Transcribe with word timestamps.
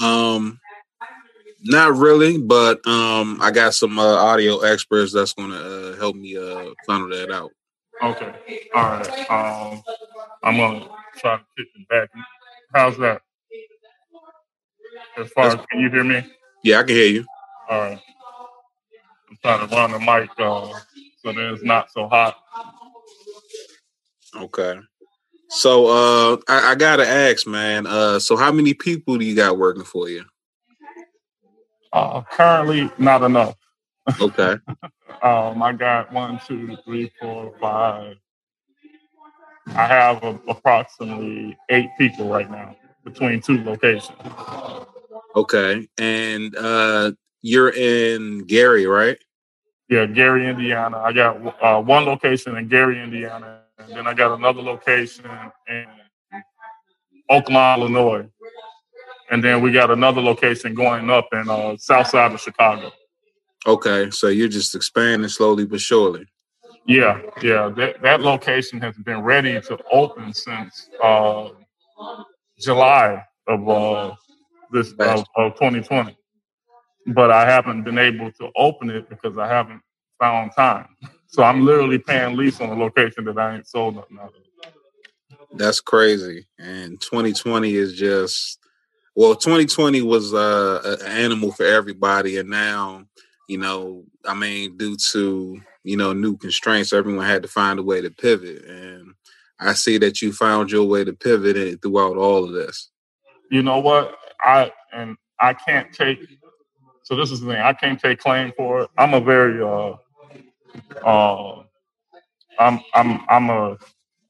Um, 0.00 0.60
not 1.62 1.96
really, 1.96 2.38
but 2.38 2.86
um, 2.86 3.38
I 3.42 3.50
got 3.50 3.74
some 3.74 3.98
uh, 3.98 4.14
audio 4.16 4.60
experts 4.60 5.12
that's 5.12 5.34
going 5.34 5.50
to 5.50 5.92
uh, 5.92 5.96
help 5.96 6.16
me 6.16 6.36
uh, 6.36 6.70
funnel 6.86 7.08
that 7.08 7.32
out. 7.32 7.50
Okay. 8.02 8.32
All 8.74 8.82
right. 8.82 9.30
Um, 9.30 9.82
I'm 10.44 10.56
gonna 10.56 10.88
try 11.16 11.36
to 11.36 11.42
kick 11.56 11.66
it 11.74 11.88
back. 11.88 12.08
How's 12.72 12.96
that? 12.98 13.22
As 15.16 15.28
far 15.32 15.46
as 15.48 15.66
can 15.68 15.80
you 15.80 15.90
hear 15.90 16.04
me? 16.04 16.24
Yeah, 16.62 16.78
I 16.78 16.82
can 16.84 16.94
hear 16.94 17.10
you. 17.10 17.24
All 17.68 17.80
right. 17.80 18.00
I'm 19.28 19.36
trying 19.42 19.68
to 19.68 19.74
run 19.74 19.90
the 19.90 19.98
mic 19.98 20.30
uh, 20.38 20.72
so 21.22 21.32
that 21.32 21.52
it's 21.52 21.64
not 21.64 21.90
so 21.90 22.08
hot. 22.08 22.36
Okay. 24.36 24.78
So 25.48 25.86
uh, 25.86 26.36
I, 26.48 26.72
I 26.72 26.74
gotta 26.74 27.06
ask, 27.06 27.46
man. 27.46 27.86
Uh, 27.86 28.18
so 28.18 28.36
how 28.36 28.52
many 28.52 28.74
people 28.74 29.16
do 29.18 29.24
you 29.24 29.34
got 29.34 29.58
working 29.58 29.84
for 29.84 30.08
you? 30.08 30.24
Uh, 31.92 32.22
currently, 32.30 32.90
not 32.98 33.22
enough. 33.22 33.56
Okay. 34.20 34.56
Um, 35.20 35.60
I 35.64 35.72
got 35.72 36.12
one, 36.12 36.40
two, 36.46 36.76
three, 36.84 37.10
four, 37.20 37.52
five. 37.60 38.18
I 39.74 39.86
have 39.86 40.22
a, 40.22 40.38
approximately 40.46 41.56
eight 41.70 41.88
people 41.98 42.28
right 42.28 42.48
now 42.48 42.76
between 43.04 43.40
two 43.40 43.64
locations. 43.64 44.16
Okay. 45.34 45.88
And 45.98 46.54
uh, 46.56 47.12
you're 47.42 47.70
in 47.70 48.44
Gary, 48.46 48.86
right? 48.86 49.18
Yeah, 49.88 50.06
Gary, 50.06 50.46
Indiana. 50.46 50.98
I 50.98 51.12
got 51.12 51.62
uh, 51.62 51.82
one 51.82 52.04
location 52.04 52.56
in 52.56 52.68
Gary, 52.68 53.02
Indiana, 53.02 53.62
and 53.78 53.88
then 53.90 54.06
I 54.06 54.14
got 54.14 54.36
another 54.36 54.62
location 54.62 55.24
in 55.68 55.86
Oak 57.30 57.48
Lawn, 57.50 57.80
Illinois, 57.80 58.26
and 59.30 59.42
then 59.42 59.60
we 59.60 59.70
got 59.70 59.90
another 59.90 60.20
location 60.20 60.74
going 60.74 61.10
up 61.10 61.28
in 61.32 61.48
uh, 61.48 61.76
South 61.76 62.08
Side 62.08 62.32
of 62.32 62.40
Chicago. 62.40 62.90
Okay. 63.66 64.10
So 64.10 64.28
you're 64.28 64.48
just 64.48 64.74
expanding 64.74 65.28
slowly 65.28 65.66
but 65.66 65.80
surely. 65.80 66.26
Yeah, 66.86 67.20
yeah. 67.42 67.68
That 67.68 68.00
that 68.02 68.20
location 68.22 68.80
has 68.80 68.96
been 68.96 69.20
ready 69.20 69.60
to 69.60 69.78
open 69.92 70.32
since 70.32 70.88
uh, 71.02 71.50
July 72.58 73.22
of 73.46 73.68
uh, 73.68 74.14
this 74.72 74.92
of, 74.98 75.24
of 75.36 75.54
2020, 75.54 76.16
but 77.08 77.30
I 77.30 77.44
haven't 77.44 77.82
been 77.82 77.98
able 77.98 78.32
to 78.32 78.48
open 78.56 78.88
it 78.88 79.06
because 79.10 79.36
I 79.36 79.48
haven't 79.48 79.82
found 80.18 80.52
time. 80.56 80.88
So 81.28 81.42
I'm 81.42 81.64
literally 81.64 81.98
paying 81.98 82.36
lease 82.36 82.60
on 82.60 82.70
a 82.70 82.74
location 82.74 83.24
that 83.24 83.38
I 83.38 83.56
ain't 83.56 83.66
sold 83.66 83.96
nothing 83.96 84.18
out 84.18 84.34
of. 84.34 85.58
That's 85.58 85.80
crazy. 85.80 86.46
And 86.58 87.00
2020 87.00 87.74
is 87.74 87.94
just 87.94 88.58
well, 89.14 89.34
2020 89.34 90.02
was 90.02 90.32
uh, 90.32 90.96
an 91.00 91.06
animal 91.06 91.50
for 91.50 91.64
everybody, 91.64 92.38
and 92.38 92.48
now 92.48 93.04
you 93.48 93.58
know, 93.58 94.04
I 94.24 94.34
mean, 94.34 94.76
due 94.76 94.96
to 95.12 95.60
you 95.82 95.96
know 95.96 96.12
new 96.12 96.36
constraints, 96.36 96.92
everyone 96.92 97.26
had 97.26 97.42
to 97.42 97.48
find 97.48 97.78
a 97.78 97.82
way 97.82 98.00
to 98.00 98.10
pivot, 98.10 98.64
and 98.64 99.14
I 99.58 99.72
see 99.72 99.98
that 99.98 100.22
you 100.22 100.32
found 100.32 100.70
your 100.70 100.84
way 100.84 101.02
to 101.02 101.12
pivot 101.12 101.56
it 101.56 101.82
throughout 101.82 102.16
all 102.16 102.44
of 102.44 102.52
this. 102.52 102.90
You 103.50 103.62
know 103.62 103.78
what? 103.78 104.16
I 104.40 104.70
and 104.92 105.16
I 105.40 105.54
can't 105.54 105.92
take. 105.92 106.20
So 107.02 107.16
this 107.16 107.30
is 107.30 107.40
the 107.40 107.48
thing. 107.48 107.60
I 107.60 107.72
can't 107.72 107.98
take 107.98 108.20
claim 108.20 108.52
for 108.56 108.82
it. 108.82 108.90
I'm 108.98 109.14
a 109.14 109.20
very 109.20 109.62
uh, 109.62 109.96
uh, 111.04 111.62
I'm 112.58 112.80
I'm 112.94 113.20
I'm 113.28 113.50
a 113.50 113.78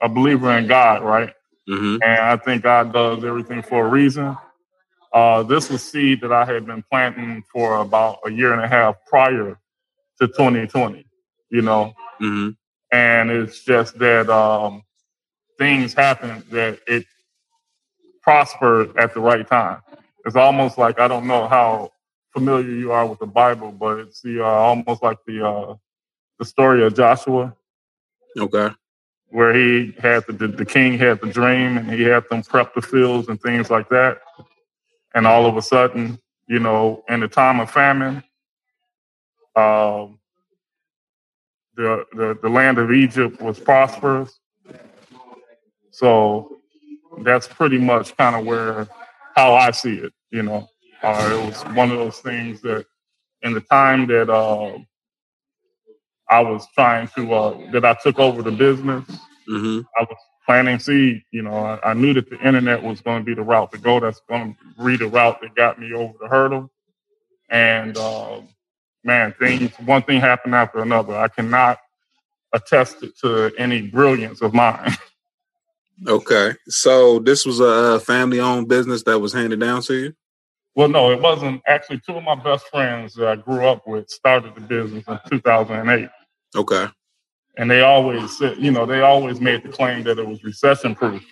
a 0.00 0.08
believer 0.08 0.52
in 0.58 0.66
God, 0.66 1.02
right? 1.02 1.32
Mm-hmm. 1.68 2.02
And 2.02 2.20
I 2.22 2.36
think 2.36 2.62
God 2.62 2.92
does 2.92 3.24
everything 3.24 3.62
for 3.62 3.86
a 3.86 3.88
reason. 3.90 4.36
Uh, 5.12 5.42
this 5.42 5.70
was 5.70 5.82
seed 5.82 6.20
that 6.22 6.32
I 6.32 6.44
had 6.44 6.66
been 6.66 6.84
planting 6.90 7.42
for 7.52 7.78
about 7.78 8.18
a 8.26 8.30
year 8.30 8.52
and 8.52 8.62
a 8.62 8.68
half 8.68 8.96
prior 9.06 9.58
to 10.20 10.26
2020. 10.28 11.06
You 11.50 11.62
know, 11.62 11.94
Mm-hmm. 12.20 12.50
and 12.92 13.30
it's 13.30 13.64
just 13.64 13.98
that 14.00 14.28
um, 14.28 14.82
things 15.58 15.94
happened 15.94 16.44
that 16.50 16.80
it 16.86 17.06
prospered 18.22 18.96
at 18.98 19.14
the 19.14 19.20
right 19.20 19.46
time. 19.46 19.80
It's 20.26 20.36
almost 20.36 20.78
like 20.78 21.00
I 21.00 21.08
don't 21.08 21.26
know 21.26 21.48
how 21.48 21.92
familiar 22.32 22.70
you 22.70 22.92
are 22.92 23.06
with 23.06 23.20
the 23.20 23.26
Bible, 23.26 23.72
but 23.72 23.98
it's 24.00 24.20
the 24.22 24.42
uh, 24.44 24.46
almost 24.48 25.02
like 25.02 25.18
the 25.26 25.46
uh, 25.46 25.74
the 26.38 26.44
story 26.44 26.84
of 26.84 26.94
Joshua, 26.94 27.54
Okay. 28.38 28.70
where 29.30 29.54
he 29.54 29.94
had 29.98 30.24
the, 30.26 30.32
the 30.32 30.48
the 30.48 30.64
king 30.64 30.98
had 30.98 31.20
the 31.20 31.28
dream 31.28 31.78
and 31.78 31.90
he 31.90 32.02
had 32.04 32.24
them 32.30 32.42
prep 32.42 32.74
the 32.74 32.82
fields 32.82 33.28
and 33.28 33.40
things 33.40 33.70
like 33.70 33.88
that, 33.90 34.18
and 35.14 35.26
all 35.26 35.46
of 35.46 35.56
a 35.56 35.62
sudden, 35.62 36.18
you 36.48 36.58
know, 36.60 37.04
in 37.08 37.20
the 37.20 37.28
time 37.28 37.60
of 37.60 37.70
famine, 37.70 38.22
um, 39.56 40.18
the, 41.76 42.04
the 42.12 42.38
the 42.42 42.48
land 42.48 42.78
of 42.78 42.92
Egypt 42.92 43.40
was 43.40 43.58
prosperous. 43.60 44.38
So 45.90 46.58
that's 47.24 47.48
pretty 47.48 47.78
much 47.78 48.16
kind 48.16 48.36
of 48.36 48.46
where 48.46 48.88
how 49.36 49.54
I 49.54 49.70
see 49.72 49.96
it. 49.96 50.12
You 50.30 50.42
know, 50.44 50.68
uh, 51.02 51.30
it 51.32 51.46
was 51.46 51.62
one 51.76 51.90
of 51.90 51.98
those 51.98 52.18
things 52.20 52.60
that 52.62 52.86
in 53.42 53.54
the 53.54 53.60
time 53.60 54.06
that 54.08 54.30
uh, 54.30 54.78
I 56.30 56.40
was 56.40 56.66
trying 56.74 57.08
to 57.16 57.32
uh, 57.32 57.70
that 57.72 57.84
I 57.84 57.94
took 58.02 58.18
over 58.18 58.42
the 58.42 58.50
business, 58.52 59.04
Mm-hmm. 59.48 59.80
I 59.98 60.02
was 60.02 60.18
planting 60.46 60.78
seed. 60.78 61.22
You 61.30 61.42
know, 61.42 61.54
I, 61.54 61.90
I 61.90 61.94
knew 61.94 62.12
that 62.14 62.28
the 62.28 62.38
internet 62.46 62.82
was 62.82 63.00
going 63.00 63.20
to 63.20 63.24
be 63.24 63.34
the 63.34 63.42
route 63.42 63.72
to 63.72 63.78
go. 63.78 63.98
That's 64.00 64.20
going 64.28 64.54
to 64.54 64.84
be 64.84 64.96
the 64.96 65.08
route 65.08 65.40
that 65.40 65.54
got 65.54 65.78
me 65.78 65.92
over 65.94 66.14
the 66.20 66.28
hurdle. 66.28 66.70
And 67.48 67.96
uh, 67.96 68.42
man, 69.04 69.34
things 69.38 69.72
one 69.84 70.02
thing 70.02 70.20
happened 70.20 70.54
after 70.54 70.80
another. 70.80 71.16
I 71.16 71.28
cannot 71.28 71.78
attest 72.52 73.02
it 73.02 73.18
to 73.20 73.52
any 73.58 73.82
brilliance 73.82 74.42
of 74.42 74.54
mine. 74.54 74.96
Okay. 76.06 76.54
So 76.68 77.18
this 77.18 77.44
was 77.44 77.58
a 77.58 77.98
family-owned 77.98 78.68
business 78.68 79.02
that 79.02 79.18
was 79.18 79.32
handed 79.32 79.58
down 79.58 79.82
to 79.82 79.94
you. 79.94 80.12
Well, 80.76 80.86
no, 80.86 81.10
it 81.10 81.20
wasn't. 81.20 81.60
Actually, 81.66 82.00
two 82.06 82.14
of 82.14 82.22
my 82.22 82.36
best 82.36 82.68
friends 82.68 83.14
that 83.14 83.26
I 83.26 83.34
grew 83.34 83.66
up 83.66 83.84
with 83.84 84.08
started 84.08 84.54
the 84.54 84.60
business 84.60 85.04
in 85.08 85.18
2008. 85.28 86.08
Okay. 86.56 86.86
And 87.56 87.70
they 87.70 87.82
always 87.82 88.38
said, 88.38 88.58
you 88.58 88.70
know, 88.70 88.86
they 88.86 89.00
always 89.00 89.40
made 89.40 89.64
the 89.64 89.68
claim 89.68 90.04
that 90.04 90.18
it 90.18 90.26
was 90.26 90.44
recession 90.44 90.94
proof 90.94 91.22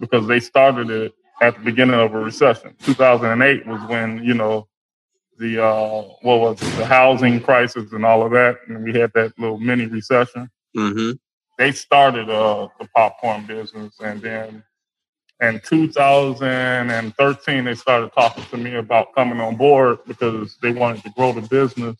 because 0.00 0.26
they 0.26 0.40
started 0.40 0.90
it 0.90 1.14
at 1.42 1.56
the 1.56 1.60
beginning 1.60 2.00
of 2.00 2.14
a 2.14 2.18
recession. 2.18 2.74
2008 2.84 3.66
was 3.66 3.80
when, 3.88 4.24
you 4.24 4.34
know, 4.34 4.66
the, 5.38 5.62
uh, 5.62 6.02
what 6.22 6.40
was 6.40 6.62
it, 6.62 6.76
the 6.76 6.86
housing 6.86 7.40
crisis 7.40 7.92
and 7.92 8.04
all 8.04 8.24
of 8.24 8.32
that. 8.32 8.58
And 8.68 8.82
we 8.82 8.98
had 8.98 9.12
that 9.14 9.38
little 9.38 9.58
mini 9.58 9.86
recession. 9.86 10.48
Mm-hmm. 10.76 11.12
They 11.58 11.72
started 11.72 12.30
uh, 12.30 12.68
the 12.80 12.88
popcorn 12.94 13.44
business. 13.44 13.94
And 14.00 14.22
then 14.22 14.64
in 15.42 15.60
2013, 15.60 17.64
they 17.64 17.74
started 17.74 18.10
talking 18.14 18.44
to 18.44 18.56
me 18.56 18.76
about 18.76 19.14
coming 19.14 19.40
on 19.40 19.56
board 19.56 19.98
because 20.06 20.56
they 20.62 20.72
wanted 20.72 21.02
to 21.02 21.10
grow 21.10 21.32
the 21.32 21.42
business 21.42 21.96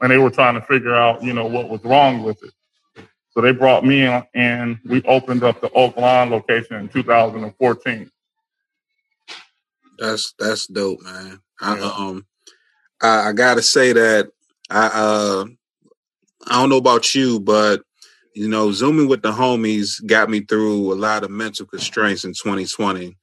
and 0.00 0.10
they 0.10 0.18
were 0.18 0.30
trying 0.30 0.54
to 0.54 0.62
figure 0.62 0.94
out, 0.94 1.22
you 1.22 1.32
know, 1.32 1.46
what 1.46 1.68
was 1.68 1.84
wrong 1.84 2.22
with 2.22 2.42
it. 2.42 2.52
So 3.30 3.40
they 3.40 3.52
brought 3.52 3.84
me 3.84 4.02
in 4.04 4.22
and 4.34 4.78
we 4.84 5.02
opened 5.02 5.44
up 5.44 5.60
the 5.60 5.70
Oak 5.72 5.96
Lawn 5.96 6.30
location 6.30 6.76
in 6.76 6.88
2014. 6.88 8.10
That's 9.98 10.34
that's 10.38 10.66
dope, 10.66 11.00
man. 11.02 11.40
I, 11.60 11.78
um, 11.78 12.26
I, 13.02 13.28
I 13.28 13.32
gotta 13.32 13.62
say 13.62 13.92
that 13.92 14.30
I 14.70 14.86
uh, 14.86 15.44
I 16.48 16.60
don't 16.60 16.70
know 16.70 16.78
about 16.78 17.14
you, 17.14 17.38
but 17.38 17.82
you 18.34 18.48
know, 18.48 18.72
zooming 18.72 19.08
with 19.08 19.22
the 19.22 19.32
homies 19.32 20.04
got 20.06 20.30
me 20.30 20.40
through 20.40 20.92
a 20.92 20.94
lot 20.94 21.22
of 21.22 21.30
mental 21.30 21.66
constraints 21.66 22.24
in 22.24 22.32
2020, 22.32 23.16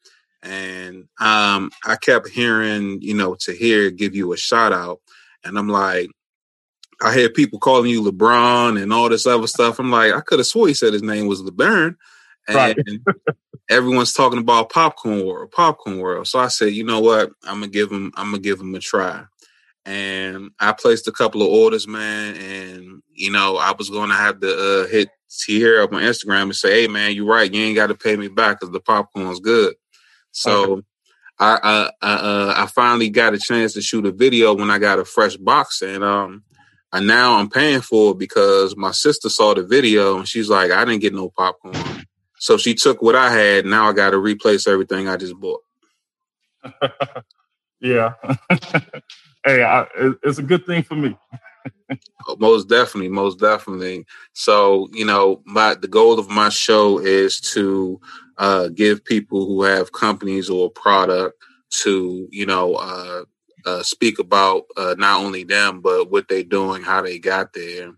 and 0.43 1.05
um, 1.19 1.71
I 1.83 1.95
kept 1.99 2.29
hearing, 2.29 3.01
you 3.01 3.15
know, 3.15 3.35
Tahir 3.35 3.89
give 3.89 4.15
you 4.15 4.33
a 4.33 4.37
shout 4.37 4.71
out, 4.71 5.01
and 5.43 5.57
I'm 5.57 5.67
like. 5.67 6.09
I 7.01 7.13
hear 7.13 7.29
people 7.29 7.59
calling 7.59 7.89
you 7.91 8.01
LeBron 8.03 8.81
and 8.81 8.91
all 8.91 9.09
this 9.09 9.27
other 9.27 9.47
stuff. 9.47 9.79
I'm 9.79 9.91
like, 9.91 10.13
I 10.13 10.21
could 10.21 10.39
have 10.39 10.47
swore 10.47 10.67
he 10.67 10.73
said 10.73 10.93
his 10.93 11.03
name 11.03 11.27
was 11.27 11.41
LeBaron. 11.41 11.95
And 12.47 12.55
Right. 12.55 12.77
everyone's 13.69 14.13
talking 14.13 14.39
about 14.39 14.69
popcorn 14.71 15.25
world, 15.25 15.51
popcorn 15.51 15.99
world. 15.99 16.27
So 16.27 16.39
I 16.39 16.47
said, 16.47 16.73
you 16.73 16.83
know 16.83 16.99
what? 16.99 17.31
I'm 17.43 17.59
gonna 17.59 17.67
give 17.67 17.91
him. 17.91 18.11
I'm 18.15 18.31
gonna 18.31 18.41
give 18.41 18.59
him 18.59 18.73
a 18.73 18.79
try. 18.79 19.25
And 19.85 20.51
I 20.59 20.73
placed 20.73 21.07
a 21.07 21.11
couple 21.11 21.41
of 21.41 21.49
orders, 21.49 21.87
man. 21.87 22.35
And 22.35 23.03
you 23.13 23.31
know, 23.31 23.57
I 23.57 23.73
was 23.77 23.89
gonna 23.89 24.15
have 24.15 24.39
to 24.39 24.83
uh, 24.83 24.87
hit 24.87 25.09
Tahir 25.29 25.81
up 25.81 25.93
on 25.93 26.01
Instagram 26.01 26.43
and 26.43 26.55
say, 26.55 26.81
hey, 26.81 26.87
man, 26.87 27.13
you're 27.13 27.25
right. 27.25 27.53
You 27.53 27.61
ain't 27.61 27.75
got 27.75 27.87
to 27.87 27.95
pay 27.95 28.15
me 28.15 28.27
back 28.29 28.59
because 28.59 28.71
the 28.71 28.79
popcorn's 28.79 29.39
good. 29.39 29.75
So. 30.31 30.83
I 31.39 31.59
I 31.61 31.91
I, 32.01 32.13
uh, 32.15 32.53
I 32.57 32.65
finally 32.65 33.11
got 33.11 33.35
a 33.35 33.37
chance 33.37 33.73
to 33.73 33.81
shoot 33.81 34.07
a 34.07 34.11
video 34.11 34.55
when 34.55 34.71
I 34.71 34.79
got 34.79 34.97
a 34.97 35.05
fresh 35.05 35.37
box, 35.37 35.83
and 35.83 36.03
um, 36.03 36.43
and 36.97 37.07
now 37.07 37.37
I'm 37.37 37.49
paying 37.49 37.81
for 37.81 38.11
it 38.11 38.19
because 38.19 38.75
my 38.75 38.91
sister 38.91 39.29
saw 39.29 39.53
the 39.53 39.63
video 39.63 40.17
and 40.17 40.27
she's 40.27 40.49
like, 40.49 40.71
I 40.71 40.85
didn't 40.85 41.01
get 41.01 41.13
no 41.13 41.29
popcorn. 41.29 41.75
So 42.39 42.57
she 42.57 42.75
took 42.75 43.01
what 43.01 43.15
I 43.15 43.31
had. 43.31 43.65
Now 43.65 43.89
I 43.89 43.93
got 43.93 44.11
to 44.11 44.17
replace 44.17 44.67
everything 44.67 45.07
I 45.07 45.17
just 45.17 45.35
bought. 45.35 45.61
Yeah. 47.79 48.13
hey, 49.45 49.63
I, 49.63 49.85
it's 50.23 50.39
a 50.39 50.43
good 50.43 50.65
thing 50.65 50.83
for 50.83 50.95
me. 50.95 51.17
most 52.39 52.67
definitely, 52.69 53.09
most 53.09 53.39
definitely. 53.39 54.05
So, 54.33 54.89
you 54.91 55.05
know, 55.05 55.41
my 55.45 55.75
the 55.75 55.87
goal 55.87 56.19
of 56.19 56.29
my 56.29 56.49
show 56.49 56.99
is 56.99 57.39
to 57.53 57.99
uh, 58.37 58.69
give 58.69 59.05
people 59.05 59.45
who 59.45 59.63
have 59.63 59.91
companies 59.91 60.49
or 60.49 60.71
product 60.71 61.41
to, 61.81 62.27
you 62.31 62.45
know, 62.45 62.75
uh, 62.75 63.23
uh, 63.67 63.83
speak 63.83 64.19
about 64.19 64.63
uh, 64.77 64.95
not 64.99 65.23
only 65.23 65.45
them 65.45 65.81
but 65.81 66.11
what 66.11 66.29
they're 66.29 66.43
doing, 66.43 66.83
how 66.83 67.03
they 67.03 67.19
got 67.19 67.53
there, 67.53 67.93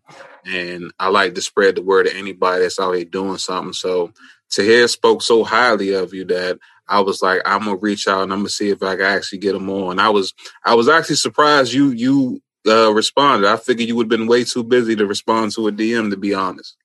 and 0.45 0.93
I 0.99 1.09
like 1.09 1.35
to 1.35 1.43
spread 1.43 1.75
the 1.77 1.83
word 1.83 2.07
to 2.07 2.17
anybody 2.17 2.63
that's 2.63 2.79
out 2.81 2.93
here 2.93 3.05
doing 3.05 3.39
something. 3.39 3.73
So 3.73 4.13
Tahir 4.51 4.89
spoke 4.89 5.23
so 5.23 5.45
highly 5.45 5.93
of 5.93 6.13
you 6.13 6.25
that 6.27 6.59
I 6.89 7.01
was 7.01 7.21
like, 7.21 7.41
I'm 7.45 7.61
gonna 7.65 7.77
reach 7.77 8.07
out 8.09 8.23
and 8.23 8.33
I'm 8.33 8.39
gonna 8.39 8.49
see 8.49 8.71
if 8.71 8.83
I 8.83 8.97
can 8.97 9.05
actually 9.05 9.39
get 9.39 9.53
them 9.53 9.69
on. 9.69 9.99
I 9.99 10.09
was 10.09 10.33
I 10.65 10.75
was 10.75 10.89
actually 10.89 11.17
surprised 11.17 11.73
you 11.73 11.91
you 11.91 12.41
uh, 12.67 12.93
responded. 12.93 13.49
I 13.49 13.57
figured 13.57 13.89
you 13.89 13.95
would 13.97 14.05
have 14.11 14.19
been 14.19 14.27
way 14.27 14.45
too 14.45 14.63
busy 14.65 14.95
to 14.97 15.07
respond 15.07 15.53
to 15.53 15.67
a 15.69 15.73
DM, 15.73 16.11
to 16.11 16.17
be 16.17 16.35
honest. 16.35 16.77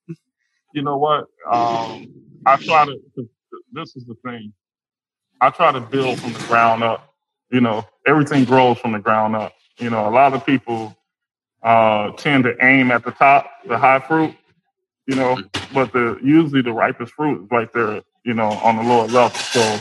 You 0.74 0.82
know 0.82 0.98
what? 0.98 1.26
Um, 1.50 2.08
I 2.46 2.56
try 2.56 2.86
to. 2.86 2.98
This 3.72 3.96
is 3.96 4.06
the 4.06 4.16
thing. 4.24 4.52
I 5.40 5.50
try 5.50 5.72
to 5.72 5.80
build 5.80 6.20
from 6.20 6.34
the 6.34 6.40
ground 6.40 6.84
up. 6.84 7.13
You 7.50 7.60
know, 7.60 7.84
everything 8.06 8.44
grows 8.44 8.78
from 8.78 8.92
the 8.92 8.98
ground 8.98 9.36
up. 9.36 9.52
You 9.78 9.90
know, 9.90 10.08
a 10.08 10.10
lot 10.10 10.34
of 10.34 10.44
people 10.46 10.96
uh, 11.62 12.12
tend 12.12 12.44
to 12.44 12.56
aim 12.64 12.90
at 12.90 13.04
the 13.04 13.12
top, 13.12 13.50
the 13.66 13.78
high 13.78 14.00
fruit. 14.00 14.34
You 15.06 15.16
know, 15.16 15.38
but 15.74 15.92
the 15.92 16.18
usually 16.22 16.62
the 16.62 16.72
ripest 16.72 17.12
fruit 17.14 17.44
is 17.44 17.50
right 17.50 17.72
there. 17.72 18.02
You 18.24 18.34
know, 18.34 18.50
on 18.50 18.76
the 18.76 18.82
lower 18.82 19.06
level. 19.06 19.30
So, 19.38 19.78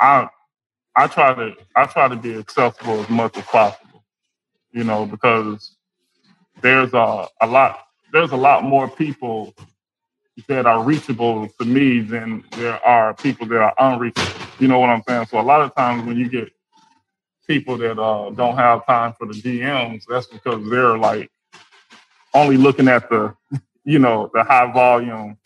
I 0.00 0.28
I 0.96 1.06
try 1.08 1.34
to 1.34 1.54
I 1.76 1.86
try 1.86 2.08
to 2.08 2.16
be 2.16 2.36
accessible 2.38 3.00
as 3.00 3.08
much 3.10 3.36
as 3.38 3.44
possible 3.46 3.86
you 4.72 4.84
know, 4.84 5.06
because 5.06 5.76
there's 6.62 6.94
a, 6.94 7.28
a 7.40 7.46
lot 7.46 7.80
there's 8.12 8.32
a 8.32 8.36
lot 8.36 8.64
more 8.64 8.88
people 8.88 9.54
that 10.48 10.66
are 10.66 10.82
reachable 10.82 11.48
to 11.60 11.66
me 11.66 12.00
than 12.00 12.44
there 12.52 12.84
are 12.86 13.14
people 13.14 13.46
that 13.46 13.60
are 13.60 13.74
unreachable. 13.78 14.32
You 14.60 14.68
know 14.68 14.78
what 14.78 14.90
I'm 14.90 15.02
saying? 15.08 15.26
So 15.26 15.40
a 15.40 15.42
lot 15.42 15.62
of 15.62 15.74
times 15.74 16.06
when 16.06 16.16
you 16.16 16.28
get 16.28 16.50
people 17.46 17.78
that 17.78 18.00
uh, 18.00 18.30
don't 18.30 18.56
have 18.56 18.86
time 18.86 19.14
for 19.18 19.26
the 19.26 19.34
DMs, 19.34 20.04
that's 20.08 20.26
because 20.28 20.68
they're 20.70 20.98
like 20.98 21.30
only 22.34 22.56
looking 22.58 22.88
at 22.88 23.10
the, 23.10 23.34
you 23.84 23.98
know, 24.00 24.30
the 24.34 24.44
high 24.44 24.72
volume 24.72 25.38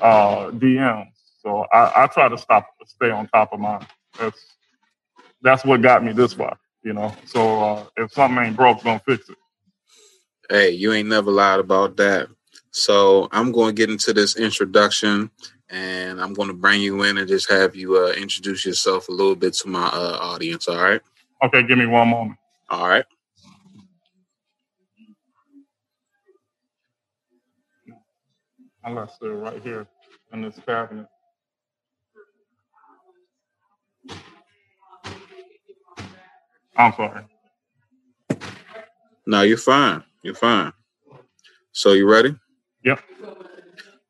uh, 0.00 0.50
DMs. 0.52 1.12
So 1.42 1.66
I, 1.72 2.04
I 2.04 2.08
try 2.08 2.28
to 2.28 2.38
stop, 2.38 2.68
stay 2.86 3.10
on 3.10 3.28
top 3.28 3.52
of 3.52 3.60
mine. 3.60 3.86
That's 4.18 4.38
that's 5.42 5.64
what 5.64 5.82
got 5.82 6.04
me 6.04 6.12
this 6.12 6.34
far 6.34 6.58
you 6.84 6.94
know. 6.94 7.14
So 7.26 7.60
uh, 7.64 7.84
if 7.98 8.12
something 8.12 8.44
ain't 8.44 8.56
broke, 8.56 8.82
don't 8.82 9.04
fix 9.04 9.28
it. 9.30 9.38
Hey, 10.50 10.70
you 10.72 10.92
ain't 10.92 11.08
never 11.08 11.30
lied 11.30 11.60
about 11.60 11.96
that. 11.98 12.28
So 12.70 13.28
I'm 13.32 13.52
going 13.52 13.74
to 13.74 13.80
get 13.80 13.90
into 13.90 14.12
this 14.12 14.36
introduction, 14.36 15.30
and 15.70 16.20
I'm 16.20 16.34
going 16.34 16.48
to 16.48 16.54
bring 16.54 16.82
you 16.82 17.02
in 17.02 17.18
and 17.18 17.28
just 17.28 17.50
have 17.50 17.74
you 17.76 17.96
uh, 17.98 18.12
introduce 18.12 18.64
yourself 18.64 19.08
a 19.08 19.12
little 19.12 19.36
bit 19.36 19.54
to 19.54 19.68
my 19.68 19.86
uh, 19.88 20.18
audience. 20.20 20.68
All 20.68 20.76
right. 20.82 21.00
Okay, 21.42 21.62
give 21.62 21.78
me 21.78 21.86
one 21.86 22.08
moment. 22.08 22.38
All 22.68 22.88
right. 22.88 23.04
I'm 28.84 28.94
gonna 28.94 29.08
right 29.34 29.62
here 29.62 29.86
in 30.32 30.42
this 30.42 30.58
cabinet. 30.66 31.06
I'm 36.76 36.92
sorry. 36.94 37.24
No, 39.26 39.42
you're 39.42 39.56
fine. 39.56 40.02
You're 40.22 40.34
fine. 40.34 40.72
So 41.72 41.92
you 41.92 42.10
ready? 42.10 42.34
Yep. 42.84 43.00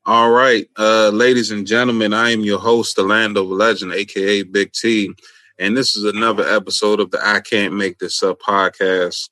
All 0.06 0.31
right, 0.31 0.67
uh, 0.79 1.11
ladies 1.11 1.50
and 1.50 1.67
gentlemen, 1.67 2.15
I 2.15 2.31
am 2.31 2.41
your 2.41 2.59
host, 2.59 2.97
the 2.97 3.03
Land 3.03 3.37
of 3.37 3.47
Legend, 3.47 3.93
aka 3.93 4.43
Big 4.43 4.73
T, 4.73 5.12
and 5.61 5.77
this 5.77 5.95
is 5.95 6.05
another 6.05 6.49
episode 6.49 7.01
of 7.01 7.11
the 7.11 7.21
I 7.23 7.41
Can't 7.41 7.75
Make 7.75 7.99
This 7.99 8.23
Up 8.23 8.41
podcast. 8.41 9.29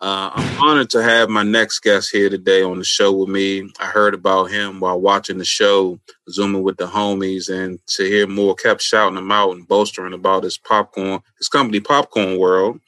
Uh, 0.00 0.30
I'm 0.32 0.62
honored 0.62 0.90
to 0.90 1.02
have 1.02 1.28
my 1.28 1.42
next 1.42 1.80
guest 1.80 2.10
here 2.12 2.30
today 2.30 2.62
on 2.62 2.78
the 2.78 2.84
show 2.84 3.10
with 3.10 3.28
me. 3.28 3.68
I 3.80 3.86
heard 3.86 4.14
about 4.14 4.52
him 4.52 4.78
while 4.78 5.00
watching 5.00 5.38
the 5.38 5.44
show, 5.44 5.98
zooming 6.30 6.62
with 6.62 6.76
the 6.76 6.86
homies, 6.86 7.52
and 7.52 7.80
Tahir 7.88 8.28
Moore 8.28 8.54
kept 8.54 8.82
shouting 8.82 9.18
him 9.18 9.32
out 9.32 9.50
and 9.50 9.66
bolstering 9.66 10.14
about 10.14 10.44
his 10.44 10.56
popcorn, 10.56 11.20
his 11.38 11.48
company 11.48 11.80
Popcorn 11.80 12.38
World. 12.38 12.78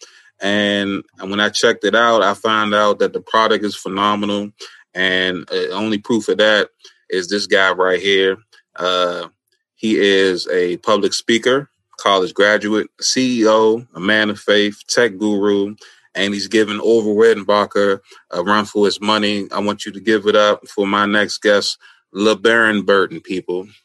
And 0.41 1.03
when 1.19 1.41
I 1.41 1.49
checked 1.49 1.85
it 1.85 1.97
out, 1.97 2.23
I 2.23 2.35
found 2.35 2.73
out 2.73 3.01
that 3.01 3.13
the 3.13 3.21
product 3.21 3.65
is 3.65 3.75
phenomenal. 3.75 4.53
And 4.95 5.51
uh, 5.51 5.71
only 5.73 5.99
proof 5.99 6.29
of 6.29 6.39
that 6.39 6.69
is 7.11 7.29
this 7.29 7.49
guy 7.49 7.73
right 7.73 8.01
here. 8.01 8.37
Uh, 8.77 9.27
he 9.75 9.99
is 9.99 10.47
a 10.49 10.77
public 10.79 11.15
speaker, 11.15 11.69
college 11.97 12.35
graduate, 12.35 12.89
CEO, 13.01 13.87
a 13.95 14.01
man 14.01 14.31
of 14.31 14.39
faith, 14.39 14.83
tech 14.89 15.19
guru, 15.19 15.75
and 16.15 16.33
he's 16.33 16.49
giving 16.49 16.81
Orville 16.81 17.15
Redenbacher 17.15 18.01
a 18.31 18.43
run 18.43 18.65
for 18.65 18.87
his 18.87 19.01
money. 19.01 19.49
I 19.53 19.61
want 19.61 19.85
you 19.85 19.93
to 19.93 20.01
give 20.01 20.27
it 20.27 20.37
up 20.37 20.67
for 20.67 20.87
my 20.87 21.07
next 21.07 21.39
guest, 21.43 21.79
LeBaron 22.15 22.85
Burton, 22.85 23.21
people. 23.21 23.69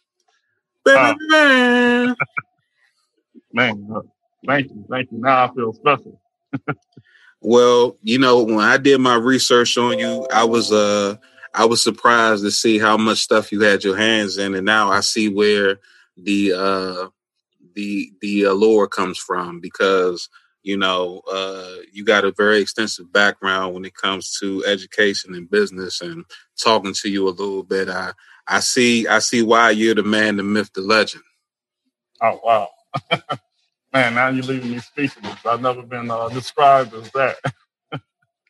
Uh, 0.84 1.14
man, 3.54 3.78
thank 4.48 4.70
you, 4.72 4.86
thank 4.90 5.12
you. 5.12 5.20
Now 5.20 5.46
I 5.46 5.54
feel 5.54 5.74
special. 5.74 6.20
well, 7.42 7.98
you 8.02 8.18
know, 8.18 8.42
when 8.42 8.60
I 8.60 8.78
did 8.78 9.00
my 9.00 9.16
research 9.16 9.78
on 9.78 10.00
you, 10.00 10.28
I 10.34 10.44
was 10.44 10.72
uh 10.72 11.18
I 11.54 11.66
was 11.66 11.84
surprised 11.84 12.44
to 12.44 12.52
see 12.52 12.80
how 12.80 12.98
much 12.98 13.20
stuff 13.20 13.52
you 13.52 13.62
had 13.62 13.84
your 13.84 13.96
hands 13.96 14.38
in, 14.38 14.56
and 14.56 14.66
now 14.66 14.90
I 14.90 15.02
see 15.02 15.30
where 15.30 15.80
the 16.18 16.54
uh 16.54 17.08
the 17.76 18.12
the 18.22 18.44
allure 18.44 18.88
comes 18.88 19.18
from 19.18 19.60
because 19.60 20.30
you 20.64 20.78
know, 20.78 21.22
uh, 21.32 21.78
you 21.92 22.06
got 22.06 22.26
a 22.26 22.32
very 22.32 22.60
extensive 22.60 23.12
background 23.12 23.74
when 23.74 23.86
it 23.86 23.96
comes 23.96 24.38
to 24.40 24.64
education 24.66 25.34
and 25.34 25.50
business. 25.50 26.02
And 26.02 26.26
talking 26.62 26.94
to 27.02 27.10
you 27.10 27.28
a 27.28 27.32
little 27.32 27.64
bit, 27.64 27.90
I 27.90 28.12
I 28.48 28.60
see 28.60 29.08
I 29.08 29.20
see 29.20 29.42
why 29.42 29.72
you're 29.72 29.96
the 29.96 30.04
man, 30.04 30.38
the 30.38 30.44
myth, 30.44 30.72
the 30.74 30.82
legend. 30.82 31.24
Oh 32.22 32.40
wow, 32.44 32.70
man! 33.94 34.16
Now 34.16 34.30
you're 34.30 34.44
leaving 34.44 34.72
me 34.72 34.80
speechless. 34.80 35.46
I've 35.46 35.62
never 35.62 35.82
been 35.82 36.12
uh, 36.12 36.30
described 36.30 36.94
as 36.94 37.10
that. 37.12 37.38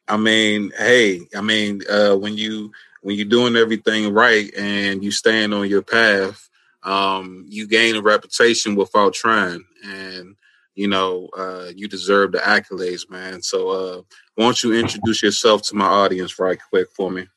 I 0.08 0.18
mean, 0.18 0.72
hey, 0.78 1.22
I 1.34 1.42
mean, 1.42 1.82
uh, 1.90 2.16
when 2.16 2.36
you 2.36 2.72
when 3.02 3.16
you're 3.16 3.26
doing 3.26 3.56
everything 3.56 4.14
right 4.14 4.54
and 4.58 5.04
you 5.04 5.12
stand 5.12 5.54
on 5.54 5.70
your 5.70 5.82
path, 5.82 6.50
um, 6.84 7.46
you 7.48 7.68
gain 7.68 7.96
a 7.96 8.02
reputation 8.02 8.76
without 8.76 9.14
trying. 9.14 9.64
And 9.84 10.36
you 10.76 10.88
know, 10.88 11.30
uh, 11.38 11.72
you 11.76 11.88
deserve 11.88 12.32
the 12.32 12.40
accolades, 12.40 13.10
man. 13.10 13.42
So, 13.42 13.70
uh, 13.70 14.02
why 14.36 14.46
don't 14.46 14.64
you 14.64 14.74
introduce 14.74 15.22
yourself 15.22 15.64
to 15.64 15.76
my 15.76 15.86
audience 15.86 16.40
right 16.40 16.58
quick 16.70 16.88
for 16.96 17.12
me? 17.12 17.28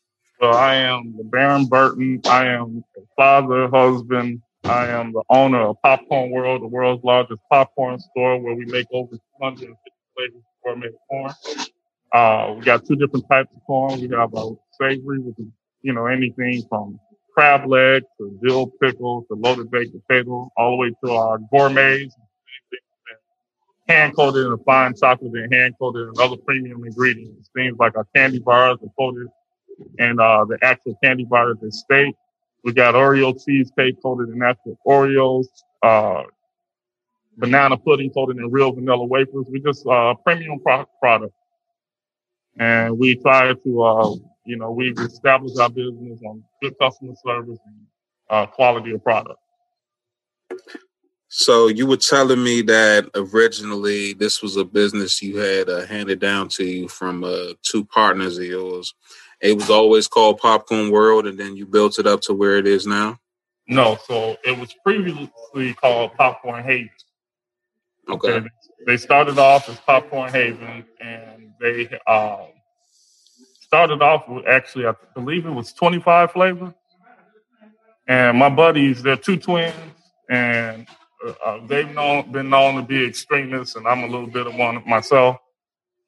Well, 0.41 0.55
I 0.55 0.77
am 0.77 1.15
Baron 1.25 1.67
Burton. 1.67 2.21
I 2.27 2.47
am 2.47 2.85
the 2.95 3.05
father, 3.17 3.69
husband. 3.69 4.41
I 4.65 4.87
am 4.87 5.13
the 5.13 5.23
owner 5.29 5.61
of 5.61 5.77
Popcorn 5.83 6.31
World, 6.31 6.63
the 6.63 6.67
world's 6.67 7.05
largest 7.05 7.41
popcorn 7.51 7.99
store 8.01 8.41
where 8.41 8.55
we 8.55 8.65
make 8.65 8.87
over 8.93 9.15
250 9.41 9.77
flavors 10.17 10.37
of 10.37 10.43
gourmet 10.65 10.89
corn. 11.11 11.33
Uh, 12.13 12.55
we 12.57 12.65
got 12.65 12.87
two 12.87 12.97
different 12.97 13.29
types 13.29 13.51
of 13.55 13.63
corn. 13.67 14.01
We 14.01 14.09
have 14.17 14.33
a 14.35 14.55
savory, 14.81 15.19
which 15.19 15.39
is, 15.39 15.53
you 15.83 15.93
know, 15.93 16.07
anything 16.07 16.63
from 16.69 16.99
crab 17.35 17.69
legs 17.69 18.07
to 18.19 18.39
dill 18.43 18.69
pickles 18.83 19.27
to 19.29 19.35
loaded 19.37 19.71
baked 19.71 19.95
potato, 20.09 20.51
all 20.57 20.73
the 20.73 20.77
way 20.77 20.93
to 21.05 21.13
our 21.13 21.39
gourmets, 21.53 22.17
hand 23.89 24.17
coated 24.17 24.47
in 24.47 24.53
a 24.53 24.59
fine 24.59 24.95
chocolate 24.95 25.33
and 25.35 25.55
hand 25.55 25.75
coated 25.81 26.09
in 26.09 26.15
other 26.21 26.37
premium 26.47 26.85
ingredients. 26.85 27.51
Things 27.57 27.77
like 27.79 27.97
our 27.97 28.07
candy 28.15 28.41
bars 28.41 28.79
are 28.83 28.91
coated 28.99 29.29
and 29.99 30.21
uh, 30.21 30.45
the 30.47 30.59
actual 30.63 30.97
candy 31.03 31.25
bar 31.25 31.53
is 31.53 31.63
a 31.63 31.71
steak. 31.71 32.15
We 32.65 32.73
got 32.73 32.95
Oreo 32.95 33.35
cheesecake 33.45 33.97
coated 34.03 34.31
in 34.31 34.43
actual 34.43 34.79
Oreos, 34.87 35.47
uh, 35.83 36.25
banana 37.37 37.77
pudding 37.77 38.11
coated 38.11 38.39
in 38.39 38.51
real 38.51 38.73
vanilla 38.73 39.05
wafers. 39.05 39.47
We 39.51 39.61
just 39.61 39.87
uh, 39.87 40.15
premium 40.25 40.61
pro- 40.61 40.87
product, 41.01 41.35
and 42.59 42.99
we 42.99 43.17
try 43.17 43.55
to, 43.55 43.83
uh, 43.83 44.15
you 44.45 44.57
know, 44.57 44.71
we've 44.71 44.99
established 44.99 45.59
our 45.59 45.71
business 45.71 46.21
on 46.25 46.43
good 46.63 46.75
customer 46.81 47.15
service 47.25 47.59
and 47.67 47.87
uh, 48.31 48.47
quality 48.47 48.93
of 48.93 49.03
product. 49.03 49.39
So 51.29 51.67
you 51.67 51.87
were 51.87 51.97
telling 51.97 52.43
me 52.45 52.63
that 52.63 53.11
originally 53.17 54.13
this 54.13 54.41
was 54.41 54.57
a 54.57 54.65
business 54.65 55.21
you 55.21 55.39
had 55.39 55.69
uh, 55.69 55.85
handed 55.87 56.21
down 56.21 56.49
to 56.51 56.65
you 56.65 56.89
from 56.89 57.25
uh, 57.25 57.55
two 57.63 57.85
partners 57.87 58.39
of 58.39 58.45
yours. 58.45 58.95
It 59.41 59.57
was 59.57 59.69
always 59.69 60.07
called 60.07 60.39
Popcorn 60.39 60.91
World, 60.91 61.27
and 61.27 61.37
then 61.37 61.57
you 61.57 61.67
built 61.67 61.99
it 61.99 62.07
up 62.07 62.21
to 62.23 62.35
where 62.35 62.57
it 62.57 62.67
is 62.67 62.87
now. 62.87 63.19
No, 63.67 63.99
so 64.07 64.37
it 64.45 64.57
was 64.57 64.75
previously 64.85 65.75
called 65.75 66.15
Popcorn 66.15 66.63
Haven. 66.63 66.91
Okay. 68.09 68.43
they 68.87 68.97
started 68.97 69.39
off 69.39 69.69
as 69.69 69.79
Popcorn 69.81 70.31
Haven, 70.31 70.85
and 71.01 71.53
they 71.61 71.89
uh, 72.07 72.45
started 73.75 74.01
off 74.03 74.29
with 74.29 74.47
actually, 74.47 74.87
I 74.87 74.95
believe 75.17 75.47
it 75.47 75.51
was 75.51 75.73
25 75.73 76.31
flavors. 76.31 76.73
And 78.07 78.39
my 78.39 78.49
buddies, 78.49 79.03
they're 79.03 79.17
two 79.17 79.37
twins, 79.37 79.75
and 80.31 80.87
uh, 81.27 81.33
uh, 81.45 81.67
they've 81.67 81.91
known, 81.93 82.31
been 82.31 82.51
known 82.51 82.77
to 82.77 82.83
be 82.83 83.05
extremists, 83.05 83.75
and 83.75 83.89
I'm 83.89 84.05
a 84.05 84.07
little 84.07 84.29
bit 84.29 84.47
of 84.47 84.55
one 84.55 84.81
myself. 84.89 85.39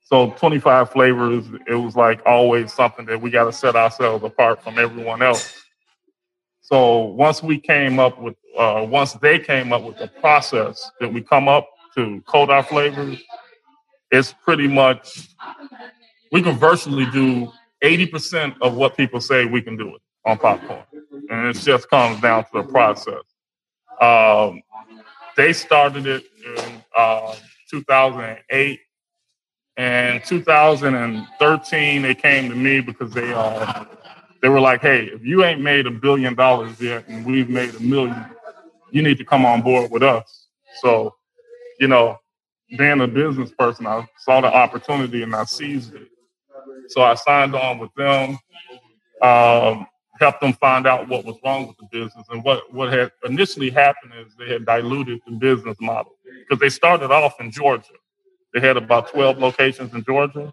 So 0.02 0.30
25 0.30 0.92
flavors, 0.92 1.44
it 1.66 1.74
was 1.74 1.96
like 1.96 2.22
always 2.24 2.72
something 2.72 3.04
that 3.06 3.20
we 3.20 3.30
got 3.30 3.46
to 3.46 3.52
set 3.52 3.74
ourselves 3.74 4.22
apart 4.22 4.62
from 4.62 4.78
everyone 4.78 5.20
else. 5.20 5.52
So 6.60 7.00
once 7.00 7.42
we 7.42 7.58
came 7.58 7.98
up 7.98 8.16
with, 8.20 8.36
uh, 8.56 8.86
once 8.88 9.14
they 9.14 9.40
came 9.40 9.72
up 9.72 9.82
with 9.82 9.98
the 9.98 10.06
process 10.06 10.88
that 11.00 11.12
we 11.12 11.20
come 11.20 11.48
up 11.48 11.68
to 11.96 12.22
code 12.28 12.48
our 12.48 12.62
flavors, 12.62 13.20
it's 14.12 14.32
pretty 14.44 14.68
much 14.68 15.30
we 16.32 16.42
can 16.42 16.56
virtually 16.58 17.06
do 17.12 17.50
80% 17.82 18.56
of 18.62 18.74
what 18.74 18.96
people 18.96 19.20
say 19.20 19.44
we 19.44 19.62
can 19.62 19.76
do 19.76 19.94
it 19.94 20.02
on 20.24 20.38
popcorn. 20.38 20.82
And 21.30 21.48
it 21.48 21.54
just 21.54 21.88
comes 21.90 22.20
down 22.20 22.44
to 22.44 22.50
the 22.54 22.62
process. 22.64 23.22
Um, 24.00 24.62
they 25.36 25.52
started 25.52 26.06
it 26.06 26.24
in 26.44 26.82
uh, 26.96 27.34
2008 27.70 28.80
and 29.76 30.24
2013, 30.24 32.02
they 32.02 32.14
came 32.14 32.48
to 32.48 32.56
me 32.56 32.80
because 32.80 33.12
they 33.12 33.32
uh, 33.32 33.84
they 34.40 34.48
were 34.48 34.60
like, 34.60 34.80
"Hey, 34.80 35.04
if 35.06 35.22
you 35.22 35.44
ain't 35.44 35.60
made 35.60 35.86
a 35.86 35.90
billion 35.90 36.34
dollars 36.34 36.80
yet, 36.80 37.06
and 37.08 37.26
we've 37.26 37.50
made 37.50 37.74
a 37.74 37.80
million, 37.80 38.24
you 38.90 39.02
need 39.02 39.18
to 39.18 39.24
come 39.24 39.44
on 39.44 39.60
board 39.60 39.90
with 39.90 40.02
us." 40.02 40.48
So, 40.80 41.14
you 41.78 41.88
know, 41.88 42.18
being 42.78 43.02
a 43.02 43.06
business 43.06 43.50
person, 43.50 43.86
I 43.86 44.08
saw 44.20 44.40
the 44.40 44.46
opportunity 44.46 45.22
and 45.22 45.34
I 45.36 45.44
seized 45.44 45.94
it. 45.94 46.08
So 46.88 47.02
I 47.02 47.14
signed 47.14 47.54
on 47.54 47.78
with 47.78 47.92
them, 47.94 48.38
um, 49.22 49.86
helped 50.20 50.40
them 50.40 50.52
find 50.54 50.86
out 50.86 51.08
what 51.08 51.24
was 51.24 51.36
wrong 51.44 51.66
with 51.66 51.76
the 51.78 51.86
business, 51.90 52.26
and 52.30 52.42
what 52.44 52.72
what 52.72 52.92
had 52.92 53.12
initially 53.24 53.70
happened 53.70 54.12
is 54.18 54.34
they 54.36 54.48
had 54.52 54.64
diluted 54.64 55.20
the 55.26 55.32
business 55.32 55.76
model 55.80 56.12
because 56.40 56.60
they 56.60 56.68
started 56.68 57.10
off 57.10 57.40
in 57.40 57.50
Georgia 57.50 57.92
they 58.56 58.66
had 58.66 58.78
about 58.78 59.08
12 59.10 59.36
locations 59.36 59.92
in 59.92 60.02
Georgia. 60.02 60.50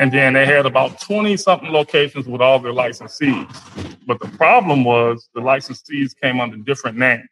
And 0.00 0.12
then 0.12 0.32
they 0.32 0.44
had 0.44 0.66
about 0.66 1.00
20 1.00 1.36
something 1.36 1.70
locations 1.70 2.26
with 2.26 2.40
all 2.40 2.58
their 2.58 2.72
licensees. 2.72 3.48
But 4.04 4.18
the 4.18 4.26
problem 4.36 4.82
was 4.82 5.28
the 5.32 5.40
licensees 5.40 6.10
came 6.20 6.40
under 6.40 6.56
different 6.56 6.98
names. 6.98 7.28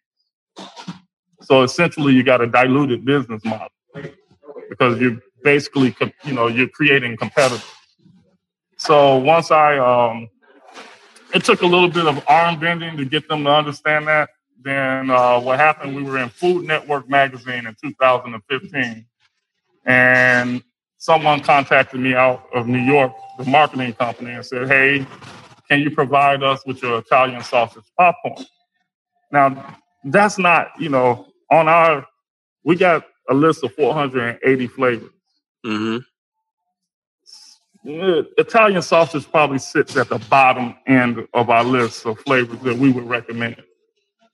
So 1.42 1.64
essentially, 1.64 2.14
you 2.14 2.23
got 2.23 2.40
a 2.40 2.46
diluted 2.46 3.04
business 3.04 3.44
model 3.44 3.68
because 4.68 5.00
you're 5.00 5.18
basically, 5.44 5.94
you 6.24 6.32
know, 6.32 6.48
you're 6.48 6.68
creating 6.68 7.16
competitors. 7.16 7.70
So 8.78 9.18
once 9.18 9.52
I, 9.52 9.78
um, 9.78 10.28
it 11.32 11.44
took 11.44 11.62
a 11.62 11.66
little 11.66 11.88
bit 11.88 12.06
of 12.06 12.24
arm 12.28 12.58
bending 12.58 12.96
to 12.96 13.04
get 13.04 13.28
them 13.28 13.44
to 13.44 13.50
understand 13.50 14.08
that. 14.08 14.30
Then 14.62 15.10
uh, 15.10 15.38
what 15.40 15.58
happened? 15.58 15.94
We 15.94 16.02
were 16.02 16.18
in 16.18 16.30
Food 16.30 16.66
Network 16.66 17.08
magazine 17.08 17.66
in 17.66 17.76
2015, 17.82 19.06
and 19.84 20.62
someone 20.96 21.40
contacted 21.40 22.00
me 22.00 22.14
out 22.14 22.48
of 22.54 22.66
New 22.66 22.78
York, 22.78 23.12
the 23.38 23.44
marketing 23.44 23.92
company, 23.92 24.30
and 24.32 24.46
said, 24.46 24.68
Hey, 24.68 25.06
can 25.68 25.80
you 25.80 25.90
provide 25.90 26.42
us 26.42 26.64
with 26.66 26.82
your 26.82 26.98
Italian 26.98 27.42
sausage 27.42 27.84
popcorn? 27.98 28.46
Now, 29.30 29.76
that's 30.04 30.38
not, 30.38 30.68
you 30.78 30.88
know, 30.88 31.26
on 31.50 31.68
our, 31.68 32.06
we 32.64 32.76
got 32.76 33.04
a 33.28 33.34
list 33.34 33.64
of 33.64 33.74
480 33.74 34.66
flavors. 34.68 35.10
Mm-hmm. 35.64 35.99
Italian 38.38 38.83
sausage 38.83 39.30
probably 39.30 39.59
sits 39.59 39.97
at 39.97 40.09
the 40.09 40.18
bottom 40.30 40.75
end 40.87 41.26
of 41.35 41.50
our 41.50 41.64
list 41.64 42.06
of 42.06 42.18
flavors 42.21 42.59
that 42.61 42.76
we 42.76 42.90
would 42.90 43.04
recommend. 43.04 43.62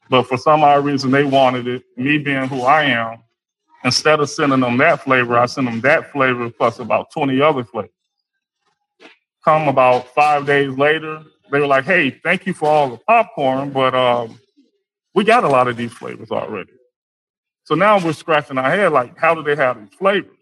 But 0.08 0.24
for 0.24 0.36
some 0.36 0.62
odd 0.62 0.84
reason, 0.84 1.10
they 1.10 1.24
wanted 1.24 1.66
it. 1.66 1.82
Me 1.96 2.18
being 2.18 2.46
who 2.46 2.62
I 2.62 2.84
am, 2.84 3.18
Instead 3.84 4.20
of 4.20 4.28
sending 4.28 4.60
them 4.60 4.76
that 4.78 5.02
flavor, 5.02 5.38
I 5.38 5.46
sent 5.46 5.66
them 5.66 5.80
that 5.80 6.12
flavor 6.12 6.50
plus 6.50 6.78
about 6.78 7.10
20 7.12 7.40
other 7.40 7.64
flavors. 7.64 7.90
Come 9.44 9.68
about 9.68 10.14
five 10.14 10.46
days 10.46 10.76
later, 10.76 11.22
they 11.50 11.60
were 11.60 11.66
like, 11.66 11.84
hey, 11.84 12.10
thank 12.22 12.46
you 12.46 12.52
for 12.52 12.68
all 12.68 12.90
the 12.90 12.98
popcorn, 12.98 13.70
but 13.70 13.94
um, 13.94 14.38
we 15.14 15.24
got 15.24 15.44
a 15.44 15.48
lot 15.48 15.66
of 15.66 15.78
these 15.78 15.92
flavors 15.92 16.30
already. 16.30 16.72
So 17.64 17.74
now 17.74 18.04
we're 18.04 18.12
scratching 18.12 18.58
our 18.58 18.70
head 18.70 18.92
like, 18.92 19.16
how 19.16 19.34
do 19.34 19.42
they 19.42 19.56
have 19.56 19.80
these 19.80 19.94
flavors? 19.98 20.36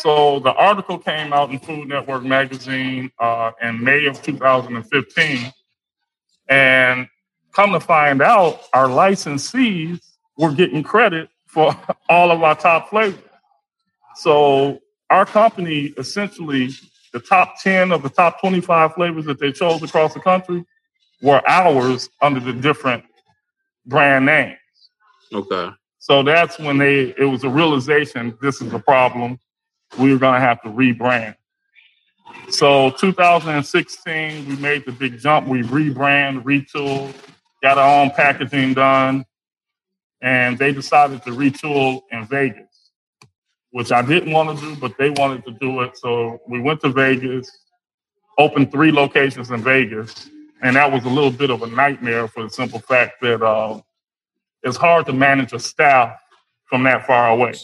So 0.00 0.40
the 0.40 0.54
article 0.54 0.96
came 0.96 1.34
out 1.34 1.50
in 1.50 1.58
Food 1.58 1.88
Network 1.88 2.22
magazine 2.22 3.10
uh, 3.18 3.52
in 3.62 3.84
May 3.84 4.06
of 4.06 4.22
2015, 4.22 5.52
and 6.48 7.06
come 7.52 7.72
to 7.72 7.80
find 7.80 8.22
out, 8.22 8.62
our 8.72 8.88
licensees 8.88 10.00
were 10.38 10.52
getting 10.52 10.82
credit 10.82 11.28
for 11.46 11.76
all 12.08 12.30
of 12.30 12.42
our 12.42 12.54
top 12.54 12.88
flavors. 12.88 13.20
So 14.16 14.80
our 15.10 15.26
company 15.26 15.92
essentially, 15.98 16.70
the 17.12 17.20
top 17.20 17.60
10 17.62 17.92
of 17.92 18.02
the 18.02 18.08
top 18.08 18.40
25 18.40 18.94
flavors 18.94 19.26
that 19.26 19.38
they 19.38 19.52
chose 19.52 19.82
across 19.82 20.14
the 20.14 20.20
country 20.20 20.64
were 21.20 21.42
ours 21.46 22.08
under 22.22 22.40
the 22.40 22.54
different 22.54 23.04
brand 23.84 24.24
names. 24.24 24.56
Okay. 25.30 25.68
So 25.98 26.22
that's 26.22 26.58
when 26.58 26.78
they 26.78 27.14
it 27.18 27.28
was 27.28 27.44
a 27.44 27.50
realization 27.50 28.38
this 28.40 28.62
is 28.62 28.72
a 28.72 28.78
problem. 28.78 29.38
We 29.98 30.12
were 30.12 30.18
gonna 30.18 30.40
have 30.40 30.62
to 30.62 30.68
rebrand. 30.68 31.36
So 32.50 32.90
2016, 32.90 34.48
we 34.48 34.56
made 34.56 34.84
the 34.84 34.92
big 34.92 35.18
jump. 35.18 35.46
We 35.46 35.62
rebrand, 35.62 36.42
retool, 36.42 37.12
got 37.62 37.78
our 37.78 38.02
own 38.02 38.10
packaging 38.10 38.74
done, 38.74 39.24
and 40.20 40.58
they 40.58 40.72
decided 40.72 41.22
to 41.24 41.30
retool 41.30 42.02
in 42.10 42.26
Vegas, 42.26 42.90
which 43.70 43.92
I 43.92 44.02
didn't 44.02 44.32
want 44.32 44.58
to 44.58 44.64
do, 44.64 44.80
but 44.80 44.96
they 44.98 45.10
wanted 45.10 45.44
to 45.44 45.52
do 45.52 45.80
it. 45.82 45.96
So 45.96 46.40
we 46.48 46.60
went 46.60 46.80
to 46.80 46.90
Vegas, 46.90 47.50
opened 48.38 48.72
three 48.72 48.92
locations 48.92 49.50
in 49.50 49.62
Vegas, 49.62 50.28
and 50.62 50.76
that 50.76 50.90
was 50.90 51.04
a 51.04 51.08
little 51.08 51.30
bit 51.30 51.50
of 51.50 51.62
a 51.62 51.66
nightmare 51.68 52.28
for 52.28 52.42
the 52.42 52.50
simple 52.50 52.80
fact 52.80 53.20
that 53.22 53.42
uh, 53.42 53.80
it's 54.62 54.76
hard 54.76 55.06
to 55.06 55.12
manage 55.12 55.52
a 55.52 55.58
staff 55.58 56.20
from 56.66 56.82
that 56.84 57.06
far 57.06 57.30
away. 57.30 57.54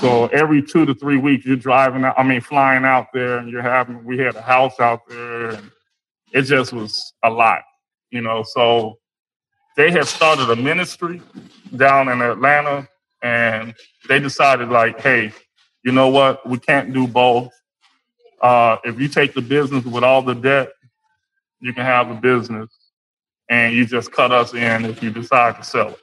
So 0.00 0.26
every 0.28 0.62
two 0.62 0.86
to 0.86 0.94
three 0.94 1.18
weeks, 1.18 1.44
you're 1.44 1.56
driving 1.56 2.04
out, 2.04 2.18
I 2.18 2.22
mean, 2.22 2.40
flying 2.40 2.84
out 2.84 3.08
there, 3.12 3.38
and 3.38 3.50
you're 3.50 3.62
having, 3.62 4.04
we 4.04 4.18
had 4.18 4.34
a 4.36 4.42
house 4.42 4.80
out 4.80 5.00
there, 5.08 5.50
and 5.50 5.70
it 6.32 6.42
just 6.42 6.72
was 6.72 7.12
a 7.22 7.30
lot, 7.30 7.62
you 8.10 8.20
know. 8.20 8.42
So 8.42 8.98
they 9.76 9.90
had 9.90 10.06
started 10.06 10.50
a 10.50 10.56
ministry 10.56 11.22
down 11.76 12.08
in 12.08 12.20
Atlanta 12.20 12.88
and 13.22 13.74
they 14.08 14.18
decided 14.18 14.68
like, 14.68 15.00
hey, 15.00 15.32
you 15.84 15.92
know 15.92 16.08
what? 16.08 16.46
We 16.48 16.58
can't 16.58 16.92
do 16.92 17.06
both. 17.06 17.50
Uh, 18.40 18.76
if 18.84 19.00
you 19.00 19.08
take 19.08 19.34
the 19.34 19.40
business 19.40 19.84
with 19.84 20.04
all 20.04 20.22
the 20.22 20.34
debt, 20.34 20.70
you 21.60 21.72
can 21.72 21.84
have 21.84 22.10
a 22.10 22.14
business 22.14 22.70
and 23.48 23.74
you 23.74 23.86
just 23.86 24.12
cut 24.12 24.32
us 24.32 24.54
in 24.54 24.84
if 24.84 25.02
you 25.02 25.10
decide 25.10 25.56
to 25.56 25.64
sell 25.64 25.90
it. 25.90 26.01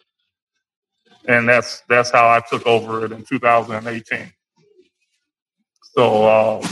And 1.29 1.47
that's 1.47 1.83
that's 1.87 2.09
how 2.09 2.27
I 2.27 2.41
took 2.49 2.67
over 2.67 3.05
it 3.05 3.13
in 3.13 3.23
2018. 3.23 4.33
So 5.95 6.25
uh, 6.25 6.67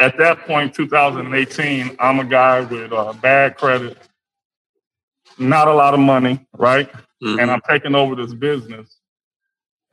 at 0.00 0.18
that 0.18 0.40
point, 0.40 0.74
2018, 0.74 1.96
I'm 2.00 2.18
a 2.18 2.24
guy 2.24 2.60
with 2.62 2.92
uh, 2.92 3.12
bad 3.12 3.56
credit 3.56 3.96
not 5.38 5.68
a 5.68 5.72
lot 5.72 5.94
of 5.94 6.00
money, 6.00 6.46
right? 6.56 6.90
Mm-hmm. 7.22 7.38
And 7.38 7.50
I'm 7.50 7.60
taking 7.68 7.94
over 7.94 8.14
this 8.14 8.34
business. 8.34 8.98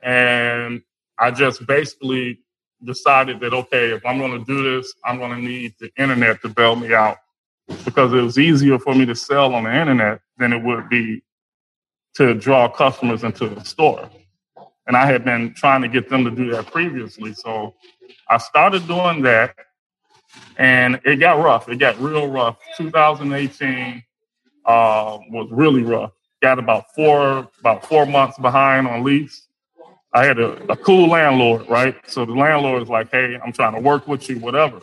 And 0.02 0.82
I 1.18 1.30
just 1.30 1.66
basically 1.66 2.40
decided 2.84 3.40
that, 3.40 3.54
okay, 3.54 3.90
if 3.92 4.04
I'm 4.04 4.18
going 4.18 4.38
to 4.38 4.44
do 4.44 4.76
this, 4.76 4.92
I'm 5.04 5.18
going 5.18 5.32
to 5.32 5.40
need 5.40 5.74
the 5.80 5.90
internet 5.96 6.42
to 6.42 6.48
bail 6.48 6.76
me 6.76 6.94
out 6.94 7.18
because 7.84 8.12
it 8.12 8.20
was 8.20 8.38
easier 8.38 8.78
for 8.78 8.94
me 8.94 9.06
to 9.06 9.14
sell 9.14 9.54
on 9.54 9.64
the 9.64 9.74
internet 9.74 10.20
than 10.38 10.52
it 10.52 10.62
would 10.62 10.88
be 10.88 11.22
to 12.16 12.34
draw 12.34 12.68
customers 12.68 13.24
into 13.24 13.48
the 13.48 13.64
store. 13.64 14.08
And 14.86 14.96
I 14.96 15.06
had 15.06 15.24
been 15.24 15.52
trying 15.54 15.82
to 15.82 15.88
get 15.88 16.08
them 16.08 16.24
to 16.24 16.30
do 16.30 16.50
that 16.52 16.66
previously. 16.66 17.34
So 17.34 17.74
I 18.28 18.38
started 18.38 18.86
doing 18.86 19.22
that 19.22 19.54
and 20.56 21.00
it 21.04 21.16
got 21.16 21.42
rough. 21.42 21.68
It 21.68 21.76
got 21.76 22.00
real 22.00 22.28
rough. 22.28 22.56
2018, 22.76 24.02
uh, 24.64 25.18
was 25.30 25.48
really 25.50 25.82
rough. 25.82 26.12
Got 26.42 26.58
about 26.58 26.94
four 26.94 27.48
about 27.60 27.86
four 27.86 28.04
months 28.04 28.38
behind 28.38 28.86
on 28.86 29.02
lease. 29.04 29.46
I 30.12 30.24
had 30.24 30.38
a, 30.38 30.70
a 30.70 30.76
cool 30.76 31.08
landlord, 31.08 31.68
right? 31.68 31.96
So 32.06 32.24
the 32.26 32.34
landlord 32.34 32.82
is 32.82 32.88
like, 32.88 33.10
"Hey, 33.10 33.38
I'm 33.42 33.52
trying 33.52 33.74
to 33.74 33.80
work 33.80 34.06
with 34.06 34.28
you, 34.28 34.38
whatever." 34.38 34.80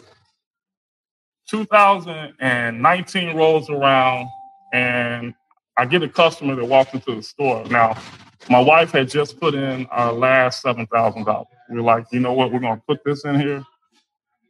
2019 1.50 3.36
rolls 3.36 3.70
around, 3.70 4.28
and 4.74 5.36
I 5.78 5.86
get 5.86 6.04
a 6.04 6.10
customer 6.10 6.56
that 6.56 6.66
walks 6.66 6.94
into 6.94 7.16
the 7.16 7.24
store. 7.24 7.66
Now, 7.66 7.98
my 8.50 8.60
wife 8.60 8.92
had 8.92 9.10
just 9.10 9.40
put 9.40 9.56
in 9.56 9.86
our 9.88 10.12
last 10.12 10.62
seven 10.62 10.86
thousand 10.88 11.26
dollars. 11.26 11.48
We're 11.70 11.82
like, 11.82 12.06
you 12.12 12.20
know 12.20 12.34
what? 12.34 12.52
We're 12.52 12.60
going 12.60 12.78
to 12.78 12.84
put 12.88 13.04
this 13.04 13.26
in 13.26 13.40
here 13.40 13.64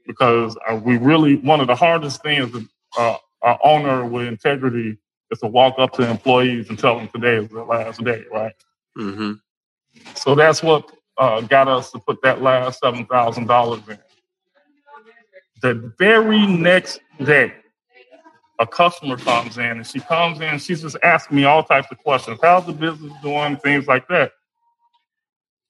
because 0.06 0.58
uh, 0.68 0.76
we 0.76 0.98
really 0.98 1.36
one 1.38 1.62
of 1.62 1.68
the 1.68 1.76
hardest 1.76 2.22
things 2.24 2.52
that 2.52 2.68
uh, 2.98 3.18
our 3.42 3.60
owner 3.64 4.06
with 4.06 4.28
integrity 4.28 4.98
is 5.32 5.40
to 5.40 5.48
walk 5.48 5.76
up 5.78 5.94
to 5.94 6.10
employees 6.10 6.70
and 6.70 6.78
tell 6.78 6.98
them 6.98 7.08
today 7.10 7.38
is 7.38 7.50
the 7.50 7.64
last 7.64 8.04
day, 8.04 8.24
right? 8.32 8.54
Mm-hmm. 8.98 9.34
So 10.16 10.36
that's 10.36 10.62
what 10.64 10.92
uh, 11.18 11.42
got 11.42 11.68
us 11.68 11.92
to 11.92 12.00
put 12.00 12.22
that 12.24 12.42
last 12.42 12.80
seven 12.80 13.06
thousand 13.06 13.48
dollars 13.48 13.82
in. 13.88 14.00
The 15.62 15.94
very 15.98 16.46
next 16.46 17.00
day, 17.24 17.54
a 18.64 18.68
customer 18.68 19.18
comes 19.18 19.58
in 19.58 19.64
and 19.66 19.86
she 19.86 20.00
comes 20.00 20.40
in, 20.40 20.58
she's 20.58 20.82
just 20.82 20.96
asking 21.04 21.38
me 21.38 21.44
all 21.44 21.64
types 21.64 21.88
of 21.92 21.98
questions. 22.00 22.40
How's 22.42 22.66
the 22.66 22.72
business 22.72 23.12
doing? 23.22 23.58
Things 23.58 23.88
like 23.88 24.08
that. 24.08 24.32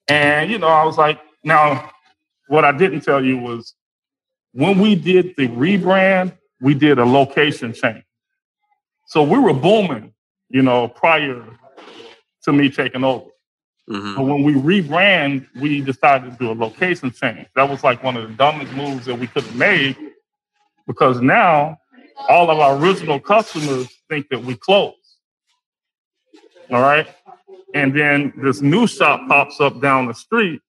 And 0.07 0.51
you 0.51 0.59
know, 0.59 0.67
I 0.67 0.85
was 0.85 0.97
like, 0.97 1.19
now 1.43 1.91
what 2.47 2.63
I 2.63 2.71
didn't 2.71 3.01
tell 3.01 3.23
you 3.23 3.37
was 3.37 3.73
when 4.51 4.79
we 4.79 4.95
did 4.95 5.33
the 5.37 5.47
rebrand, 5.47 6.37
we 6.61 6.75
did 6.75 6.99
a 6.99 7.05
location 7.05 7.73
change. 7.73 8.03
So 9.07 9.23
we 9.23 9.39
were 9.39 9.53
booming, 9.53 10.13
you 10.49 10.61
know, 10.61 10.87
prior 10.87 11.43
to 12.43 12.53
me 12.53 12.69
taking 12.69 13.03
over. 13.03 13.25
Mm-hmm. 13.89 14.15
But 14.15 14.23
when 14.23 14.43
we 14.43 14.53
rebrand, 14.53 15.47
we 15.59 15.81
decided 15.81 16.31
to 16.31 16.37
do 16.37 16.51
a 16.51 16.53
location 16.53 17.11
change. 17.11 17.47
That 17.55 17.69
was 17.69 17.83
like 17.83 18.03
one 18.03 18.15
of 18.15 18.29
the 18.29 18.35
dumbest 18.35 18.71
moves 18.73 19.05
that 19.05 19.17
we 19.17 19.27
could 19.27 19.43
have 19.43 19.55
made 19.55 19.97
because 20.85 21.21
now 21.21 21.77
all 22.29 22.49
of 22.49 22.59
our 22.59 22.77
original 22.77 23.19
customers 23.19 23.87
think 24.09 24.29
that 24.29 24.43
we 24.43 24.55
close. 24.55 24.93
All 26.71 26.81
right. 26.81 27.07
And 27.73 27.97
then 27.97 28.33
this 28.37 28.61
new 28.61 28.87
shop 28.87 29.27
pops 29.27 29.59
up 29.59 29.81
down 29.81 30.07
the 30.07 30.13
street 30.13 30.61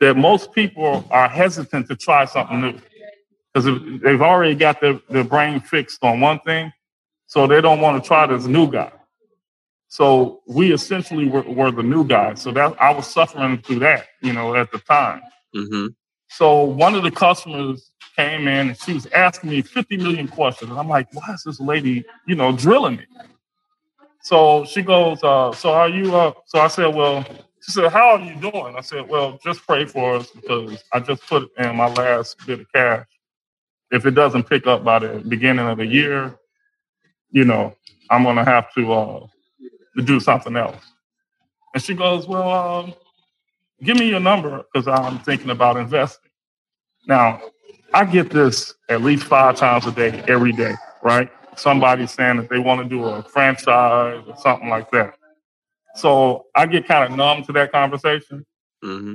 that 0.00 0.16
most 0.16 0.52
people 0.52 1.06
are 1.10 1.28
hesitant 1.28 1.88
to 1.88 1.96
try 1.96 2.24
something 2.26 2.60
new 2.60 2.78
because 3.52 4.00
they've 4.02 4.20
already 4.20 4.54
got 4.54 4.80
their, 4.80 5.00
their 5.08 5.24
brain 5.24 5.60
fixed 5.60 6.02
on 6.02 6.20
one 6.20 6.40
thing. 6.40 6.72
So 7.26 7.46
they 7.46 7.60
don't 7.60 7.80
want 7.80 8.02
to 8.02 8.06
try 8.06 8.26
this 8.26 8.46
new 8.46 8.70
guy. 8.70 8.92
So 9.88 10.42
we 10.48 10.72
essentially 10.72 11.26
were, 11.28 11.42
were, 11.42 11.70
the 11.70 11.82
new 11.82 12.04
guy. 12.04 12.34
So 12.34 12.50
that 12.52 12.80
I 12.82 12.92
was 12.92 13.06
suffering 13.06 13.58
through 13.58 13.78
that, 13.80 14.06
you 14.22 14.32
know, 14.32 14.54
at 14.56 14.72
the 14.72 14.78
time. 14.78 15.22
Mm-hmm. 15.54 15.86
So 16.30 16.64
one 16.64 16.96
of 16.96 17.04
the 17.04 17.12
customers 17.12 17.92
came 18.16 18.48
in 18.48 18.68
and 18.68 18.78
she 18.78 18.94
was 18.94 19.06
asking 19.06 19.50
me 19.50 19.62
50 19.62 19.96
million 19.96 20.28
questions. 20.28 20.70
And 20.70 20.78
I'm 20.78 20.88
like, 20.88 21.08
why 21.12 21.34
is 21.34 21.42
this 21.44 21.60
lady, 21.60 22.04
you 22.26 22.34
know, 22.34 22.52
drilling 22.52 22.96
me? 22.96 23.04
So 24.22 24.64
she 24.64 24.82
goes, 24.82 25.22
uh, 25.22 25.52
so 25.52 25.72
are 25.72 25.88
you, 25.88 26.14
uh, 26.14 26.32
so 26.46 26.60
I 26.60 26.68
said, 26.68 26.94
well, 26.94 27.24
she 27.60 27.72
said, 27.72 27.92
how 27.92 28.16
are 28.16 28.20
you 28.20 28.34
doing? 28.36 28.74
I 28.76 28.80
said, 28.80 29.08
well, 29.08 29.38
just 29.42 29.66
pray 29.66 29.84
for 29.84 30.16
us 30.16 30.30
because 30.30 30.82
I 30.92 31.00
just 31.00 31.26
put 31.26 31.50
in 31.58 31.76
my 31.76 31.88
last 31.88 32.36
bit 32.46 32.60
of 32.60 32.72
cash. 32.72 33.06
If 33.90 34.06
it 34.06 34.12
doesn't 34.12 34.44
pick 34.44 34.66
up 34.66 34.82
by 34.84 34.98
the 34.98 35.22
beginning 35.28 35.66
of 35.66 35.78
the 35.78 35.86
year, 35.86 36.36
you 37.30 37.44
know, 37.44 37.74
I'm 38.10 38.22
going 38.22 38.36
to 38.36 38.44
have 38.44 38.72
to, 38.74 38.92
uh, 38.92 39.26
do 40.04 40.18
something 40.20 40.56
else. 40.56 40.84
And 41.74 41.82
she 41.82 41.94
goes, 41.94 42.26
well, 42.26 42.50
um, 42.50 42.94
give 43.82 43.98
me 43.98 44.08
your 44.08 44.20
number 44.20 44.64
because 44.72 44.88
I'm 44.88 45.18
thinking 45.20 45.50
about 45.50 45.76
investing. 45.76 46.30
Now, 47.06 47.40
I 47.94 48.04
get 48.04 48.30
this 48.30 48.74
at 48.88 49.02
least 49.02 49.22
five 49.22 49.54
times 49.54 49.86
a 49.86 49.92
day, 49.92 50.24
every 50.26 50.50
day, 50.50 50.74
right? 51.04 51.30
Somebody 51.56 52.08
saying 52.08 52.38
that 52.38 52.48
they 52.50 52.58
want 52.58 52.82
to 52.82 52.88
do 52.88 53.04
a 53.04 53.22
franchise 53.22 54.20
or 54.26 54.36
something 54.36 54.68
like 54.68 54.90
that. 54.90 55.14
So 55.94 56.46
I 56.56 56.66
get 56.66 56.88
kind 56.88 57.04
of 57.04 57.16
numb 57.16 57.44
to 57.44 57.52
that 57.52 57.70
conversation. 57.70 58.44
Mm-hmm. 58.82 59.14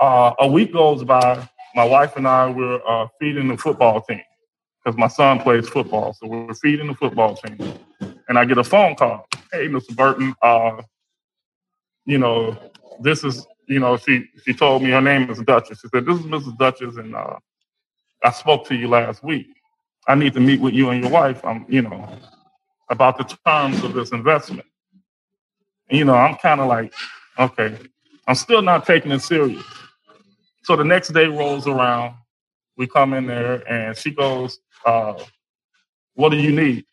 Uh, 0.00 0.32
a 0.38 0.48
week 0.48 0.72
goes 0.72 1.04
by. 1.04 1.46
My 1.74 1.84
wife 1.84 2.16
and 2.16 2.26
I 2.26 2.48
were 2.48 2.80
uh, 2.88 3.08
feeding 3.20 3.48
the 3.48 3.58
football 3.58 4.00
team 4.00 4.22
because 4.82 4.98
my 4.98 5.08
son 5.08 5.38
plays 5.40 5.68
football. 5.68 6.14
So 6.14 6.28
we're 6.28 6.54
feeding 6.54 6.86
the 6.86 6.94
football 6.94 7.36
team. 7.36 7.58
And 8.30 8.38
I 8.38 8.46
get 8.46 8.56
a 8.56 8.64
phone 8.64 8.94
call. 8.94 9.28
Hey, 9.52 9.68
Mr. 9.68 9.94
Burton, 9.94 10.34
uh, 10.40 10.80
you 12.06 12.16
know, 12.16 12.56
this 13.00 13.22
is, 13.22 13.46
you 13.68 13.80
know, 13.80 13.98
she 13.98 14.24
she 14.46 14.54
told 14.54 14.82
me 14.82 14.90
her 14.92 15.02
name 15.02 15.28
is 15.28 15.40
Duchess. 15.40 15.80
She 15.80 15.88
said, 15.88 16.06
This 16.06 16.18
is 16.18 16.24
Mrs. 16.24 16.56
Duchess, 16.56 16.96
and 16.96 17.14
uh, 17.14 17.36
I 18.22 18.30
spoke 18.32 18.66
to 18.68 18.74
you 18.74 18.88
last 18.88 19.22
week. 19.22 19.48
I 20.08 20.14
need 20.14 20.34
to 20.34 20.40
meet 20.40 20.60
with 20.60 20.74
you 20.74 20.90
and 20.90 21.02
your 21.02 21.12
wife. 21.12 21.44
I'm, 21.44 21.66
you 21.68 21.82
know, 21.82 22.08
about 22.88 23.18
the 23.18 23.24
terms 23.46 23.82
of 23.84 23.94
this 23.94 24.12
investment. 24.12 24.66
And, 25.88 25.98
you 25.98 26.04
know, 26.04 26.14
I'm 26.14 26.36
kind 26.36 26.60
of 26.60 26.68
like, 26.68 26.92
okay, 27.38 27.78
I'm 28.26 28.34
still 28.34 28.62
not 28.62 28.86
taking 28.86 29.12
it 29.12 29.20
serious. 29.20 29.64
So 30.64 30.76
the 30.76 30.84
next 30.84 31.12
day 31.12 31.26
rolls 31.26 31.66
around. 31.66 32.14
We 32.76 32.86
come 32.86 33.12
in 33.12 33.26
there, 33.26 33.62
and 33.70 33.94
she 33.96 34.10
goes, 34.10 34.58
uh, 34.86 35.22
"What 36.14 36.30
do 36.30 36.38
you 36.38 36.52
need?" 36.52 36.86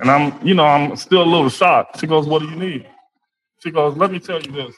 And 0.00 0.10
I'm, 0.10 0.46
you 0.46 0.54
know, 0.54 0.64
I'm 0.64 0.96
still 0.96 1.22
a 1.22 1.24
little 1.24 1.50
shocked. 1.50 2.00
She 2.00 2.06
goes, 2.06 2.26
"What 2.26 2.40
do 2.40 2.48
you 2.48 2.56
need?" 2.56 2.88
She 3.62 3.70
goes, 3.70 3.96
"Let 3.96 4.10
me 4.12 4.18
tell 4.18 4.40
you 4.40 4.50
this." 4.50 4.74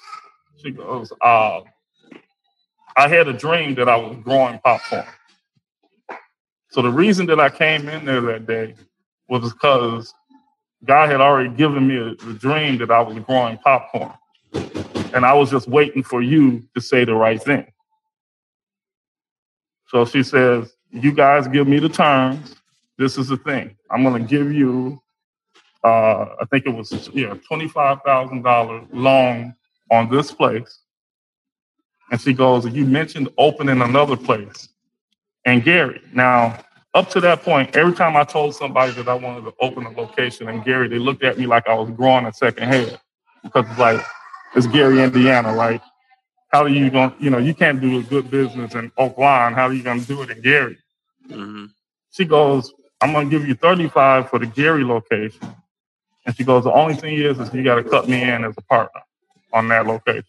She 0.63 0.71
goes, 0.73 1.13
uh, 1.21 1.61
I 2.97 3.09
had 3.09 3.29
a 3.29 3.33
dream 3.33 3.75
that 3.77 3.89
I 3.89 3.97
was 3.97 4.17
growing 4.25 4.59
popcorn. 4.61 5.07
So 6.71 6.83
the 6.83 6.91
reason 6.91 7.27
that 7.27 7.41
I 7.41 7.51
came 7.51 7.89
in 7.89 8.05
there 8.05 8.21
that 8.23 8.47
day 8.47 8.75
was 9.29 9.53
because 9.53 10.15
God 10.85 11.11
had 11.11 11.21
already 11.21 11.51
given 11.51 11.89
me 11.89 11.97
a 11.97 12.15
dream 12.35 12.79
that 12.79 12.91
I 12.91 13.01
was 13.01 13.19
growing 13.21 13.59
popcorn. 13.59 14.13
And 15.15 15.25
I 15.27 15.35
was 15.35 15.51
just 15.51 15.69
waiting 15.69 16.03
for 16.03 16.23
you 16.23 16.65
to 16.75 16.81
say 16.81 17.05
the 17.05 17.15
right 17.15 17.43
thing. 17.43 17.67
So 19.89 20.05
she 20.05 20.23
says, 20.23 20.75
You 20.91 21.13
guys 21.13 21.49
give 21.49 21.69
me 21.69 21.79
the 21.79 21.89
terms. 21.89 22.57
This 22.99 23.19
is 23.19 23.29
the 23.29 23.37
thing. 23.39 23.77
I'm 23.91 24.03
going 24.05 24.23
to 24.23 24.29
give 24.29 24.53
you, 24.53 25.01
uh, 25.85 26.27
I 26.41 26.45
think 26.51 26.67
it 26.67 26.71
was 26.75 27.11
yeah, 27.15 27.35
$25,000 27.51 28.89
loan 28.93 29.55
on 29.91 30.11
this 30.11 30.33
place. 30.33 30.81
And 32.11 32.21
she 32.21 32.33
goes, 32.33 32.67
You 32.67 32.85
mentioned 32.85 33.29
opening 33.39 33.83
another 33.83 34.17
place. 34.17 34.69
And 35.45 35.63
Gary, 35.63 36.01
now, 36.13 36.59
up 36.95 37.11
to 37.11 37.21
that 37.21 37.43
point, 37.43 37.77
every 37.77 37.95
time 37.95 38.17
I 38.17 38.25
told 38.25 38.55
somebody 38.55 38.93
that 38.93 39.07
I 39.09 39.15
wanted 39.15 39.45
to 39.45 39.55
open 39.61 39.85
a 39.85 39.91
location 39.91 40.49
in 40.49 40.63
Gary, 40.63 40.89
they 40.89 40.99
looked 40.99 41.23
at 41.23 41.39
me 41.39 41.47
like 41.47 41.69
I 41.69 41.75
was 41.75 41.91
growing 41.91 42.27
a 42.27 42.33
second 42.33 42.69
head. 42.69 42.99
Because 43.45 43.67
it's 43.69 43.79
like, 43.79 44.01
it's 44.55 44.67
Gary, 44.67 45.03
Indiana, 45.03 45.55
Like, 45.55 45.83
How 46.49 46.63
are 46.63 46.69
you 46.69 46.91
going 46.91 47.11
to, 47.11 47.17
you 47.23 47.31
know, 47.31 47.39
you 47.39 47.55
can't 47.55 47.81
do 47.81 47.99
a 47.99 48.03
good 48.03 48.31
business 48.31 48.75
in 48.75 48.91
Oak 48.97 49.19
Lawn. 49.19 49.53
How 49.53 49.65
are 49.65 49.73
you 49.73 49.83
going 49.83 50.01
to 50.01 50.07
do 50.07 50.23
it 50.23 50.31
in 50.31 50.41
Gary? 50.41 50.79
Mm-hmm. 51.29 51.67
She 52.11 52.25
goes, 52.25 52.73
I'm 53.01 53.13
going 53.13 53.29
to 53.29 53.39
give 53.39 53.47
you 53.47 53.55
35 53.55 54.31
for 54.31 54.39
the 54.39 54.47
Gary 54.47 54.85
location. 54.85 55.55
And 56.25 56.35
she 56.35 56.45
goes, 56.45 56.65
the 56.65 56.73
only 56.73 56.95
thing 56.95 57.15
is, 57.15 57.39
is 57.39 57.53
you 57.53 57.63
got 57.63 57.77
to 57.77 57.85
cut 57.85 58.09
me 58.09 58.23
in 58.23 58.45
as 58.45 58.55
a 58.57 58.63
partner 58.63 59.03
on 59.53 59.69
that 59.69 59.87
location. 59.87 60.25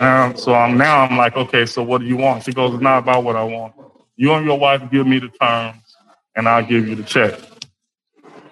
Um, 0.00 0.36
so 0.36 0.54
I'm 0.54 0.76
now 0.76 1.04
I'm 1.04 1.16
like, 1.16 1.36
okay, 1.36 1.66
so 1.66 1.82
what 1.82 2.00
do 2.00 2.06
you 2.06 2.16
want? 2.16 2.44
She 2.44 2.52
goes, 2.52 2.74
it's 2.74 2.82
not 2.82 2.98
about 2.98 3.24
what 3.24 3.36
I 3.36 3.44
want. 3.44 3.74
You 4.16 4.32
and 4.32 4.44
your 4.44 4.58
wife 4.58 4.82
give 4.90 5.06
me 5.06 5.18
the 5.18 5.28
terms, 5.28 5.96
and 6.34 6.48
I'll 6.48 6.64
give 6.64 6.88
you 6.88 6.94
the 6.94 7.02
check. 7.02 7.38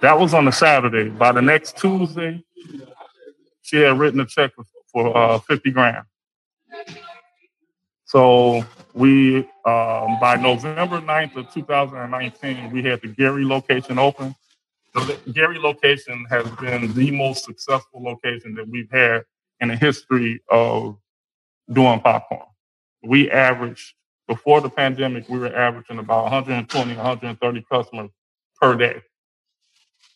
That 0.01 0.19
was 0.19 0.35
on 0.35 0.47
a 0.49 0.53
Saturday. 0.53 1.09
By 1.09 1.33
the 1.33 1.43
next 1.43 1.79
Tuesday, 1.79 2.45
she 3.63 3.79
had 3.79 3.99
written 3.99 4.21
a 4.21 4.27
check 4.27 4.53
for, 4.55 4.65
for 4.93 5.17
uh, 5.17 5.39
50 5.39 5.71
grand. 5.71 6.05
So 8.05 8.65
we, 8.93 9.39
um, 9.65 10.19
by 10.21 10.37
November 10.41 11.01
9th 11.01 11.37
of 11.37 11.53
2019, 11.53 12.71
we 12.71 12.83
had 12.83 13.01
the 13.01 13.09
Gary 13.09 13.45
location 13.45 13.99
open. 13.99 14.35
The 14.95 15.19
Gary 15.33 15.59
location 15.59 16.25
has 16.31 16.49
been 16.53 16.93
the 16.93 17.11
most 17.11 17.45
successful 17.45 18.03
location 18.03 18.55
that 18.55 18.69
we've 18.69 18.91
had 18.93 19.25
in 19.61 19.69
the 19.69 19.77
history 19.77 20.41
of 20.51 20.97
doing 21.71 22.01
popcorn. 22.01 22.47
We 23.03 23.31
averaged, 23.31 23.95
before 24.29 24.61
the 24.61 24.71
pandemic, 24.71 25.29
we 25.29 25.39
were 25.39 25.55
averaging 25.55 25.99
about 25.99 26.25
120, 26.25 26.95
130 26.97 27.65
customers 27.71 28.11
per 28.61 28.77
day. 28.77 29.03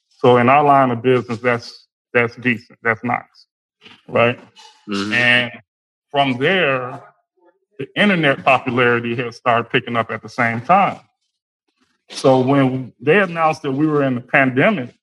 So 0.09 0.39
in 0.39 0.49
our 0.49 0.65
line 0.65 0.91
of 0.91 1.03
business, 1.03 1.39
that's 1.39 1.87
that's 2.13 2.35
decent. 2.37 2.79
That's 2.83 3.03
nice, 3.05 3.47
right? 4.09 4.39
Mm-hmm. 4.89 5.13
And 5.13 5.53
from 6.11 6.39
there, 6.39 7.03
the 7.79 7.87
internet 7.95 8.45
popularity 8.45 9.15
has 9.17 9.37
started 9.37 9.71
picking 9.71 9.97
up 9.97 10.11
at 10.11 10.23
the 10.23 10.29
same 10.29 10.61
time. 10.61 11.01
So 12.11 12.41
when 12.41 12.93
they 13.01 13.21
announced 13.21 13.63
that 13.63 13.73
we 13.73 13.87
were 13.87 14.03
in 14.03 14.17
the 14.17 14.21
pandemic, 14.21 14.95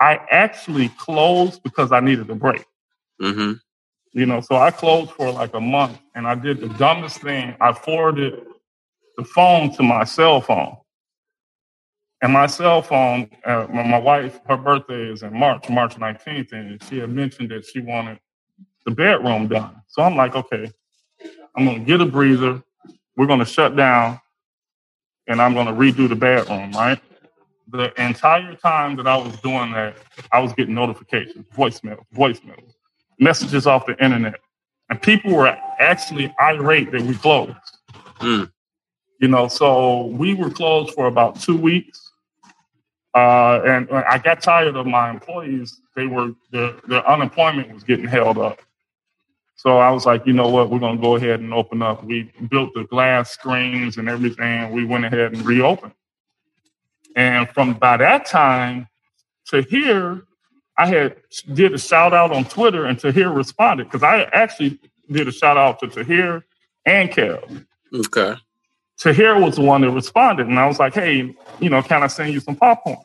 I 0.00 0.20
actually 0.30 0.88
closed 0.90 1.62
because 1.62 1.92
I 1.92 2.00
needed 2.00 2.30
a 2.30 2.34
break. 2.34 2.64
Mm-hmm. 3.20 3.52
You 4.12 4.26
know, 4.26 4.40
so 4.40 4.56
I 4.56 4.70
closed 4.70 5.12
for 5.12 5.30
like 5.30 5.54
a 5.54 5.60
month 5.60 5.98
and 6.14 6.26
I 6.26 6.34
did 6.34 6.60
the 6.60 6.68
dumbest 6.68 7.20
thing. 7.20 7.56
I 7.60 7.72
forwarded 7.72 8.46
the 9.16 9.24
phone 9.24 9.72
to 9.74 9.82
my 9.82 10.04
cell 10.04 10.40
phone. 10.40 10.76
And 12.22 12.32
my 12.32 12.46
cell 12.46 12.82
phone, 12.82 13.30
uh, 13.44 13.66
my 13.72 13.98
wife, 13.98 14.40
her 14.48 14.56
birthday 14.56 15.10
is 15.10 15.22
in 15.22 15.36
March, 15.36 15.68
March 15.68 15.96
19th, 15.96 16.52
and 16.52 16.82
she 16.84 16.98
had 16.98 17.10
mentioned 17.10 17.50
that 17.50 17.64
she 17.66 17.80
wanted 17.80 18.20
the 18.86 18.92
bedroom 18.92 19.48
done. 19.48 19.82
So 19.88 20.02
I'm 20.02 20.16
like, 20.16 20.36
okay, 20.36 20.70
I'm 21.56 21.64
gonna 21.64 21.80
get 21.80 22.00
a 22.00 22.06
breather. 22.06 22.62
We're 23.16 23.26
gonna 23.26 23.44
shut 23.44 23.76
down, 23.76 24.20
and 25.26 25.42
I'm 25.42 25.54
gonna 25.54 25.72
redo 25.72 26.08
the 26.08 26.16
bedroom, 26.16 26.72
right? 26.72 27.00
The 27.68 27.92
entire 28.00 28.54
time 28.54 28.96
that 28.96 29.06
I 29.08 29.16
was 29.16 29.36
doing 29.40 29.72
that, 29.72 29.96
I 30.30 30.40
was 30.40 30.52
getting 30.52 30.74
notifications, 30.74 31.46
voicemail, 31.56 32.04
voicemail, 32.14 32.71
messages 33.22 33.66
off 33.66 33.86
the 33.86 34.02
internet, 34.04 34.40
and 34.90 35.00
people 35.00 35.32
were 35.32 35.48
actually 35.78 36.34
irate 36.40 36.90
that 36.92 37.02
we 37.02 37.14
closed. 37.14 37.56
Mm. 38.20 38.50
You 39.20 39.28
know, 39.28 39.48
so 39.48 40.06
we 40.06 40.34
were 40.34 40.50
closed 40.50 40.94
for 40.94 41.06
about 41.06 41.40
two 41.40 41.56
weeks. 41.56 42.10
Uh, 43.14 43.60
and 43.64 43.90
I 43.90 44.18
got 44.18 44.42
tired 44.42 44.74
of 44.74 44.86
my 44.86 45.10
employees. 45.10 45.80
They 45.94 46.06
were 46.06 46.32
their, 46.50 46.72
their 46.88 47.08
unemployment 47.08 47.72
was 47.72 47.84
getting 47.84 48.06
held 48.06 48.38
up. 48.38 48.60
So 49.54 49.78
I 49.78 49.90
was 49.90 50.06
like, 50.06 50.26
you 50.26 50.32
know 50.32 50.48
what, 50.48 50.70
we're 50.70 50.80
gonna 50.80 51.00
go 51.00 51.14
ahead 51.16 51.38
and 51.38 51.54
open 51.54 51.82
up. 51.82 52.02
We 52.02 52.32
built 52.50 52.70
the 52.74 52.84
glass 52.84 53.30
screens 53.30 53.96
and 53.96 54.08
everything. 54.08 54.72
We 54.72 54.84
went 54.84 55.04
ahead 55.04 55.34
and 55.34 55.46
reopened. 55.46 55.92
And 57.14 57.48
from 57.50 57.74
by 57.74 57.98
that 57.98 58.26
time 58.26 58.88
to 59.48 59.62
here, 59.62 60.22
I 60.78 60.86
had 60.86 61.16
did 61.52 61.74
a 61.74 61.78
shout 61.78 62.14
out 62.14 62.32
on 62.32 62.44
Twitter 62.44 62.86
and 62.86 62.98
Tahir 62.98 63.30
responded 63.30 63.84
because 63.84 64.02
I 64.02 64.22
actually 64.32 64.78
did 65.10 65.28
a 65.28 65.32
shout 65.32 65.56
out 65.56 65.80
to 65.80 65.88
Tahir 65.88 66.44
and 66.86 67.10
Kev. 67.10 67.66
Okay. 67.94 68.34
Tahir 68.98 69.38
was 69.38 69.56
the 69.56 69.62
one 69.62 69.80
that 69.82 69.90
responded, 69.90 70.46
and 70.46 70.58
I 70.58 70.66
was 70.66 70.78
like, 70.78 70.94
"Hey, 70.94 71.34
you 71.60 71.70
know, 71.70 71.82
can 71.82 72.02
I 72.02 72.06
send 72.06 72.32
you 72.32 72.40
some 72.40 72.56
popcorn?" 72.56 72.98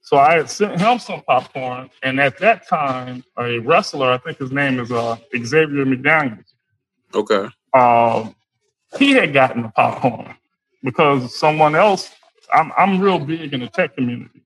So 0.00 0.16
I 0.16 0.36
had 0.36 0.48
sent 0.48 0.80
him 0.80 0.98
some 0.98 1.20
popcorn, 1.22 1.90
and 2.02 2.18
at 2.18 2.38
that 2.38 2.66
time, 2.66 3.22
a 3.36 3.58
wrestler, 3.58 4.10
I 4.10 4.18
think 4.18 4.38
his 4.38 4.50
name 4.50 4.80
is 4.80 4.90
uh, 4.90 5.16
Xavier 5.36 5.84
McDaniels. 5.84 6.46
Okay. 7.14 7.48
Um, 7.74 8.34
he 8.98 9.10
had 9.12 9.34
gotten 9.34 9.62
the 9.62 9.68
popcorn 9.68 10.34
because 10.82 11.38
someone 11.38 11.74
else. 11.74 12.10
I'm 12.50 12.72
I'm 12.78 12.98
real 12.98 13.18
big 13.18 13.52
in 13.52 13.60
the 13.60 13.66
tech 13.66 13.94
community, 13.94 14.37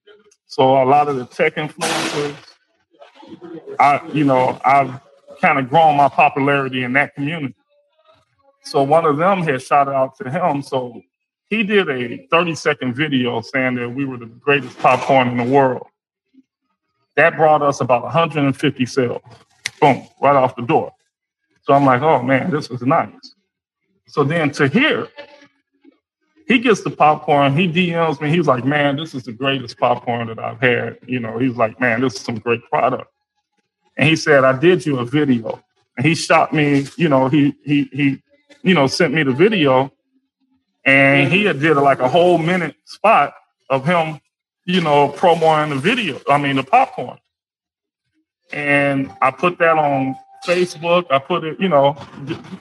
so 0.52 0.82
a 0.82 0.84
lot 0.84 1.08
of 1.08 1.16
the 1.16 1.24
tech 1.24 1.54
influencers, 1.54 2.36
I 3.80 4.06
you 4.12 4.24
know 4.24 4.60
I've 4.62 5.00
kind 5.40 5.58
of 5.58 5.70
grown 5.70 5.96
my 5.96 6.10
popularity 6.10 6.84
in 6.84 6.92
that 6.92 7.14
community. 7.14 7.54
So 8.62 8.82
one 8.82 9.06
of 9.06 9.16
them 9.16 9.44
had 9.44 9.62
shot 9.62 9.88
out 9.88 10.14
to 10.18 10.28
him. 10.30 10.60
So 10.60 11.00
he 11.48 11.62
did 11.62 11.88
a 11.88 12.26
30 12.30 12.54
second 12.54 12.94
video 12.94 13.40
saying 13.40 13.76
that 13.76 13.88
we 13.88 14.04
were 14.04 14.18
the 14.18 14.26
greatest 14.26 14.78
popcorn 14.78 15.28
in 15.28 15.38
the 15.38 15.50
world. 15.50 15.86
That 17.16 17.34
brought 17.34 17.62
us 17.62 17.80
about 17.80 18.02
150 18.02 18.84
sales. 18.84 19.22
Boom, 19.80 20.06
right 20.20 20.36
off 20.36 20.54
the 20.54 20.66
door. 20.66 20.92
So 21.62 21.72
I'm 21.72 21.86
like, 21.86 22.02
oh 22.02 22.22
man, 22.22 22.50
this 22.50 22.68
is 22.68 22.82
nice. 22.82 23.34
So 24.06 24.22
then 24.22 24.50
Tahir, 24.50 25.08
he 26.46 26.58
gets 26.58 26.82
the 26.82 26.90
popcorn. 26.90 27.56
He 27.56 27.68
DMs 27.68 28.20
me. 28.20 28.30
He's 28.30 28.46
like, 28.46 28.64
man, 28.64 28.96
this 28.96 29.14
is 29.14 29.24
the 29.24 29.32
greatest 29.32 29.78
popcorn 29.78 30.28
that 30.28 30.38
I've 30.38 30.60
had. 30.60 30.98
You 31.06 31.20
know, 31.20 31.38
he's 31.38 31.56
like, 31.56 31.80
man, 31.80 32.00
this 32.00 32.14
is 32.14 32.20
some 32.20 32.38
great 32.38 32.62
product. 32.64 33.10
And 33.96 34.08
he 34.08 34.16
said, 34.16 34.44
I 34.44 34.58
did 34.58 34.84
you 34.86 34.98
a 34.98 35.04
video. 35.04 35.62
And 35.96 36.06
he 36.06 36.14
shot 36.14 36.52
me, 36.52 36.86
you 36.96 37.08
know, 37.08 37.28
he 37.28 37.54
he 37.64 37.84
he 37.92 38.22
you 38.62 38.74
know, 38.74 38.86
sent 38.86 39.12
me 39.12 39.22
the 39.22 39.32
video, 39.32 39.92
and 40.84 41.32
he 41.32 41.44
did 41.44 41.76
like 41.76 42.00
a 42.00 42.08
whole 42.08 42.38
minute 42.38 42.76
spot 42.84 43.34
of 43.70 43.84
him, 43.84 44.20
you 44.64 44.80
know, 44.80 45.08
promoting 45.08 45.74
the 45.74 45.80
video. 45.80 46.20
I 46.28 46.38
mean, 46.38 46.56
the 46.56 46.62
popcorn. 46.62 47.18
And 48.52 49.10
I 49.20 49.30
put 49.30 49.58
that 49.58 49.78
on 49.78 50.16
Facebook. 50.46 51.06
I 51.10 51.18
put 51.18 51.44
it, 51.44 51.60
you 51.60 51.68
know, 51.68 51.96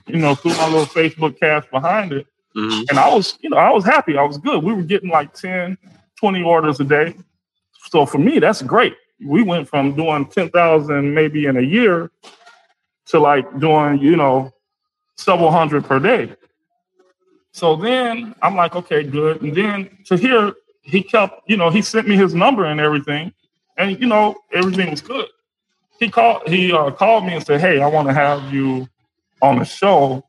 you 0.08 0.18
know, 0.18 0.36
through 0.36 0.56
my 0.56 0.68
little 0.68 0.86
Facebook 0.86 1.40
cast 1.40 1.70
behind 1.70 2.14
it. 2.14 2.28
Mm-hmm. 2.56 2.84
And 2.90 3.00
I 3.00 3.14
was, 3.14 3.38
you 3.42 3.50
know, 3.50 3.58
I 3.58 3.72
was 3.72 3.86
happy. 3.86 4.18
I 4.18 4.24
was 4.24 4.38
good. 4.38 4.64
We 4.64 4.74
were 4.74 4.84
getting 4.84 5.10
like 5.10 5.34
10, 5.34 5.78
20 6.18 6.44
orders 6.44 6.80
a 6.80 6.84
day. 6.84 7.16
So 7.90 8.06
for 8.06 8.18
me, 8.18 8.40
that's 8.40 8.62
great. 8.62 8.96
We 9.24 9.44
went 9.44 9.68
from 9.68 9.96
doing 9.96 10.26
10,000 10.26 11.14
maybe 11.14 11.46
in 11.46 11.58
a 11.58 11.62
year 11.62 12.12
to 13.08 13.20
like 13.20 13.60
doing, 13.60 14.00
you 14.00 14.16
know, 14.16 14.52
several 15.18 15.52
hundred 15.52 15.86
per 15.86 16.00
day. 16.00 16.36
So 17.54 17.76
then 17.76 18.34
I'm 18.42 18.56
like, 18.56 18.76
okay, 18.76 19.04
good. 19.04 19.42
And 19.42 19.56
then 19.56 19.98
Tahir 20.06 20.54
he 20.82 21.04
kept, 21.04 21.50
you 21.50 21.58
know, 21.58 21.70
he 21.70 21.82
sent 21.82 22.08
me 22.08 22.16
his 22.16 22.34
number 22.34 22.66
and 22.66 22.80
everything, 22.80 23.34
and 23.78 24.00
you 24.00 24.08
know, 24.08 24.36
everything 24.54 24.90
was 24.90 25.02
good. 25.02 25.28
He 26.00 26.10
called, 26.10 26.48
he 26.48 26.72
uh, 26.72 26.92
called 26.92 27.26
me 27.26 27.36
and 27.36 27.46
said, 27.46 27.62
"Hey, 27.62 27.82
I 27.82 27.88
want 27.88 28.08
to 28.08 28.14
have 28.14 28.54
you 28.54 28.88
on 29.42 29.60
the 29.60 29.66
show," 29.66 30.26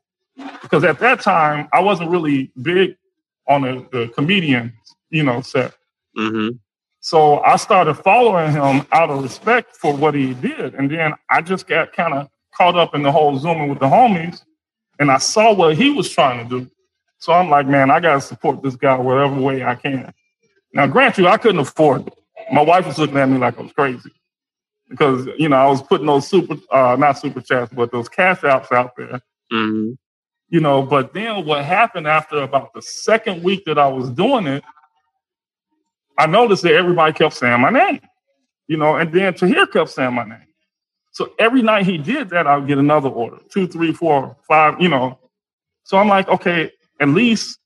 because 0.63 0.85
at 0.85 0.99
that 1.01 1.21
time 1.21 1.69
I 1.73 1.81
wasn't 1.81 2.11
really 2.11 2.51
big 2.61 2.97
on 3.49 3.63
the, 3.63 3.87
the 3.93 4.09
comedian, 4.09 4.73
you 5.11 5.23
know, 5.23 5.41
set. 5.41 5.75
Mm-hmm. 6.19 6.57
So 7.01 7.41
I 7.41 7.57
started 7.57 7.95
following 7.95 8.53
him 8.53 8.87
out 8.93 9.11
of 9.11 9.23
respect 9.23 9.77
for 9.77 9.95
what 9.95 10.15
he 10.15 10.35
did, 10.35 10.75
and 10.75 10.91
then 10.91 11.15
I 11.31 11.43
just 11.43 11.67
got 11.67 11.93
kind 11.93 12.15
of 12.15 12.29
caught 12.57 12.77
up 12.77 12.95
in 12.95 13.03
the 13.03 13.11
whole 13.11 13.37
zooming 13.39 13.69
with 13.69 13.81
the 13.81 13.87
homies 13.87 14.43
and 14.99 15.11
I 15.11 15.19
saw 15.19 15.53
what 15.53 15.77
he 15.77 15.91
was 15.91 16.09
trying 16.09 16.49
to 16.49 16.61
do. 16.61 16.71
So 17.19 17.33
I'm 17.33 17.51
like, 17.51 17.67
man, 17.67 17.91
I 17.91 18.01
got 18.01 18.15
to 18.15 18.21
support 18.21 18.63
this 18.63 18.77
guy 18.77 18.97
whatever 18.97 19.35
way 19.35 19.65
I 19.65 19.75
can. 19.75 20.13
Now, 20.75 20.87
grant 20.87 21.19
you, 21.19 21.29
I 21.29 21.39
couldn't 21.39 21.61
afford 21.61 22.07
it. 22.07 22.15
My 22.53 22.63
wife 22.63 22.87
was 22.87 22.99
looking 22.99 23.17
at 23.17 23.29
me 23.29 23.39
like 23.39 23.59
I 23.59 23.63
was 23.63 23.73
crazy 23.73 24.11
because, 24.89 25.27
you 25.39 25.49
know, 25.49 25.57
I 25.57 25.67
was 25.67 25.83
putting 25.83 26.07
those 26.07 26.29
super, 26.29 26.57
uh, 26.71 26.97
not 26.97 27.19
super 27.19 27.41
chats, 27.41 27.73
but 27.73 27.93
those 27.93 28.09
cash 28.09 28.43
outs 28.45 28.71
out 28.73 28.97
there. 28.97 29.21
Mm-hmm. 29.53 29.93
You 30.53 30.61
know, 30.61 30.83
but 30.83 31.15
then 31.15 31.47
what 31.47 31.65
happened 31.65 32.07
after 32.07 32.43
about 32.43 32.75
the 32.75 32.83
second 32.83 33.43
week 33.43 33.65
that 33.65 33.79
I 33.79 33.89
was 33.89 34.11
doing 34.11 34.47
it, 34.47 34.63
I 36.19 36.27
noticed 36.27 36.63
that 36.65 36.75
everybody 36.75 37.15
kept 37.15 37.33
saying 37.33 37.59
my 37.59 37.71
name, 37.71 38.01
you 38.69 38.77
know, 38.77 38.97
and 38.97 39.11
then 39.11 39.33
Tahir 39.33 39.67
kept 39.67 39.89
saying 39.89 40.13
my 40.13 40.25
name. 40.25 40.47
So 41.11 41.33
every 41.39 41.63
night 41.63 41.87
he 41.87 41.97
did 41.97 42.29
that, 42.29 42.47
I'll 42.47 42.61
get 42.61 42.77
another 42.77 43.09
order, 43.09 43.39
two, 43.51 43.67
three, 43.67 43.95
four, 43.95 44.37
five, 44.47 44.79
you 44.79 44.91
know. 44.91 45.19
So 45.85 45.97
I'm 45.97 46.09
like, 46.09 46.29
okay, 46.29 46.71
at 47.01 47.09
least 47.09 47.59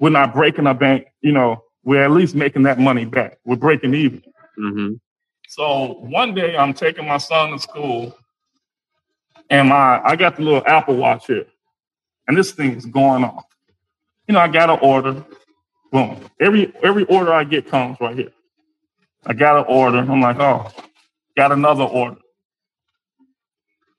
we're 0.00 0.08
not 0.08 0.32
breaking 0.32 0.66
our 0.66 0.72
bank, 0.72 1.08
you 1.20 1.32
know, 1.32 1.62
we're 1.84 2.02
at 2.02 2.10
least 2.10 2.34
making 2.34 2.62
that 2.62 2.78
money 2.78 3.04
back. 3.04 3.36
We're 3.44 3.56
breaking 3.56 3.92
even. 3.92 4.22
Mm-hmm. 4.58 4.94
So 5.46 5.98
one 6.00 6.34
day 6.34 6.56
I'm 6.56 6.72
taking 6.72 7.06
my 7.06 7.18
son 7.18 7.50
to 7.50 7.58
school 7.58 8.16
and 9.50 9.68
my 9.68 10.00
I 10.02 10.16
got 10.16 10.36
the 10.36 10.42
little 10.42 10.62
Apple 10.66 10.96
Watch 10.96 11.26
here. 11.26 11.44
And 12.28 12.36
this 12.36 12.52
thing 12.52 12.76
is 12.76 12.86
going 12.86 13.24
off. 13.24 13.46
You 14.28 14.34
know, 14.34 14.40
I 14.40 14.48
got 14.48 14.70
an 14.70 14.78
order. 14.80 15.24
Boom. 15.90 16.20
Every 16.38 16.72
every 16.82 17.04
order 17.04 17.32
I 17.32 17.44
get 17.44 17.66
comes 17.66 17.98
right 18.00 18.14
here. 18.14 18.32
I 19.26 19.32
got 19.32 19.58
an 19.58 19.64
order. 19.66 19.98
I'm 19.98 20.20
like, 20.20 20.38
oh, 20.38 20.70
got 21.36 21.50
another 21.50 21.84
order. 21.84 22.18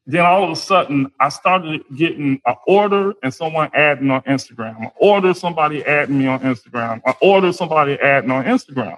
Then 0.06 0.26
all 0.26 0.44
of 0.44 0.52
a 0.52 0.56
sudden, 0.56 1.12
I 1.20 1.30
started 1.30 1.84
getting 1.96 2.42
an 2.46 2.56
order 2.65 3.13
and 3.22 3.34
someone 3.34 3.70
adding 3.74 4.10
on 4.10 4.22
Instagram. 4.22 4.82
An 4.82 4.92
order, 4.96 5.34
somebody 5.34 5.86
adding 5.86 6.18
me 6.18 6.28
on 6.28 6.39
Instagram. 6.39 7.02
An 7.06 7.13
order, 7.22 7.52
somebody 7.52 7.94
adding 8.00 8.32
on 8.32 8.46
Instagram. 8.46 8.98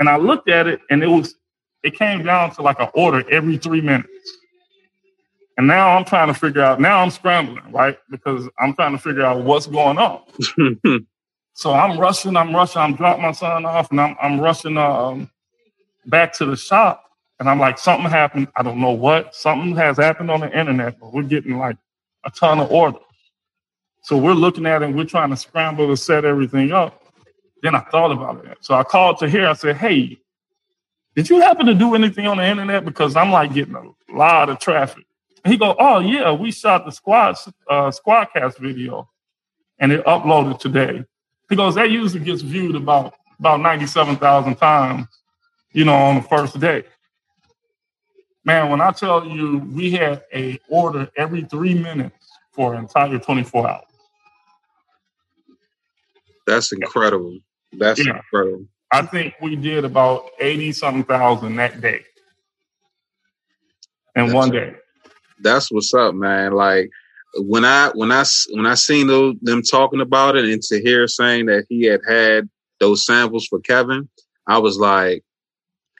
And 0.00 0.08
I 0.08 0.16
looked 0.16 0.48
at 0.48 0.66
it, 0.66 0.80
and 0.90 1.02
it 1.02 1.08
was 1.08 1.34
it 1.82 1.96
came 1.96 2.24
down 2.24 2.52
to 2.52 2.62
like 2.62 2.80
an 2.80 2.88
order 2.94 3.28
every 3.30 3.56
three 3.56 3.80
minutes. 3.80 4.08
And 5.56 5.66
now 5.66 5.96
I'm 5.96 6.04
trying 6.04 6.28
to 6.28 6.34
figure 6.34 6.62
out. 6.62 6.80
Now 6.80 7.00
I'm 7.00 7.10
scrambling, 7.10 7.70
right? 7.70 7.98
Because 8.10 8.48
I'm 8.58 8.74
trying 8.74 8.92
to 8.92 8.98
figure 8.98 9.22
out 9.24 9.44
what's 9.44 9.66
going 9.66 9.98
on. 9.98 10.22
so 11.54 11.72
I'm 11.72 11.98
rushing. 11.98 12.36
I'm 12.36 12.54
rushing. 12.54 12.82
I'm 12.82 12.94
dropping 12.94 13.22
my 13.22 13.32
son 13.32 13.64
off, 13.64 13.90
and 13.90 14.00
I'm 14.00 14.16
I'm 14.20 14.40
rushing 14.40 14.76
um, 14.78 15.30
back 16.06 16.32
to 16.34 16.44
the 16.46 16.56
shop. 16.56 17.02
And 17.40 17.48
I'm 17.48 17.58
like, 17.58 17.78
something 17.78 18.10
happened. 18.10 18.48
I 18.56 18.62
don't 18.62 18.80
know 18.80 18.92
what. 18.92 19.34
Something 19.34 19.76
has 19.76 19.96
happened 19.96 20.30
on 20.30 20.40
the 20.40 20.58
internet, 20.58 20.98
but 21.00 21.12
we're 21.12 21.22
getting 21.22 21.58
like 21.58 21.76
a 22.24 22.30
ton 22.30 22.60
of 22.60 22.70
orders. 22.70 23.00
So 24.02 24.16
we're 24.16 24.34
looking 24.34 24.66
at 24.66 24.82
it 24.82 24.86
and 24.86 24.96
we're 24.96 25.04
trying 25.04 25.30
to 25.30 25.36
scramble 25.36 25.88
to 25.88 25.96
set 25.96 26.24
everything 26.24 26.72
up. 26.72 27.02
Then 27.62 27.74
I 27.74 27.80
thought 27.80 28.12
about 28.12 28.44
it. 28.44 28.58
So 28.60 28.74
I 28.74 28.84
called 28.84 29.18
Tahir. 29.18 29.48
I 29.48 29.54
said, 29.54 29.76
hey, 29.76 30.18
did 31.16 31.30
you 31.30 31.40
happen 31.40 31.66
to 31.66 31.74
do 31.74 31.94
anything 31.94 32.26
on 32.26 32.36
the 32.36 32.46
internet? 32.46 32.84
Because 32.84 33.16
I'm 33.16 33.32
like 33.32 33.54
getting 33.54 33.74
a 33.74 33.84
lot 34.14 34.50
of 34.50 34.58
traffic. 34.58 35.04
He 35.44 35.56
go, 35.58 35.76
oh 35.78 35.98
yeah, 35.98 36.32
we 36.32 36.50
shot 36.50 36.86
the 36.86 36.90
squad 36.90 37.36
uh, 37.68 37.90
squadcast 37.90 38.58
video, 38.58 39.08
and 39.78 39.92
it 39.92 40.04
uploaded 40.06 40.58
today. 40.58 41.04
He 41.50 41.56
goes, 41.56 41.74
that 41.74 41.90
usually 41.90 42.24
gets 42.24 42.42
viewed 42.42 42.76
about 42.76 43.14
about 43.38 43.60
ninety 43.60 43.86
seven 43.86 44.16
thousand 44.16 44.56
times, 44.56 45.06
you 45.72 45.84
know, 45.84 45.94
on 45.94 46.16
the 46.16 46.22
first 46.22 46.58
day. 46.58 46.84
Man, 48.44 48.70
when 48.70 48.80
I 48.80 48.90
tell 48.92 49.26
you 49.26 49.58
we 49.58 49.90
had 49.90 50.24
a 50.32 50.58
order 50.68 51.08
every 51.16 51.42
three 51.42 51.74
minutes 51.74 52.16
for 52.52 52.74
an 52.74 52.82
entire 52.82 53.18
24 53.18 53.68
hours. 53.68 53.84
That's 56.46 56.72
incredible. 56.72 57.38
That's 57.72 58.04
yeah. 58.04 58.16
incredible. 58.16 58.66
I 58.90 59.02
think 59.02 59.34
we 59.42 59.56
did 59.56 59.84
about 59.84 60.30
eighty 60.40 60.72
something 60.72 61.04
thousand 61.04 61.56
that 61.56 61.80
day, 61.80 62.04
in 64.14 64.32
one 64.32 64.50
day. 64.50 64.76
That's 65.40 65.70
what's 65.70 65.92
up, 65.94 66.14
man. 66.14 66.52
Like 66.52 66.90
when 67.36 67.64
I 67.64 67.90
when 67.94 68.12
I 68.12 68.24
when 68.52 68.66
I 68.66 68.74
seen 68.74 69.06
those, 69.06 69.34
them 69.42 69.62
talking 69.62 70.00
about 70.00 70.36
it, 70.36 70.44
and 70.44 70.62
Tahir 70.62 71.08
saying 71.08 71.46
that 71.46 71.66
he 71.68 71.84
had 71.84 72.00
had 72.08 72.48
those 72.80 73.04
samples 73.04 73.46
for 73.46 73.60
Kevin, 73.60 74.08
I 74.46 74.58
was 74.58 74.78
like, 74.78 75.24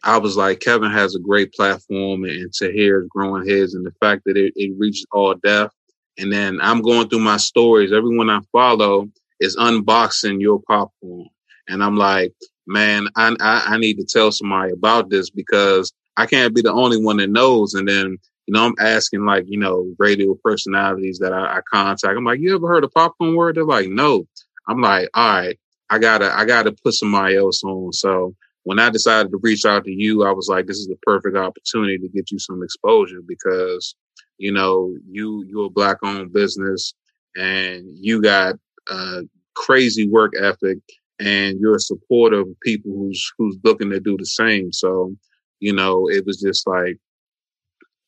I 0.02 0.18
was 0.18 0.36
like, 0.36 0.60
Kevin 0.60 0.90
has 0.90 1.14
a 1.14 1.20
great 1.20 1.52
platform, 1.52 2.24
and 2.24 2.52
Tahir 2.52 3.02
is 3.02 3.08
growing 3.08 3.46
his, 3.46 3.74
and 3.74 3.84
the 3.84 3.92
fact 4.00 4.22
that 4.26 4.36
it, 4.36 4.52
it 4.56 4.74
reached 4.78 5.06
all 5.12 5.34
deaf. 5.34 5.72
And 6.18 6.32
then 6.32 6.60
I'm 6.62 6.80
going 6.80 7.08
through 7.08 7.20
my 7.20 7.38
stories. 7.38 7.92
Everyone 7.92 8.30
I 8.30 8.40
follow 8.52 9.10
is 9.40 9.56
unboxing 9.56 10.40
your 10.40 10.60
popcorn, 10.68 11.28
and 11.68 11.82
I'm 11.82 11.96
like, 11.96 12.32
man, 12.66 13.08
I, 13.16 13.34
I, 13.40 13.74
I 13.74 13.78
need 13.78 13.98
to 13.98 14.04
tell 14.04 14.30
somebody 14.30 14.72
about 14.72 15.10
this 15.10 15.30
because 15.30 15.92
I 16.16 16.26
can't 16.26 16.54
be 16.54 16.62
the 16.62 16.72
only 16.72 17.02
one 17.02 17.16
that 17.16 17.30
knows. 17.30 17.74
And 17.74 17.88
then 17.88 18.18
you 18.46 18.52
know, 18.52 18.66
I'm 18.66 18.74
asking 18.78 19.24
like, 19.24 19.44
you 19.46 19.58
know, 19.58 19.94
radio 19.98 20.34
personalities 20.44 21.18
that 21.20 21.32
I, 21.32 21.58
I, 21.58 21.60
contact. 21.72 22.16
I'm 22.16 22.24
like, 22.24 22.40
you 22.40 22.54
ever 22.54 22.68
heard 22.68 22.84
of 22.84 22.92
popcorn 22.92 23.34
world? 23.34 23.56
They're 23.56 23.64
like, 23.64 23.88
no. 23.88 24.26
I'm 24.68 24.80
like, 24.80 25.08
all 25.14 25.40
right, 25.40 25.58
I 25.90 25.98
gotta, 25.98 26.32
I 26.36 26.44
gotta 26.44 26.72
put 26.72 26.94
somebody 26.94 27.36
else 27.36 27.62
on. 27.64 27.92
So 27.92 28.34
when 28.64 28.78
I 28.78 28.90
decided 28.90 29.30
to 29.30 29.38
reach 29.42 29.64
out 29.64 29.84
to 29.84 29.90
you, 29.90 30.24
I 30.24 30.32
was 30.32 30.48
like, 30.48 30.66
this 30.66 30.78
is 30.78 30.86
the 30.86 30.96
perfect 31.02 31.36
opportunity 31.36 31.98
to 31.98 32.08
get 32.08 32.30
you 32.30 32.38
some 32.38 32.62
exposure 32.62 33.20
because, 33.26 33.94
you 34.38 34.52
know, 34.52 34.94
you, 35.08 35.44
you're 35.46 35.66
a 35.66 35.70
black 35.70 35.98
owned 36.02 36.32
business 36.32 36.94
and 37.36 37.84
you 37.94 38.22
got 38.22 38.56
a 38.88 39.22
crazy 39.54 40.08
work 40.08 40.32
ethic 40.40 40.78
and 41.20 41.60
you're 41.60 41.76
a 41.76 41.80
supporter 41.80 42.40
of 42.40 42.60
people 42.62 42.92
who's, 42.92 43.32
who's 43.38 43.56
looking 43.64 43.90
to 43.90 44.00
do 44.00 44.16
the 44.18 44.26
same. 44.26 44.72
So, 44.72 45.14
you 45.60 45.72
know, 45.72 46.08
it 46.08 46.24
was 46.26 46.40
just 46.40 46.66
like, 46.66 46.98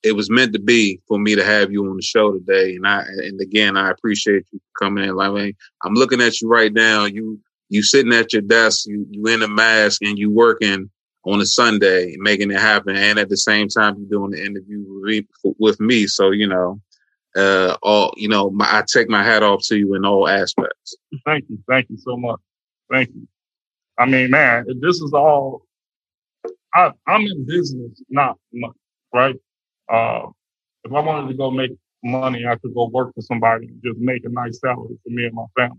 it 0.07 0.15
was 0.15 0.31
meant 0.31 0.53
to 0.53 0.61
be 0.61 1.01
for 1.09 1.19
me 1.19 1.35
to 1.35 1.45
have 1.45 1.73
you 1.73 1.85
on 1.89 1.97
the 1.97 2.03
show 2.03 2.33
today. 2.33 2.77
And 2.77 2.87
I, 2.87 3.01
and 3.01 3.41
again, 3.41 3.77
I 3.77 3.91
appreciate 3.91 4.47
you 4.53 4.61
coming 4.81 5.05
in. 5.05 5.17
Like, 5.17 5.33
mean, 5.33 5.57
I'm 5.85 5.95
looking 5.95 6.21
at 6.21 6.41
you 6.41 6.49
right 6.49 6.73
now. 6.73 7.05
You, 7.05 7.41
you 7.69 7.83
sitting 7.83 8.13
at 8.13 8.33
your 8.33 8.43
desk, 8.43 8.87
you, 8.87 9.05
you 9.11 9.27
in 9.27 9.43
a 9.43 9.49
mask 9.49 10.03
and 10.03 10.17
you 10.17 10.31
working 10.31 10.89
on 11.25 11.41
a 11.41 11.45
Sunday, 11.45 12.15
making 12.19 12.53
it 12.53 12.61
happen. 12.61 12.95
And 12.95 13.19
at 13.19 13.29
the 13.29 13.37
same 13.37 13.69
time, 13.69 13.97
you're 13.99 14.09
doing 14.09 14.31
the 14.31 14.45
interview 14.45 14.85
with 15.59 15.81
me. 15.81 16.07
So, 16.07 16.31
you 16.31 16.47
know, 16.47 16.81
uh, 17.35 17.77
all, 17.83 18.15
you 18.17 18.29
know, 18.29 18.51
my, 18.51 18.67
I 18.67 18.85
take 18.87 19.09
my 19.09 19.25
hat 19.25 19.43
off 19.43 19.63
to 19.67 19.77
you 19.77 19.95
in 19.95 20.07
all 20.07 20.29
aspects. 20.29 20.97
Thank 21.25 21.47
you. 21.51 21.59
Thank 21.69 21.91
you 21.91 21.99
so 21.99 22.17
much. 22.17 22.41
Thank 22.91 23.09
you. 23.09 23.27
I 23.99 24.07
mean, 24.07 24.31
man, 24.31 24.67
this 24.81 25.01
is 25.01 25.13
all, 25.13 25.63
I, 26.75 26.93
I'm 27.09 27.23
in 27.23 27.45
business, 27.45 28.01
not 28.09 28.39
much, 28.53 28.77
right? 29.13 29.35
Uh, 29.93 30.29
if 30.85 30.93
I 30.93 31.01
wanted 31.01 31.29
to 31.29 31.35
go 31.35 31.51
make 31.51 31.73
money, 32.05 32.47
I 32.47 32.57
could 32.57 32.75
go 32.75 32.89
work 32.89 33.15
for 33.15 33.23
somebody 33.23 33.67
and 33.69 33.83
just 33.85 33.99
make 33.99 34.25
a 34.25 34.29
nice 34.29 34.61
salary 34.61 34.99
for 35.03 35.11
me 35.11 35.27
and 35.27 35.35
my 35.35 35.47
family. 35.57 35.79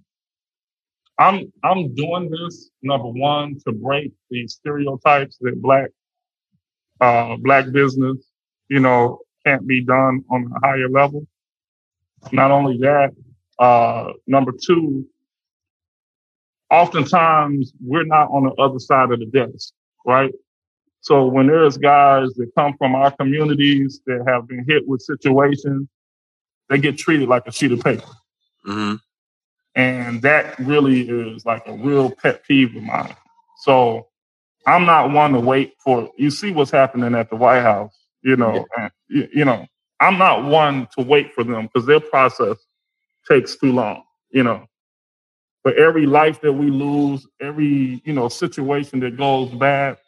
I'm 1.19 1.51
I'm 1.63 1.95
doing 1.95 2.29
this 2.29 2.69
number 2.83 3.09
one 3.09 3.57
to 3.65 3.71
break 3.73 4.11
the 4.29 4.47
stereotypes 4.47 5.37
that 5.41 5.61
black 5.61 5.89
uh, 7.01 7.37
black 7.37 7.71
business, 7.71 8.17
you 8.69 8.79
know, 8.79 9.19
can't 9.45 9.67
be 9.67 9.83
done 9.83 10.23
on 10.29 10.51
a 10.55 10.67
higher 10.67 10.89
level. 10.89 11.25
Not 12.31 12.51
only 12.51 12.77
that, 12.79 13.11
uh, 13.59 14.13
number 14.27 14.51
two, 14.65 15.07
oftentimes 16.69 17.73
we're 17.83 18.05
not 18.05 18.29
on 18.31 18.43
the 18.43 18.53
other 18.61 18.79
side 18.79 19.11
of 19.11 19.19
the 19.19 19.25
desk, 19.25 19.73
right? 20.05 20.33
So 21.07 21.25
when 21.25 21.47
there's 21.47 21.77
guys 21.77 22.33
that 22.33 22.51
come 22.53 22.75
from 22.77 22.93
our 22.93 23.11
communities 23.11 24.01
that 24.07 24.25
have 24.27 24.45
been 24.45 24.65
hit 24.67 24.85
with 24.85 25.01
situations, 25.01 25.87
they 26.67 26.79
get 26.79 26.97
treated 26.97 27.29
like 27.29 27.47
a 27.47 27.51
sheet 27.53 27.71
of 27.71 27.79
paper. 27.79 28.03
Mm-hmm. 28.67 28.95
And 29.75 30.21
that 30.23 30.59
really 30.59 31.07
is 31.07 31.45
like 31.45 31.65
a 31.65 31.71
real 31.71 32.11
pet 32.11 32.43
peeve 32.45 32.75
of 32.75 32.83
mine. 32.83 33.15
So 33.59 34.09
I'm 34.65 34.85
not 34.85 35.11
one 35.11 35.31
to 35.31 35.39
wait 35.39 35.75
for, 35.81 36.11
you 36.17 36.29
see 36.29 36.51
what's 36.51 36.71
happening 36.71 37.15
at 37.15 37.29
the 37.29 37.37
White 37.37 37.61
House, 37.61 37.95
you 38.21 38.35
know, 38.35 38.65
yeah. 38.77 38.89
and, 39.07 39.29
you 39.33 39.45
know, 39.45 39.65
I'm 40.01 40.17
not 40.17 40.43
one 40.43 40.89
to 40.97 41.05
wait 41.05 41.33
for 41.33 41.45
them 41.45 41.67
because 41.67 41.87
their 41.87 42.01
process 42.01 42.57
takes 43.31 43.55
too 43.55 43.71
long, 43.71 44.03
you 44.29 44.43
know. 44.43 44.67
But 45.63 45.77
every 45.77 46.05
life 46.05 46.41
that 46.41 46.51
we 46.51 46.69
lose, 46.69 47.25
every, 47.39 48.01
you 48.03 48.11
know, 48.11 48.27
situation 48.27 48.99
that 48.99 49.15
goes 49.15 49.51
bad, 49.51 49.99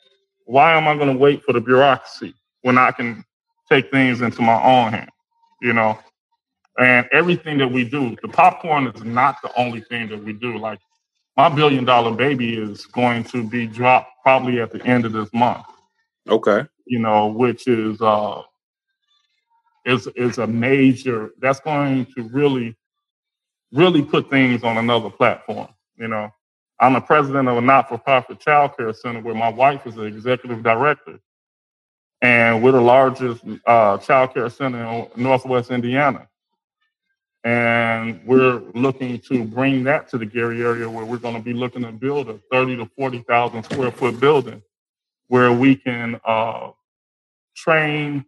why 0.50 0.74
am 0.74 0.88
I 0.88 0.96
going 0.96 1.14
to 1.14 1.18
wait 1.18 1.44
for 1.44 1.54
the 1.54 1.62
bureaucracy 1.62 2.34
when 2.64 2.80
I 2.80 2.90
can 2.90 3.24
take 3.72 3.92
things 3.92 4.22
into 4.22 4.42
my 4.42 4.60
own 4.64 4.92
hand? 4.94 5.12
You 5.62 5.74
know, 5.74 6.00
and 6.80 7.08
everything 7.12 7.60
that 7.60 7.68
we 7.68 7.84
do, 7.84 8.18
the 8.24 8.30
popcorn 8.30 8.88
is 8.88 9.04
not 9.04 9.36
the 9.44 9.52
only 9.56 9.82
thing 9.82 10.10
that 10.10 10.24
we 10.24 10.34
do. 10.34 10.58
Like 10.58 10.80
my 11.38 11.50
billion 11.50 11.86
dollar 11.86 12.16
baby 12.16 12.58
is 12.58 12.88
going 12.88 13.26
to 13.26 13.48
be 13.48 13.68
dropped 13.68 14.10
probably 14.24 14.60
at 14.60 14.72
the 14.72 14.84
end 14.84 15.06
of 15.06 15.14
this 15.14 15.30
month. 15.34 15.68
Okay. 16.28 16.66
You 16.86 16.98
know, 16.98 17.28
which 17.28 17.68
is 17.68 18.02
uh 18.02 18.42
is 19.86 20.08
is 20.16 20.40
a 20.40 20.48
major 20.48 21.30
that's 21.40 21.60
going 21.60 22.08
to 22.16 22.24
really 22.24 22.76
really 23.72 24.02
put 24.02 24.32
things 24.32 24.64
on 24.64 24.78
another 24.80 25.12
platform, 25.12 25.68
you 25.96 26.08
know. 26.08 26.32
I'm 26.80 26.94
the 26.94 27.02
president 27.02 27.50
of 27.50 27.58
a 27.58 27.62
not-for-profit 27.62 28.40
child 28.40 28.78
care 28.78 28.94
center 28.94 29.20
where 29.20 29.36
my 29.36 29.50
wife 29.50 29.86
is 29.86 29.96
the 29.96 30.04
executive 30.04 30.64
director. 30.64 31.20
And 32.22 32.64
we're 32.64 32.72
the 32.72 32.82
largest 32.82 33.44
uh, 33.66 33.98
child 33.98 34.34
care 34.34 34.50
center 34.50 34.84
in 34.84 35.08
Northwest 35.22 35.72
Indiana. 35.72 36.28
And 37.44 38.22
we're 38.26 38.62
looking 38.74 39.20
to 39.20 39.46
bring 39.46 39.84
that 39.86 40.10
to 40.10 40.18
the 40.18 40.26
Gary 40.26 40.62
area 40.62 40.90
where 40.90 41.06
we're 41.06 41.18
going 41.18 41.36
to 41.36 41.42
be 41.42 41.54
looking 41.54 41.84
to 41.84 41.92
build 41.92 42.30
a 42.30 42.40
30 42.52 42.78
to 42.78 42.86
40,000 42.98 43.64
square 43.64 43.92
foot 43.92 44.20
building 44.20 44.62
where 45.28 45.52
we 45.54 45.76
can 45.76 46.20
uh, 46.26 46.72
train 47.56 48.26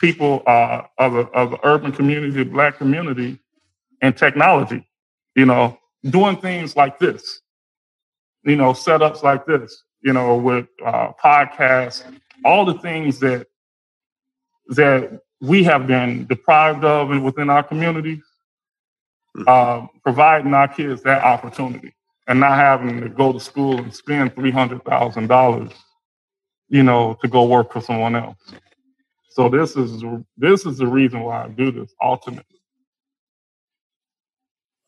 people 0.00 0.42
uh, 0.46 0.82
of, 0.98 1.14
a, 1.14 1.20
of 1.30 1.50
the 1.52 1.58
urban 1.64 1.92
community, 1.92 2.42
black 2.44 2.78
community, 2.78 3.38
in 4.00 4.12
technology, 4.12 4.86
you 5.34 5.44
know, 5.44 5.78
doing 6.04 6.36
things 6.36 6.76
like 6.76 6.98
this 6.98 7.40
you 8.44 8.56
know, 8.56 8.72
setups 8.72 9.22
like 9.22 9.46
this, 9.46 9.84
you 10.02 10.12
know, 10.12 10.36
with 10.36 10.66
uh, 10.84 11.12
podcasts, 11.22 12.04
all 12.44 12.64
the 12.64 12.78
things 12.78 13.18
that 13.20 13.46
that 14.68 15.20
we 15.40 15.62
have 15.64 15.86
been 15.86 16.26
deprived 16.26 16.84
of 16.84 17.10
and 17.10 17.24
within 17.24 17.48
our 17.50 17.62
communities, 17.62 18.22
uh, 19.46 19.86
providing 20.02 20.52
our 20.54 20.68
kids 20.68 21.02
that 21.02 21.22
opportunity 21.22 21.94
and 22.26 22.40
not 22.40 22.56
having 22.56 23.00
to 23.00 23.08
go 23.08 23.32
to 23.32 23.40
school 23.40 23.78
and 23.78 23.94
spend 23.94 24.34
three 24.34 24.50
hundred 24.50 24.84
thousand 24.84 25.28
dollars, 25.28 25.72
you 26.68 26.82
know, 26.82 27.16
to 27.22 27.28
go 27.28 27.44
work 27.44 27.72
for 27.72 27.80
someone 27.80 28.14
else. 28.16 28.38
So 29.30 29.48
this 29.48 29.76
is 29.76 30.02
this 30.36 30.66
is 30.66 30.78
the 30.78 30.86
reason 30.86 31.20
why 31.20 31.44
I 31.44 31.48
do 31.48 31.70
this 31.70 31.94
ultimately. 32.02 32.44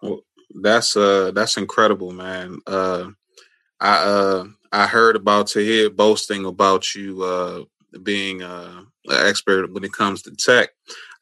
Well, 0.03 0.21
that's 0.63 0.97
uh 0.97 1.31
that's 1.33 1.57
incredible, 1.57 2.13
man. 2.13 2.59
Uh 2.67 3.11
I 3.81 3.95
uh 4.05 4.45
I 4.73 4.87
heard 4.87 5.17
about 5.17 5.49
Tahir 5.49 5.91
boasting 5.91 6.45
about 6.45 6.95
you 6.95 7.23
uh 7.23 7.65
being 8.03 8.43
uh 8.43 8.83
an 9.07 9.27
expert 9.27 9.73
when 9.73 9.85
it 9.85 9.93
comes 9.93 10.23
to 10.23 10.31
tech. 10.37 10.71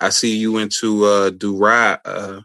I 0.01 0.11
see 0.11 0.37
you 0.37 0.59
into 0.59 1.05
uh 1.05 1.31
DeVry 1.31 2.01
uh 2.05 2.40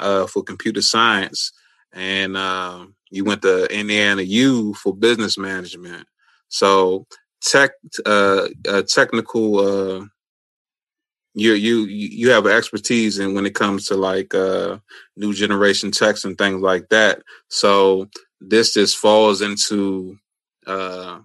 uh 0.00 0.26
for 0.26 0.42
computer 0.42 0.82
science 0.82 1.52
and 1.92 2.36
uh, 2.36 2.86
you 3.10 3.24
went 3.24 3.42
to 3.42 3.66
Indiana 3.76 4.22
U 4.22 4.74
for 4.74 4.94
business 4.94 5.38
management. 5.38 6.06
So 6.48 7.06
tech 7.40 7.72
uh, 8.06 8.48
uh 8.68 8.82
technical 8.82 9.58
uh 9.58 10.04
you 11.34 11.52
you 11.54 11.84
you 11.86 12.30
have 12.30 12.46
expertise 12.46 13.18
in 13.18 13.34
when 13.34 13.46
it 13.46 13.54
comes 13.54 13.88
to 13.88 13.96
like 13.96 14.34
uh 14.34 14.78
new 15.16 15.32
generation 15.34 15.90
techs 15.90 16.24
and 16.24 16.38
things 16.38 16.62
like 16.62 16.88
that. 16.90 17.22
So 17.48 18.08
this 18.48 18.74
just 18.74 18.96
falls 18.96 19.40
into 19.40 20.18
uh 20.66 21.18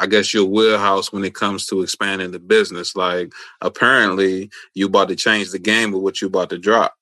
I 0.00 0.06
guess 0.06 0.32
your 0.32 0.44
wheelhouse 0.44 1.12
when 1.12 1.24
it 1.24 1.34
comes 1.34 1.66
to 1.66 1.82
expanding 1.82 2.30
the 2.30 2.38
business. 2.38 2.94
Like 2.94 3.32
apparently 3.60 4.50
you 4.74 4.86
about 4.86 5.08
to 5.08 5.16
change 5.16 5.50
the 5.50 5.58
game 5.58 5.92
with 5.92 6.02
what 6.02 6.20
you 6.20 6.28
about 6.28 6.50
to 6.50 6.58
drop. 6.58 6.94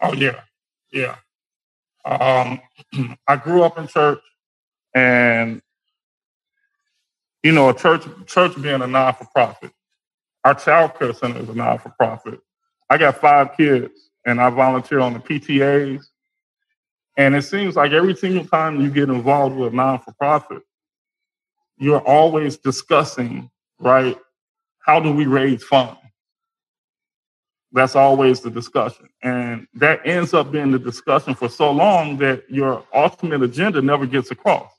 Oh 0.00 0.12
yeah. 0.14 0.40
Yeah. 0.92 1.16
Um 2.04 2.60
I 3.28 3.36
grew 3.36 3.62
up 3.62 3.78
in 3.78 3.86
church 3.86 4.20
and 4.94 5.60
you 7.42 7.52
know, 7.52 7.68
a 7.68 7.74
church 7.74 8.04
church 8.26 8.60
being 8.60 8.82
a 8.82 8.86
non 8.86 9.14
for 9.14 9.26
profit. 9.34 9.72
Our 10.44 10.54
child 10.54 10.98
care 10.98 11.12
center 11.12 11.40
is 11.40 11.48
a 11.48 11.54
non 11.54 11.78
for 11.78 11.90
profit. 11.90 12.40
I 12.88 12.98
got 12.98 13.20
five 13.20 13.56
kids 13.56 14.10
and 14.26 14.40
I 14.40 14.50
volunteer 14.50 15.00
on 15.00 15.12
the 15.12 15.18
PTAs 15.18 16.04
And 17.16 17.34
it 17.34 17.42
seems 17.42 17.76
like 17.76 17.92
every 17.92 18.16
single 18.16 18.44
time 18.44 18.80
you 18.80 18.90
get 18.90 19.08
involved 19.08 19.56
with 19.56 19.72
a 19.72 19.76
non 19.76 20.00
for 20.00 20.12
profit, 20.14 20.62
you're 21.78 22.00
always 22.00 22.56
discussing, 22.56 23.50
right? 23.78 24.18
How 24.80 25.00
do 25.00 25.12
we 25.12 25.26
raise 25.26 25.62
funds? 25.62 26.00
That's 27.72 27.96
always 27.96 28.40
the 28.40 28.50
discussion. 28.50 29.08
And 29.22 29.66
that 29.74 30.00
ends 30.06 30.32
up 30.32 30.52
being 30.52 30.70
the 30.70 30.78
discussion 30.78 31.34
for 31.34 31.48
so 31.48 31.72
long 31.72 32.16
that 32.18 32.48
your 32.48 32.84
ultimate 32.94 33.42
agenda 33.42 33.82
never 33.82 34.06
gets 34.06 34.30
across. 34.30 34.70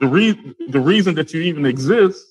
The, 0.00 0.06
re- 0.06 0.54
the 0.68 0.80
reason 0.80 1.14
that 1.16 1.34
you 1.34 1.42
even 1.42 1.66
exist 1.66 2.24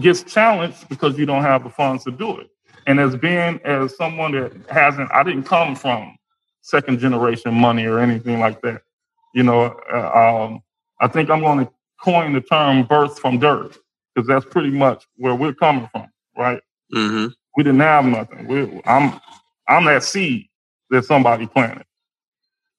gets 0.00 0.22
challenged 0.24 0.88
because 0.88 1.16
you 1.16 1.26
don't 1.26 1.42
have 1.42 1.62
the 1.62 1.70
funds 1.70 2.04
to 2.04 2.10
do 2.10 2.38
it. 2.38 2.50
And 2.86 2.98
as 2.98 3.16
being 3.16 3.60
as 3.64 3.96
someone 3.96 4.32
that 4.32 4.52
hasn't, 4.68 5.10
I 5.12 5.22
didn't 5.22 5.44
come 5.44 5.76
from 5.76 6.16
second 6.64 6.98
generation 6.98 7.54
money 7.54 7.84
or 7.84 7.98
anything 7.98 8.40
like 8.40 8.60
that. 8.62 8.80
You 9.34 9.42
know, 9.42 9.78
uh, 9.92 10.46
um, 10.46 10.62
I 11.00 11.08
think 11.08 11.28
I'm 11.28 11.40
going 11.40 11.64
to 11.64 11.70
coin 12.02 12.32
the 12.32 12.40
term 12.40 12.84
birth 12.84 13.18
from 13.18 13.38
dirt 13.38 13.76
because 14.14 14.26
that's 14.26 14.46
pretty 14.46 14.70
much 14.70 15.06
where 15.16 15.34
we're 15.34 15.54
coming 15.54 15.88
from, 15.92 16.08
right? 16.36 16.60
Mm-hmm. 16.94 17.26
We 17.56 17.62
didn't 17.62 17.80
have 17.80 18.04
nothing. 18.06 18.46
We, 18.48 18.80
I'm 18.86 19.20
I'm 19.68 19.84
that 19.84 20.02
seed 20.02 20.48
that 20.90 21.04
somebody 21.04 21.46
planted, 21.46 21.84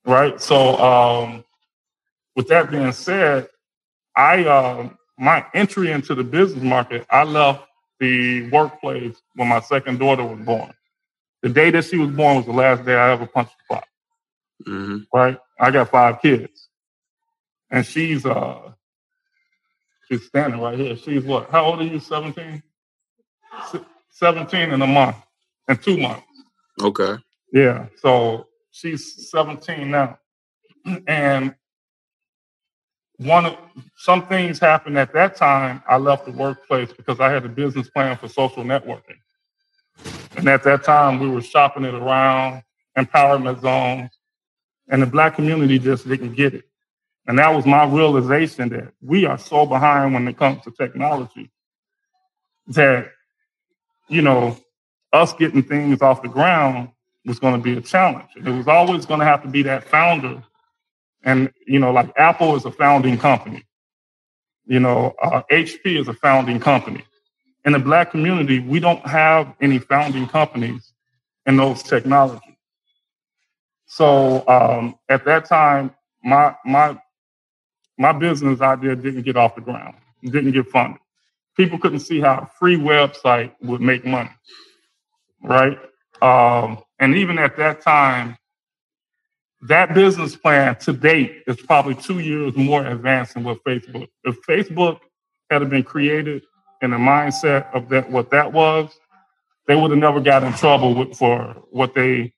right? 0.05 0.41
So, 0.41 0.77
um, 0.79 1.43
with 2.35 2.47
that 2.47 2.71
being 2.71 2.91
said, 2.91 3.47
I 4.15 4.45
uh, 4.45 4.89
my 5.19 5.45
entry 5.53 5.91
into 5.91 6.15
the 6.15 6.23
business 6.23 6.63
market, 6.63 7.05
I 7.11 7.23
left 7.23 7.63
the 7.99 8.49
workplace 8.49 9.21
when 9.35 9.47
my 9.47 9.61
second 9.61 9.99
daughter 9.99 10.23
was 10.23 10.39
born. 10.39 10.73
The 11.45 11.53
day 11.53 11.69
that 11.69 11.85
she 11.85 11.99
was 11.99 12.09
born 12.09 12.37
was 12.37 12.47
the 12.47 12.53
last 12.53 12.85
day 12.85 12.95
I 12.95 13.11
ever 13.11 13.27
punched 13.27 13.53
the 13.59 13.63
clock. 13.67 13.87
Mm-hmm. 14.67 14.97
Right? 15.13 15.37
I 15.59 15.69
got 15.69 15.91
five 15.91 16.19
kids, 16.19 16.69
and 17.69 17.85
she's 17.85 18.25
uh 18.25 18.71
she's 20.07 20.25
standing 20.25 20.59
right 20.59 20.75
here. 20.75 20.95
She's 20.95 21.23
what? 21.23 21.51
How 21.51 21.65
old 21.65 21.81
are 21.81 21.83
you? 21.83 21.99
Seventeen. 21.99 22.63
17 24.09 24.71
in 24.71 24.81
a 24.81 24.87
month, 24.87 25.17
in 25.69 25.77
two 25.77 25.97
months. 25.97 26.25
Okay. 26.81 27.15
Yeah. 27.53 27.89
So 27.97 28.47
she's 28.71 29.29
17 29.29 29.91
now. 29.91 30.17
And 31.05 31.53
one 33.17 33.45
of 33.45 33.57
some 33.97 34.25
things 34.25 34.57
happened 34.57 34.97
at 34.97 35.13
that 35.13 35.35
time. 35.35 35.83
I 35.87 35.97
left 35.97 36.25
the 36.25 36.31
workplace 36.31 36.91
because 36.91 37.19
I 37.19 37.29
had 37.29 37.45
a 37.45 37.49
business 37.49 37.87
plan 37.89 38.17
for 38.17 38.29
social 38.29 38.63
networking. 38.63 39.19
And 40.37 40.47
at 40.49 40.63
that 40.63 40.83
time, 40.83 41.19
we 41.19 41.29
were 41.29 41.41
shopping 41.41 41.85
it 41.85 41.93
around, 41.93 42.63
empowerment 42.97 43.61
zones, 43.61 44.11
and 44.89 45.01
the 45.01 45.05
black 45.05 45.35
community 45.35 45.79
just 45.79 46.07
didn't 46.07 46.33
get 46.33 46.53
it. 46.53 46.65
And 47.27 47.39
that 47.39 47.49
was 47.49 47.65
my 47.65 47.85
realization 47.85 48.69
that 48.69 48.93
we 49.01 49.25
are 49.25 49.37
so 49.37 49.65
behind 49.65 50.13
when 50.13 50.27
it 50.27 50.37
comes 50.37 50.63
to 50.63 50.71
technology 50.71 51.49
that 52.67 53.11
you 54.07 54.21
know, 54.21 54.57
us 55.13 55.33
getting 55.33 55.63
things 55.63 56.01
off 56.01 56.21
the 56.21 56.27
ground 56.27 56.89
was 57.25 57.39
going 57.39 57.55
to 57.55 57.61
be 57.61 57.77
a 57.77 57.81
challenge. 57.81 58.29
It 58.35 58.49
was 58.49 58.67
always 58.67 59.05
going 59.05 59.19
to 59.19 59.25
have 59.25 59.41
to 59.43 59.49
be 59.49 59.63
that 59.63 59.83
founder. 59.85 60.43
And, 61.23 61.51
you 61.65 61.79
know, 61.79 61.91
like 61.91 62.11
Apple 62.17 62.55
is 62.55 62.65
a 62.65 62.71
founding 62.71 63.17
company. 63.17 63.63
You 64.65 64.79
know, 64.79 65.15
uh, 65.21 65.41
HP 65.51 65.99
is 65.99 66.07
a 66.07 66.13
founding 66.13 66.59
company. 66.59 67.03
In 67.65 67.73
the 67.73 67.79
black 67.79 68.11
community, 68.11 68.59
we 68.59 68.79
don't 68.79 69.05
have 69.07 69.53
any 69.61 69.79
founding 69.79 70.27
companies 70.27 70.93
in 71.45 71.57
those 71.57 71.83
technologies. 71.83 72.41
So 73.87 74.47
um, 74.47 74.95
at 75.09 75.25
that 75.25 75.45
time, 75.45 75.93
my 76.23 76.55
my 76.65 76.97
my 77.97 78.11
business 78.11 78.61
idea 78.61 78.95
didn't 78.95 79.23
get 79.23 79.37
off 79.37 79.55
the 79.55 79.61
ground, 79.61 79.95
didn't 80.23 80.51
get 80.51 80.67
funded 80.67 80.99
people 81.55 81.79
couldn't 81.79 81.99
see 81.99 82.19
how 82.19 82.39
a 82.39 82.49
free 82.59 82.77
website 82.77 83.51
would 83.61 83.81
make 83.81 84.05
money, 84.05 84.31
right? 85.41 85.79
Um, 86.21 86.79
and 86.99 87.15
even 87.15 87.37
at 87.39 87.57
that 87.57 87.81
time, 87.81 88.37
that 89.61 89.93
business 89.93 90.35
plan 90.35 90.75
to 90.79 90.93
date 90.93 91.43
is 91.47 91.57
probably 91.57 91.95
two 91.95 92.19
years 92.19 92.55
more 92.55 92.85
advanced 92.85 93.33
than 93.33 93.43
what 93.43 93.63
Facebook. 93.63 94.07
If 94.23 94.41
Facebook 94.47 94.99
had 95.49 95.67
been 95.69 95.83
created 95.83 96.43
in 96.85 96.91
the 96.91 96.97
mindset 96.97 97.73
of 97.73 97.89
that 97.89 98.09
what 98.09 98.31
that 98.31 98.53
was, 98.53 98.89
they 99.67 99.75
would 99.75 99.91
have 99.91 99.99
never 99.99 100.21
got 100.21 100.43
in 100.43 100.53
trouble 100.53 100.95
with, 100.95 101.17
for 101.17 101.55
what 101.71 101.93
they, 101.93 102.33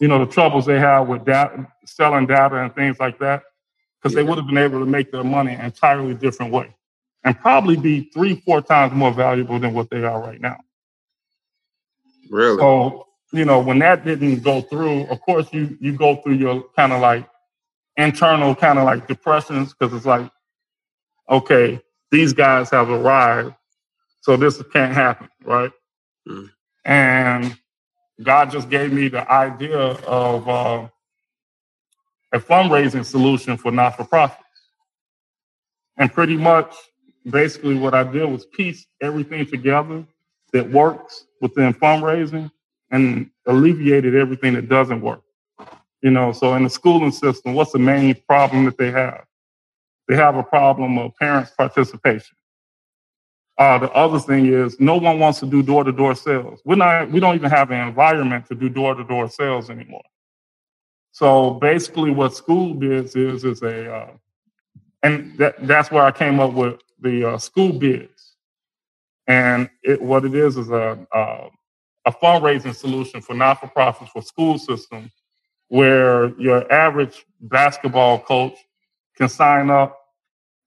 you 0.00 0.08
know, 0.08 0.24
the 0.24 0.30
troubles 0.30 0.66
they 0.66 0.78
have 0.78 1.06
with 1.06 1.24
data, 1.24 1.66
selling 1.84 2.26
data 2.26 2.56
and 2.56 2.74
things 2.74 2.98
like 2.98 3.18
that, 3.20 3.42
because 4.02 4.14
yeah. 4.14 4.22
they 4.22 4.28
would 4.28 4.38
have 4.38 4.46
been 4.46 4.58
able 4.58 4.80
to 4.80 4.86
make 4.86 5.12
their 5.12 5.22
money 5.22 5.52
an 5.52 5.60
entirely 5.60 6.14
different 6.14 6.52
way 6.52 6.74
and 7.24 7.38
probably 7.38 7.76
be 7.76 8.10
three, 8.12 8.42
four 8.44 8.60
times 8.60 8.92
more 8.92 9.12
valuable 9.12 9.58
than 9.58 9.72
what 9.74 9.90
they 9.90 10.02
are 10.04 10.20
right 10.20 10.40
now. 10.40 10.58
Really? 12.30 12.58
So, 12.58 13.06
you 13.32 13.44
know, 13.44 13.60
when 13.60 13.78
that 13.80 14.04
didn't 14.04 14.42
go 14.42 14.62
through, 14.62 15.06
of 15.06 15.20
course, 15.22 15.48
you 15.52 15.76
you 15.80 15.92
go 15.92 16.16
through 16.16 16.34
your 16.34 16.64
kind 16.76 16.92
of 16.92 17.00
like 17.00 17.28
internal 17.96 18.54
kind 18.54 18.78
of 18.78 18.84
like 18.84 19.06
depressions 19.06 19.74
because 19.74 19.94
it's 19.94 20.06
like, 20.06 20.30
okay, 21.28 21.80
these 22.10 22.32
guys 22.32 22.70
have 22.70 22.90
arrived, 22.90 23.54
so 24.24 24.38
this 24.38 24.62
can't 24.72 24.94
happen, 24.94 25.28
right? 25.44 25.70
Mm. 26.26 26.50
And 26.86 27.58
God 28.22 28.50
just 28.50 28.70
gave 28.70 28.90
me 28.90 29.08
the 29.08 29.30
idea 29.30 29.78
of 29.78 30.48
uh, 30.48 30.88
a 32.32 32.40
fundraising 32.40 33.04
solution 33.04 33.58
for 33.58 33.70
not 33.70 33.98
for 33.98 34.04
profits. 34.04 34.42
And 35.98 36.10
pretty 36.10 36.38
much 36.38 36.74
basically 37.28 37.74
what 37.74 37.92
I 37.92 38.02
did 38.02 38.24
was 38.24 38.46
piece 38.46 38.86
everything 39.02 39.44
together 39.44 40.06
that 40.54 40.70
works 40.70 41.26
within 41.42 41.74
fundraising 41.74 42.50
and 42.90 43.28
alleviated 43.44 44.14
everything 44.14 44.54
that 44.54 44.70
doesn't 44.70 45.02
work. 45.02 45.20
You 46.00 46.12
know, 46.12 46.32
so 46.32 46.54
in 46.54 46.64
the 46.64 46.70
schooling 46.70 47.12
system, 47.12 47.52
what's 47.52 47.72
the 47.72 47.78
main 47.78 48.14
problem 48.26 48.64
that 48.64 48.78
they 48.78 48.90
have? 48.90 49.26
They 50.08 50.16
have 50.16 50.36
a 50.36 50.42
problem 50.42 50.96
of 50.96 51.14
parents' 51.16 51.50
participation. 51.50 52.38
Uh, 53.56 53.78
the 53.78 53.90
other 53.92 54.18
thing 54.18 54.46
is 54.46 54.80
no 54.80 54.96
one 54.96 55.20
wants 55.20 55.38
to 55.40 55.46
do 55.46 55.62
door-to-door 55.62 56.14
sales. 56.16 56.60
We're 56.64 56.74
not, 56.74 57.10
we 57.10 57.20
don't 57.20 57.36
even 57.36 57.50
have 57.50 57.70
an 57.70 57.86
environment 57.86 58.46
to 58.46 58.54
do 58.54 58.68
door-to-door 58.68 59.30
sales 59.30 59.70
anymore. 59.70 60.02
So 61.12 61.52
basically 61.52 62.10
what 62.10 62.32
SchoolBiz 62.32 63.16
is, 63.16 63.44
is 63.44 63.62
a, 63.62 63.94
uh, 63.94 64.10
and 65.04 65.38
that, 65.38 65.54
that's 65.66 65.92
where 65.92 66.02
I 66.02 66.10
came 66.10 66.40
up 66.40 66.52
with 66.52 66.80
the 67.00 67.28
uh, 67.28 67.36
SchoolBiz. 67.36 68.08
And 69.28 69.70
it, 69.82 70.02
what 70.02 70.24
it 70.24 70.34
is 70.34 70.56
is 70.56 70.70
a, 70.70 70.98
a, 71.12 71.48
a 72.06 72.12
fundraising 72.12 72.74
solution 72.74 73.20
for 73.20 73.34
not 73.34 73.60
for 73.60 73.68
profits 73.68 74.10
for 74.10 74.22
school 74.22 74.58
systems 74.58 75.12
where 75.68 76.38
your 76.40 76.70
average 76.72 77.24
basketball 77.40 78.18
coach 78.18 78.56
can 79.16 79.28
sign 79.28 79.70
up 79.70 79.98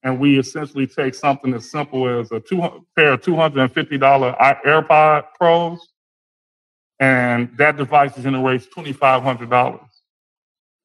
and 0.04 0.20
we 0.20 0.40
essentially 0.40 0.88
take 0.88 1.16
something 1.16 1.54
as 1.54 1.70
simple 1.70 2.08
as 2.08 2.32
a 2.32 2.40
two, 2.40 2.86
pair 2.96 3.14
of 3.14 3.22
$250 3.22 4.64
AirPod 4.66 5.24
Pros, 5.40 5.80
and 7.00 7.56
that 7.58 7.78
device 7.78 8.16
generates 8.16 8.68
$2,500. 8.68 9.80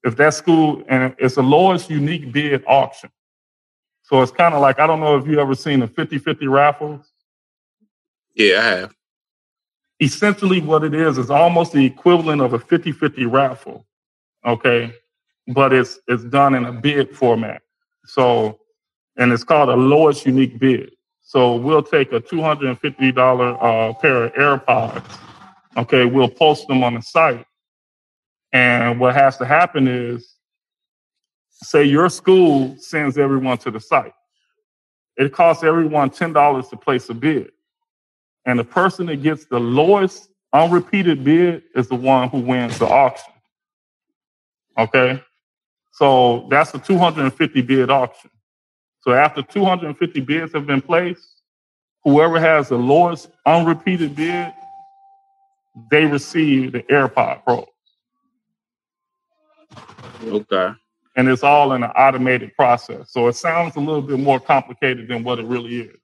If 0.05 0.16
that 0.16 0.35
school, 0.35 0.83
and 0.88 1.14
it's 1.18 1.37
the 1.37 1.42
lowest 1.42 1.88
unique 1.88 2.33
bid 2.33 2.64
auction. 2.66 3.11
So 4.03 4.20
it's 4.20 4.33
kind 4.33 4.55
of 4.55 4.61
like 4.61 4.81
I 4.81 4.87
don't 4.87 5.01
know 5.01 5.16
if 5.16 5.27
you 5.27 5.40
ever 5.40 5.55
seen 5.55 5.83
a 5.83 5.88
50-50 5.88 6.51
raffle. 6.51 7.05
Yeah, 8.35 8.59
I 8.59 8.62
have. 8.62 8.94
Essentially, 10.01 10.61
what 10.61 10.83
it 10.83 10.94
is 10.94 11.18
is 11.18 11.31
almost 11.31 11.72
the 11.72 11.85
equivalent 11.85 12.42
of 12.42 12.53
a 12.53 12.59
50-50 12.59 13.31
raffle. 13.31 13.87
Okay. 14.44 14.92
But 15.48 15.72
it's 15.72 16.01
it's 16.09 16.25
done 16.25 16.55
in 16.55 16.64
a 16.64 16.72
bid 16.72 17.16
format. 17.16 17.62
So 18.07 18.59
and 19.17 19.33
it's 19.33 19.45
called 19.45 19.69
a 19.69 19.77
lowest 19.77 20.27
unique 20.27 20.59
bid. 20.59 20.93
So 21.21 21.57
we'll 21.57 21.83
take 21.83 22.13
a 22.13 22.21
$250 22.21 23.59
uh, 23.61 23.93
pair 23.95 24.25
of 24.25 24.33
AirPods. 24.35 25.19
Okay, 25.77 26.05
we'll 26.05 26.29
post 26.29 26.69
them 26.69 26.85
on 26.85 26.95
the 26.95 27.01
site. 27.01 27.47
And 28.53 29.01
what 29.01 29.15
has 29.15 29.39
to 29.39 29.47
happen 29.47 29.89
is 29.89 30.35
say 31.51 31.85
your 31.85 32.11
school 32.11 32.77
sends 32.79 33.17
everyone 33.17 33.59
to 33.59 33.71
the 33.71 33.81
site. 33.81 34.13
It 35.17 35.33
costs 35.33 35.65
everyone 35.65 36.11
$10 36.11 36.71
to 36.71 36.77
place 36.77 37.09
a 37.09 37.15
bid. 37.15 37.51
And 38.45 38.59
the 38.59 38.65
person 38.65 39.07
that 39.07 39.23
gets 39.23 39.45
the 39.47 39.61
lowest 39.61 40.29
unrepeated 40.53 41.25
bid 41.25 41.63
is 41.75 41.89
the 41.89 41.95
one 41.95 42.29
who 42.29 42.41
wins 42.41 42.79
the 42.79 42.87
auction. 42.87 43.33
Okay? 44.77 45.23
So 45.93 46.47
that's 46.51 46.75
a 46.75 46.79
250 46.79 47.63
bid 47.63 47.91
auction. 47.91 48.31
So 49.03 49.12
after 49.12 49.42
250 49.42 50.20
bids 50.20 50.53
have 50.53 50.66
been 50.66 50.80
placed, 50.80 51.42
whoever 52.05 52.38
has 52.38 52.68
the 52.68 52.76
lowest 52.76 53.30
unrepeated 53.46 54.14
bid, 54.14 54.53
they 55.90 56.05
receive 56.05 56.72
the 56.72 56.82
AirPod 56.84 57.42
Pro. 57.44 57.66
Okay. 60.24 60.70
And 61.16 61.28
it's 61.28 61.42
all 61.42 61.72
in 61.72 61.82
an 61.82 61.90
automated 61.90 62.55
process. 62.55 63.11
So 63.11 63.28
it 63.28 63.34
sounds 63.34 63.76
a 63.76 63.80
little 63.80 64.03
bit 64.03 64.18
more 64.18 64.40
complicated 64.40 65.09
than 65.09 65.24
what 65.24 65.38
it 65.38 65.46
really 65.46 65.80
is. 65.80 65.96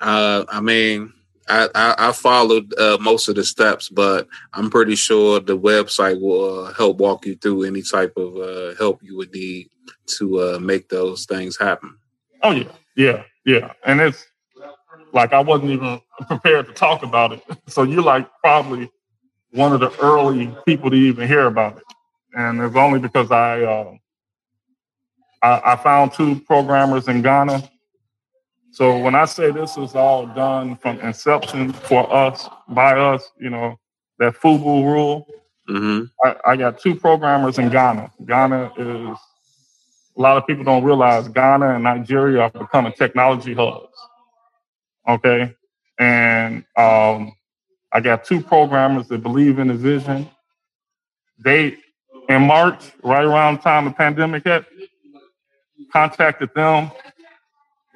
Uh, 0.00 0.44
I 0.48 0.60
mean, 0.60 1.12
I, 1.48 1.68
I, 1.74 1.94
I 2.08 2.12
followed 2.12 2.72
uh, 2.78 2.98
most 3.00 3.28
of 3.28 3.34
the 3.34 3.44
steps, 3.44 3.88
but 3.88 4.28
I'm 4.52 4.70
pretty 4.70 4.94
sure 4.94 5.40
the 5.40 5.58
website 5.58 6.20
will 6.20 6.66
uh, 6.66 6.72
help 6.74 6.98
walk 6.98 7.26
you 7.26 7.34
through 7.36 7.64
any 7.64 7.82
type 7.82 8.12
of 8.16 8.36
uh, 8.36 8.76
help 8.76 9.02
you 9.02 9.16
would 9.16 9.32
need 9.32 9.68
to 10.18 10.40
uh, 10.40 10.58
make 10.60 10.88
those 10.88 11.24
things 11.26 11.56
happen. 11.58 11.96
Oh 12.42 12.50
yeah, 12.50 12.72
yeah, 12.96 13.24
yeah, 13.44 13.72
and 13.84 14.00
it's 14.00 14.24
like 15.12 15.32
I 15.32 15.40
wasn't 15.40 15.70
even 15.70 16.00
prepared 16.26 16.66
to 16.66 16.72
talk 16.72 17.02
about 17.02 17.32
it. 17.32 17.42
So 17.68 17.82
you're 17.82 18.02
like 18.02 18.28
probably 18.42 18.90
one 19.52 19.72
of 19.72 19.80
the 19.80 19.90
early 20.00 20.54
people 20.66 20.90
to 20.90 20.96
even 20.96 21.28
hear 21.28 21.46
about 21.46 21.76
it, 21.76 21.84
and 22.32 22.60
it's 22.60 22.76
only 22.76 22.98
because 22.98 23.30
I 23.30 23.62
uh, 23.62 23.94
I, 25.42 25.72
I 25.72 25.76
found 25.76 26.12
two 26.12 26.40
programmers 26.40 27.08
in 27.08 27.22
Ghana 27.22 27.68
so 28.78 28.96
when 28.98 29.14
I 29.14 29.24
say 29.24 29.50
this 29.50 29.76
is 29.76 29.94
all 29.94 30.26
done 30.26 30.76
from 30.76 31.00
inception 31.00 31.72
for 31.72 32.12
us, 32.14 32.48
by 32.68 32.92
us, 32.92 33.28
you 33.40 33.50
know, 33.50 33.76
that 34.18 34.34
FUBU 34.34 34.84
rule, 34.84 35.26
mm-hmm. 35.68 36.04
I, 36.24 36.52
I, 36.52 36.56
got 36.56 36.78
two 36.78 36.94
programmers 36.94 37.58
in 37.58 37.70
Ghana. 37.70 38.12
Ghana 38.26 38.72
is, 38.76 39.18
a 40.18 40.20
lot 40.20 40.36
of 40.36 40.46
people 40.46 40.64
don't 40.64 40.84
realize 40.84 41.28
Ghana 41.28 41.74
and 41.74 41.84
Nigeria 41.84 42.42
are 42.42 42.50
becoming 42.50 42.92
technology 42.92 43.54
hubs. 43.54 43.96
Okay. 45.08 45.54
And 45.98 46.64
um, 46.76 47.32
I 47.92 48.00
got 48.00 48.24
two 48.24 48.42
programmers 48.42 49.08
that 49.08 49.22
believe 49.22 49.58
in 49.58 49.68
the 49.68 49.74
vision. 49.74 50.28
They, 51.38 51.76
in 52.28 52.42
March, 52.42 52.92
right 53.02 53.24
around 53.24 53.58
the 53.58 53.62
time 53.62 53.84
the 53.84 53.92
pandemic 53.92 54.44
hit, 54.44 54.64
contacted 55.92 56.50
them 56.54 56.90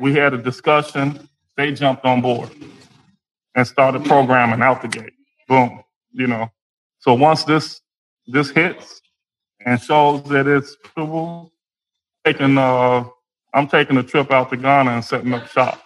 we 0.03 0.15
had 0.15 0.35
a 0.35 0.39
discussion. 0.39 1.29
They 1.57 1.73
jumped 1.73 2.05
on 2.05 2.21
board 2.21 2.51
and 3.55 3.67
started 3.67 4.05
programming 4.05 4.61
out 4.61 4.83
the 4.83 4.89
gate. 4.89 5.13
Boom. 5.49 5.83
You 6.13 6.27
know. 6.27 6.51
So 6.99 7.15
once 7.15 7.45
this 7.45 7.81
this 8.27 8.51
hits 8.51 9.01
and 9.65 9.81
shows 9.81 10.25
that 10.25 10.49
it's 10.49 10.77
taking 12.25 12.59
uh 12.59 13.05
I'm 13.55 13.69
taking 13.69 13.97
a 13.99 14.03
trip 14.03 14.31
out 14.31 14.51
to 14.51 14.57
Ghana 14.57 14.91
and 14.91 15.05
setting 15.05 15.33
up 15.35 15.47
shop. 15.49 15.83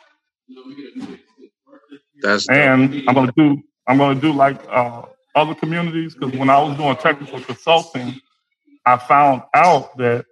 That's 2.23 2.49
and 2.49 2.93
dope. 2.93 3.05
I'm 3.09 3.15
gonna 3.15 3.33
do 3.37 3.63
I'm 3.87 3.99
gonna 3.99 4.21
do 4.21 4.33
like 4.33 4.61
uh, 4.69 5.03
other 5.35 5.55
communities 5.55 6.15
because 6.15 6.37
when 6.37 6.51
I 6.51 6.61
was 6.61 6.77
doing 6.77 6.97
technical 6.97 7.41
consulting, 7.41 8.21
I 8.85 8.97
found 8.97 9.43
out 9.55 9.97
that 9.99 10.27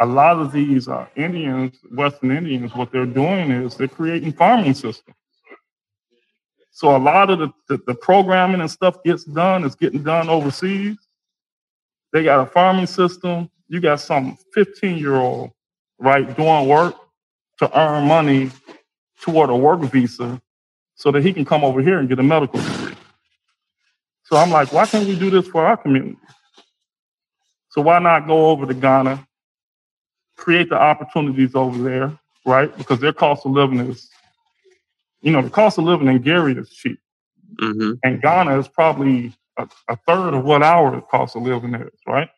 a 0.00 0.06
lot 0.06 0.38
of 0.38 0.52
these 0.52 0.88
uh, 0.88 1.06
Indians, 1.16 1.78
Western 1.90 2.30
Indians, 2.30 2.74
what 2.74 2.90
they're 2.90 3.06
doing 3.06 3.50
is 3.50 3.76
they're 3.76 3.88
creating 3.88 4.32
farming 4.32 4.74
systems. 4.74 5.16
So 6.72 6.96
a 6.96 6.98
lot 6.98 7.30
of 7.30 7.38
the, 7.38 7.52
the, 7.68 7.80
the 7.86 7.94
programming 7.94 8.60
and 8.60 8.70
stuff 8.70 9.02
gets 9.04 9.24
done 9.24 9.62
is 9.64 9.76
getting 9.76 10.02
done 10.02 10.28
overseas. 10.28 10.96
They 12.12 12.24
got 12.24 12.40
a 12.40 12.46
farming 12.46 12.86
system. 12.86 13.48
You 13.74 13.80
got 13.80 13.98
some 13.98 14.38
15 14.54 14.98
year 14.98 15.16
old, 15.16 15.50
right, 15.98 16.36
doing 16.36 16.68
work 16.68 16.94
to 17.58 17.76
earn 17.76 18.06
money 18.06 18.52
toward 19.20 19.50
a 19.50 19.56
work 19.56 19.80
visa 19.80 20.40
so 20.94 21.10
that 21.10 21.24
he 21.24 21.32
can 21.32 21.44
come 21.44 21.64
over 21.64 21.82
here 21.82 21.98
and 21.98 22.08
get 22.08 22.20
a 22.20 22.22
medical 22.22 22.60
degree. 22.60 22.94
So 24.26 24.36
I'm 24.36 24.52
like, 24.52 24.72
why 24.72 24.86
can't 24.86 25.08
we 25.08 25.18
do 25.18 25.28
this 25.28 25.48
for 25.48 25.66
our 25.66 25.76
community? 25.76 26.16
So 27.70 27.82
why 27.82 27.98
not 27.98 28.28
go 28.28 28.46
over 28.50 28.64
to 28.64 28.74
Ghana, 28.74 29.26
create 30.36 30.68
the 30.68 30.80
opportunities 30.80 31.56
over 31.56 31.76
there, 31.76 32.16
right? 32.46 32.78
Because 32.78 33.00
their 33.00 33.12
cost 33.12 33.44
of 33.44 33.50
living 33.50 33.80
is, 33.80 34.08
you 35.20 35.32
know, 35.32 35.42
the 35.42 35.50
cost 35.50 35.78
of 35.78 35.84
living 35.84 36.06
in 36.06 36.22
Gary 36.22 36.52
is 36.52 36.70
cheap. 36.70 37.00
Mm-hmm. 37.60 37.94
And 38.04 38.22
Ghana 38.22 38.56
is 38.56 38.68
probably 38.68 39.34
a, 39.58 39.68
a, 39.88 39.96
third 40.06 40.34
of 40.34 40.44
what 40.44 40.62
our 40.62 41.00
cost 41.00 41.34
of 41.34 41.42
living 41.42 41.74
is, 41.74 41.90
right? 42.06 42.28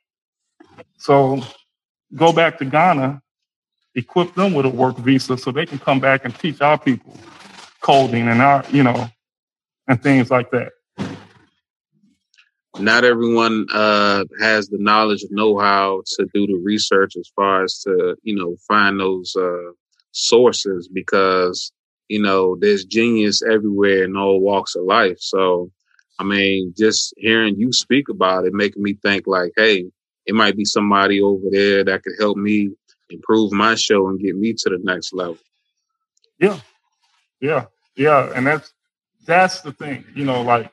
So 0.98 1.40
go 2.14 2.32
back 2.32 2.58
to 2.58 2.64
Ghana, 2.64 3.22
equip 3.94 4.34
them 4.34 4.54
with 4.54 4.66
a 4.66 4.70
work 4.70 4.96
visa 4.98 5.36
so 5.38 5.50
they 5.50 5.66
can 5.66 5.78
come 5.78 6.00
back 6.00 6.24
and 6.24 6.34
teach 6.38 6.60
our 6.60 6.78
people 6.78 7.18
coding 7.80 8.28
and 8.28 8.42
our, 8.42 8.64
you 8.70 8.82
know, 8.82 9.08
and 9.88 10.02
things 10.02 10.30
like 10.30 10.50
that. 10.50 10.72
Not 12.78 13.04
everyone 13.04 13.66
uh, 13.72 14.24
has 14.40 14.68
the 14.68 14.78
knowledge 14.78 15.24
or 15.24 15.28
know-how 15.30 16.02
to 16.16 16.26
do 16.34 16.46
the 16.46 16.60
research 16.62 17.16
as 17.16 17.30
far 17.34 17.64
as 17.64 17.80
to 17.80 18.16
you 18.22 18.34
know 18.36 18.56
find 18.68 19.00
those 19.00 19.34
uh, 19.34 19.72
sources 20.12 20.88
because 20.92 21.72
you 22.08 22.20
know 22.20 22.56
there's 22.60 22.84
genius 22.84 23.42
everywhere 23.42 24.04
in 24.04 24.16
all 24.16 24.40
walks 24.40 24.74
of 24.76 24.84
life. 24.84 25.16
So 25.20 25.70
i 26.18 26.24
mean 26.24 26.72
just 26.76 27.12
hearing 27.18 27.56
you 27.58 27.72
speak 27.72 28.08
about 28.08 28.46
it 28.46 28.52
making 28.54 28.82
me 28.82 28.94
think 29.02 29.26
like 29.26 29.52
hey 29.56 29.84
it 30.26 30.34
might 30.34 30.56
be 30.56 30.64
somebody 30.64 31.20
over 31.20 31.46
there 31.50 31.84
that 31.84 32.02
could 32.02 32.14
help 32.18 32.36
me 32.36 32.70
improve 33.10 33.52
my 33.52 33.74
show 33.74 34.08
and 34.08 34.20
get 34.20 34.36
me 34.36 34.52
to 34.52 34.68
the 34.68 34.78
next 34.82 35.12
level 35.12 35.38
yeah 36.40 36.58
yeah 37.40 37.64
yeah 37.96 38.32
and 38.34 38.46
that's 38.46 38.72
that's 39.26 39.60
the 39.60 39.72
thing 39.72 40.04
you 40.14 40.24
know 40.24 40.42
like 40.42 40.70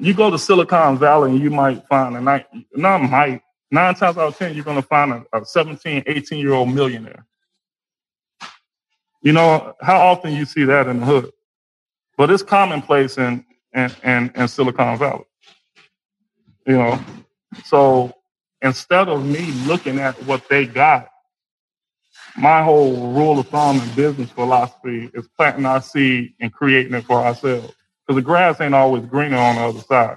you 0.00 0.14
go 0.14 0.30
to 0.30 0.38
Silicon 0.38 0.98
Valley 0.98 1.32
and 1.32 1.40
you 1.40 1.50
might 1.50 1.86
find 1.86 2.16
a 2.16 2.20
night, 2.20 2.46
not 2.74 3.02
might, 3.02 3.42
nine 3.70 3.94
times 3.94 4.16
out 4.16 4.28
of 4.28 4.36
10, 4.36 4.54
you're 4.54 4.64
to 4.64 4.82
find 4.82 5.12
a, 5.12 5.38
a 5.38 5.44
17, 5.44 6.04
18 6.06 6.38
year 6.38 6.52
old 6.52 6.72
millionaire. 6.72 7.26
You 9.22 9.32
know, 9.32 9.74
how 9.82 9.98
often 9.98 10.32
you 10.32 10.46
see 10.46 10.64
that 10.64 10.86
in 10.86 11.00
the 11.00 11.06
hood? 11.06 11.30
But 12.16 12.30
it's 12.30 12.42
commonplace 12.42 13.18
in, 13.18 13.44
in, 13.74 13.90
in, 14.02 14.32
in 14.34 14.48
Silicon 14.48 14.98
Valley. 14.98 15.24
You 16.66 16.78
know, 16.78 17.00
so 17.64 18.14
instead 18.62 19.08
of 19.08 19.24
me 19.24 19.52
looking 19.66 19.98
at 19.98 20.14
what 20.24 20.48
they 20.48 20.66
got, 20.66 21.08
my 22.36 22.62
whole 22.62 23.12
rule 23.12 23.38
of 23.38 23.48
thumb 23.48 23.80
and 23.80 23.96
business 23.96 24.30
philosophy 24.30 25.10
is 25.14 25.28
planting 25.36 25.66
our 25.66 25.82
seed 25.82 26.34
and 26.40 26.52
creating 26.52 26.94
it 26.94 27.04
for 27.04 27.20
ourselves 27.20 27.74
because 28.06 28.16
the 28.16 28.22
grass 28.22 28.60
ain't 28.60 28.74
always 28.74 29.04
greener 29.06 29.36
on 29.36 29.56
the 29.56 29.62
other 29.62 29.80
side. 29.80 30.16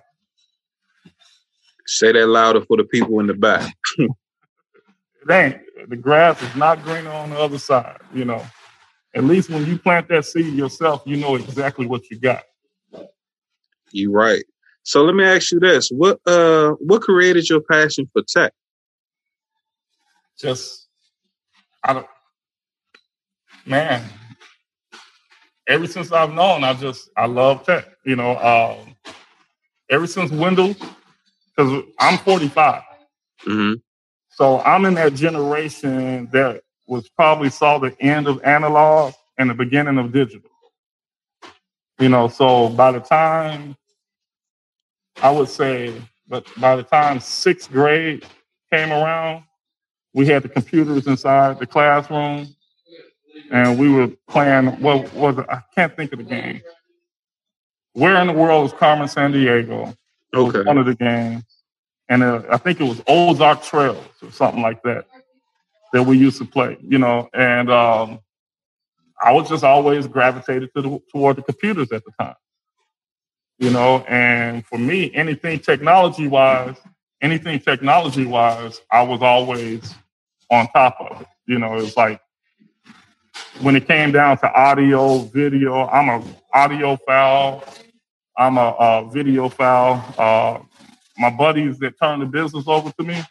Say 1.85 2.11
that 2.13 2.27
louder 2.27 2.61
for 2.61 2.77
the 2.77 2.83
people 2.85 3.19
in 3.19 3.27
the 3.27 3.33
back. 3.33 3.73
it 3.97 4.11
ain't. 5.29 5.57
The 5.89 5.97
grass 5.97 6.41
is 6.41 6.55
not 6.55 6.83
greener 6.83 7.11
on 7.11 7.31
the 7.31 7.39
other 7.39 7.59
side, 7.59 7.99
you 8.13 8.25
know. 8.25 8.45
At 9.15 9.25
least 9.25 9.49
when 9.49 9.65
you 9.65 9.77
plant 9.77 10.07
that 10.09 10.25
seed 10.25 10.53
yourself, 10.53 11.03
you 11.05 11.17
know 11.17 11.35
exactly 11.35 11.85
what 11.85 12.09
you 12.09 12.17
got. 12.19 12.43
You're 13.91 14.11
right. 14.11 14.43
So 14.83 15.03
let 15.03 15.15
me 15.15 15.23
ask 15.23 15.51
you 15.51 15.59
this: 15.59 15.89
what 15.89 16.19
uh 16.25 16.71
what 16.79 17.01
created 17.01 17.49
your 17.49 17.61
passion 17.61 18.09
for 18.13 18.21
tech? 18.27 18.53
Just 20.37 20.87
I 21.83 21.93
don't 21.93 22.07
man, 23.65 24.03
ever 25.67 25.87
since 25.87 26.11
I've 26.11 26.33
known, 26.33 26.63
I 26.63 26.73
just 26.73 27.09
I 27.17 27.25
love 27.25 27.65
tech. 27.65 27.85
You 28.05 28.15
know, 28.15 28.37
um, 28.37 28.95
ever 29.89 30.07
since 30.07 30.31
Windows, 30.31 30.75
because 31.55 31.83
I'm 31.99 32.17
45. 32.19 32.81
Mm-hmm. 33.47 33.73
So 34.31 34.59
I'm 34.61 34.85
in 34.85 34.95
that 34.95 35.13
generation 35.13 36.27
that 36.31 36.61
was 36.87 37.07
probably 37.09 37.49
saw 37.49 37.77
the 37.77 37.95
end 38.01 38.27
of 38.27 38.41
analog 38.43 39.13
and 39.37 39.49
the 39.49 39.53
beginning 39.53 39.97
of 39.97 40.11
digital. 40.11 40.49
You 41.99 42.09
know, 42.09 42.27
so 42.27 42.69
by 42.69 42.91
the 42.91 42.99
time 42.99 43.75
I 45.21 45.31
would 45.31 45.49
say, 45.49 45.93
but 46.27 46.45
by 46.59 46.75
the 46.75 46.83
time 46.83 47.19
sixth 47.19 47.71
grade 47.71 48.25
came 48.71 48.91
around, 48.91 49.43
we 50.13 50.27
had 50.27 50.43
the 50.43 50.49
computers 50.49 51.07
inside 51.07 51.59
the 51.59 51.65
classroom 51.65 52.47
and 53.51 53.77
we 53.77 53.89
were 53.89 54.09
playing 54.27 54.67
what 54.81 55.13
was 55.13 55.37
I 55.49 55.61
can't 55.75 55.95
think 55.95 56.11
of 56.13 56.19
the 56.19 56.25
game. 56.25 56.61
Where 57.93 58.15
in 58.15 58.27
the 58.27 58.33
world 58.33 58.65
is 58.65 58.73
Carmen 58.73 59.07
Sandiego? 59.07 59.95
Okay. 60.33 60.63
one 60.63 60.79
of 60.79 60.87
the 60.87 60.95
games, 60.95 61.43
and 62.09 62.23
uh, 62.23 62.41
I 62.49 62.57
think 62.57 62.81
it 62.81 62.85
was 62.85 63.03
Ozark 63.07 63.61
Trails 63.61 64.03
or 64.23 64.31
something 64.31 64.63
like 64.63 64.81
that 64.81 65.05
that 65.93 66.01
we 66.01 66.17
used 66.17 66.39
to 66.39 66.45
play. 66.45 66.77
You 66.81 66.97
know, 66.97 67.29
and 67.35 67.69
um, 67.69 68.19
I 69.23 69.31
was 69.31 69.47
just 69.47 69.63
always 69.63 70.07
gravitated 70.07 70.71
to 70.75 70.81
the, 70.81 70.99
toward 71.11 71.35
the 71.35 71.43
computers 71.43 71.91
at 71.91 72.03
the 72.03 72.11
time. 72.19 72.33
You 73.59 73.69
know, 73.69 73.99
and 74.07 74.65
for 74.65 74.77
me, 74.77 75.13
anything 75.13 75.59
technology 75.59 76.27
wise, 76.27 76.75
anything 77.21 77.59
technology 77.59 78.25
wise, 78.25 78.81
I 78.91 79.03
was 79.03 79.21
always 79.21 79.93
on 80.51 80.67
top 80.69 80.97
of 80.99 81.21
it. 81.21 81.27
You 81.47 81.59
know, 81.59 81.77
it 81.77 81.81
was 81.81 81.95
like 81.95 82.19
when 83.61 83.75
it 83.75 83.87
came 83.87 84.11
down 84.11 84.37
to 84.39 84.51
audio, 84.53 85.19
video, 85.19 85.87
I'm 85.87 86.09
a 86.09 86.23
audiophile. 86.53 87.63
I'm 88.37 88.57
a, 88.57 88.69
a 88.79 89.03
videophile. 89.13 90.19
Uh, 90.19 90.63
my 91.17 91.29
buddies 91.29 91.77
that 91.79 91.99
turned 91.99 92.21
the 92.23 92.25
business 92.25 92.67
over 92.67 92.91
to 92.91 93.03
me, 93.03 93.21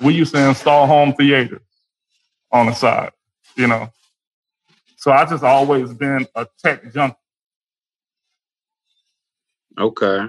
we 0.00 0.14
used 0.14 0.34
to 0.34 0.48
install 0.48 0.86
home 0.86 1.12
theaters 1.14 1.62
on 2.50 2.66
the 2.66 2.72
side, 2.72 3.12
you 3.56 3.68
know. 3.68 3.88
So 4.96 5.12
I 5.12 5.24
just 5.26 5.44
always 5.44 5.92
been 5.94 6.26
a 6.34 6.46
tech 6.62 6.92
junkie. 6.92 7.16
Okay. 9.78 10.20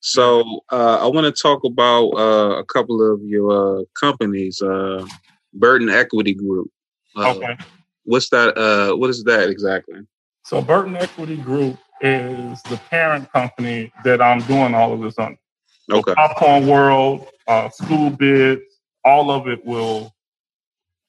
So 0.00 0.60
uh, 0.70 0.98
I 1.00 1.06
want 1.06 1.24
to 1.34 1.42
talk 1.42 1.64
about 1.64 2.08
uh, 2.10 2.56
a 2.58 2.64
couple 2.64 3.00
of 3.12 3.22
your 3.22 3.80
uh, 3.80 3.84
companies, 3.98 4.60
uh, 4.60 5.06
Burton 5.54 5.88
Equity 5.88 6.34
Group. 6.34 6.70
Uh, 7.16 7.34
okay. 7.34 7.56
What's 8.04 8.28
that? 8.30 8.56
Uh, 8.58 8.96
what 8.96 9.08
is 9.10 9.24
that 9.24 9.48
exactly? 9.48 10.00
So 10.44 10.60
Burton 10.60 10.96
Equity 10.96 11.36
Group 11.36 11.78
is 12.02 12.62
the 12.64 12.76
parent 12.90 13.32
company 13.32 13.90
that 14.04 14.20
I'm 14.20 14.40
doing 14.40 14.74
all 14.74 14.92
of 14.92 15.00
this 15.00 15.18
on. 15.18 15.38
So 15.88 15.98
Okay. 15.98 16.14
Popcorn 16.14 16.66
World, 16.66 17.28
uh, 17.46 17.70
School 17.70 18.10
Bids, 18.10 18.62
all 19.04 19.30
of 19.30 19.48
it 19.48 19.64
will 19.64 20.14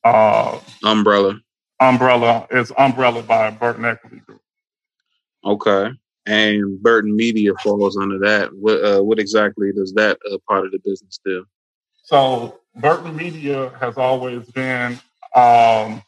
uh, 0.06 0.60
Umbrella. 0.84 1.40
umbrella 1.82 2.48
is 2.52 2.72
umbrella 2.78 3.24
by 3.24 3.50
Burton 3.50 3.84
Equity 3.86 4.22
Group. 4.26 4.42
Okay. 5.44 5.90
And 6.26 6.82
Burton 6.82 7.16
Media 7.16 7.54
falls 7.64 7.98
under 7.98 8.20
that. 8.20 8.50
What 8.54 8.84
uh, 8.84 9.02
what 9.04 9.20
exactly 9.20 9.72
does 9.72 9.94
that 9.94 10.18
uh, 10.32 10.38
part 10.48 10.66
of 10.66 10.72
the 10.72 10.80
business 10.84 11.20
do? 11.24 11.46
So 12.04 12.60
Burton 12.76 13.16
Media 13.16 13.72
has 13.80 13.98
always 13.98 14.50
been 14.52 15.00
um, 15.36 16.02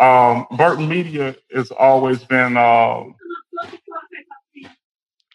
um, 0.00 0.46
Burton 0.56 0.88
Media 0.88 1.36
has 1.54 1.70
always 1.70 2.24
been 2.24 2.56
uh, 2.56 3.04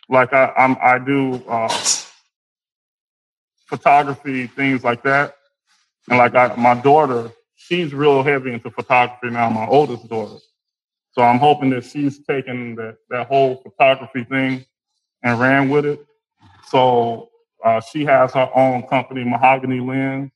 like 0.09 0.33
I 0.33 0.53
I'm, 0.57 0.77
I 0.81 0.99
do 0.99 1.43
uh, 1.47 1.69
photography 3.67 4.47
things 4.47 4.83
like 4.83 5.03
that, 5.03 5.35
and 6.09 6.17
like 6.17 6.35
I, 6.35 6.55
my 6.55 6.75
daughter, 6.75 7.31
she's 7.55 7.93
real 7.93 8.23
heavy 8.23 8.53
into 8.53 8.69
photography 8.71 9.29
now. 9.31 9.49
My 9.49 9.67
oldest 9.67 10.07
daughter, 10.09 10.37
so 11.11 11.21
I'm 11.21 11.39
hoping 11.39 11.69
that 11.71 11.83
she's 11.85 12.19
taken 12.25 12.75
that 12.75 12.97
that 13.09 13.27
whole 13.27 13.57
photography 13.57 14.23
thing 14.23 14.65
and 15.23 15.39
ran 15.39 15.69
with 15.69 15.85
it. 15.85 16.05
So 16.67 17.29
uh, 17.63 17.81
she 17.81 18.05
has 18.05 18.33
her 18.33 18.49
own 18.55 18.83
company, 18.83 19.23
Mahogany 19.23 19.79
Lens. 19.79 20.31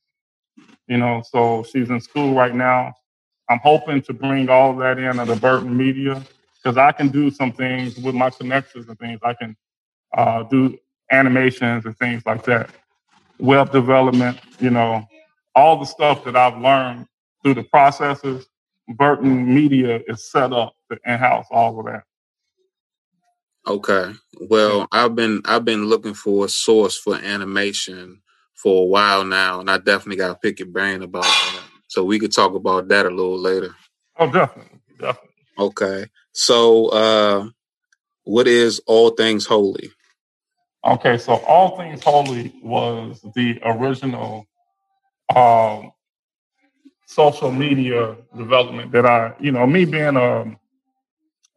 You 0.87 0.97
know, 0.97 1.23
so 1.27 1.63
she's 1.63 1.89
in 1.89 1.99
school 1.99 2.35
right 2.35 2.53
now. 2.53 2.93
I'm 3.49 3.59
hoping 3.59 4.01
to 4.03 4.13
bring 4.13 4.49
all 4.49 4.71
of 4.71 4.77
that 4.77 4.97
in 4.99 5.19
at 5.19 5.27
the 5.27 5.35
Burton 5.35 5.75
Media 5.75 6.23
because 6.55 6.77
I 6.77 6.91
can 6.91 7.09
do 7.09 7.31
some 7.31 7.51
things 7.51 7.97
with 7.97 8.15
my 8.15 8.29
connections 8.29 8.87
and 8.87 8.97
things. 8.99 9.19
I 9.23 9.33
can 9.33 9.55
uh, 10.15 10.43
do 10.43 10.77
animations 11.11 11.85
and 11.85 11.97
things 11.97 12.23
like 12.25 12.43
that, 12.45 12.69
web 13.39 13.71
development. 13.71 14.39
You 14.59 14.71
know, 14.71 15.07
all 15.55 15.77
the 15.79 15.85
stuff 15.85 16.23
that 16.25 16.35
I've 16.35 16.57
learned 16.59 17.07
through 17.43 17.55
the 17.55 17.63
processes. 17.63 18.47
Burton 18.87 19.53
Media 19.53 19.99
is 20.07 20.29
set 20.29 20.53
up 20.53 20.75
to 20.91 20.97
in-house 21.05 21.47
all 21.51 21.79
of 21.79 21.85
that. 21.87 22.03
Okay. 23.67 24.11
Well, 24.41 24.87
I've 24.91 25.15
been 25.15 25.41
I've 25.45 25.65
been 25.65 25.85
looking 25.85 26.13
for 26.13 26.45
a 26.45 26.49
source 26.49 26.97
for 26.97 27.15
animation 27.15 28.21
for 28.53 28.83
a 28.83 28.85
while 28.85 29.25
now, 29.25 29.59
and 29.59 29.69
I 29.69 29.77
definitely 29.77 30.17
got 30.17 30.29
to 30.29 30.35
pick 30.35 30.59
your 30.59 30.69
brain 30.69 31.01
about 31.03 31.23
that. 31.23 31.61
So 31.87 32.03
we 32.03 32.19
could 32.19 32.33
talk 32.33 32.55
about 32.55 32.89
that 32.89 33.05
a 33.05 33.09
little 33.09 33.39
later. 33.39 33.73
Oh, 34.17 34.29
definitely, 34.29 34.79
definitely. 34.99 35.29
Okay. 35.57 36.07
So, 36.33 36.87
uh, 36.89 37.47
what 38.25 38.47
is 38.47 38.81
All 38.87 39.11
Things 39.11 39.45
Holy? 39.45 39.91
Okay, 40.85 41.17
so 41.17 41.35
All 41.47 41.77
Things 41.77 42.03
Holy 42.03 42.53
was 42.61 43.21
the 43.35 43.61
original 43.63 44.45
um, 45.35 45.91
social 47.05 47.51
media 47.51 48.15
development 48.35 48.91
that 48.91 49.05
I, 49.05 49.33
you 49.39 49.51
know, 49.51 49.65
me 49.67 49.85
being 49.85 50.15
a, 50.17 50.57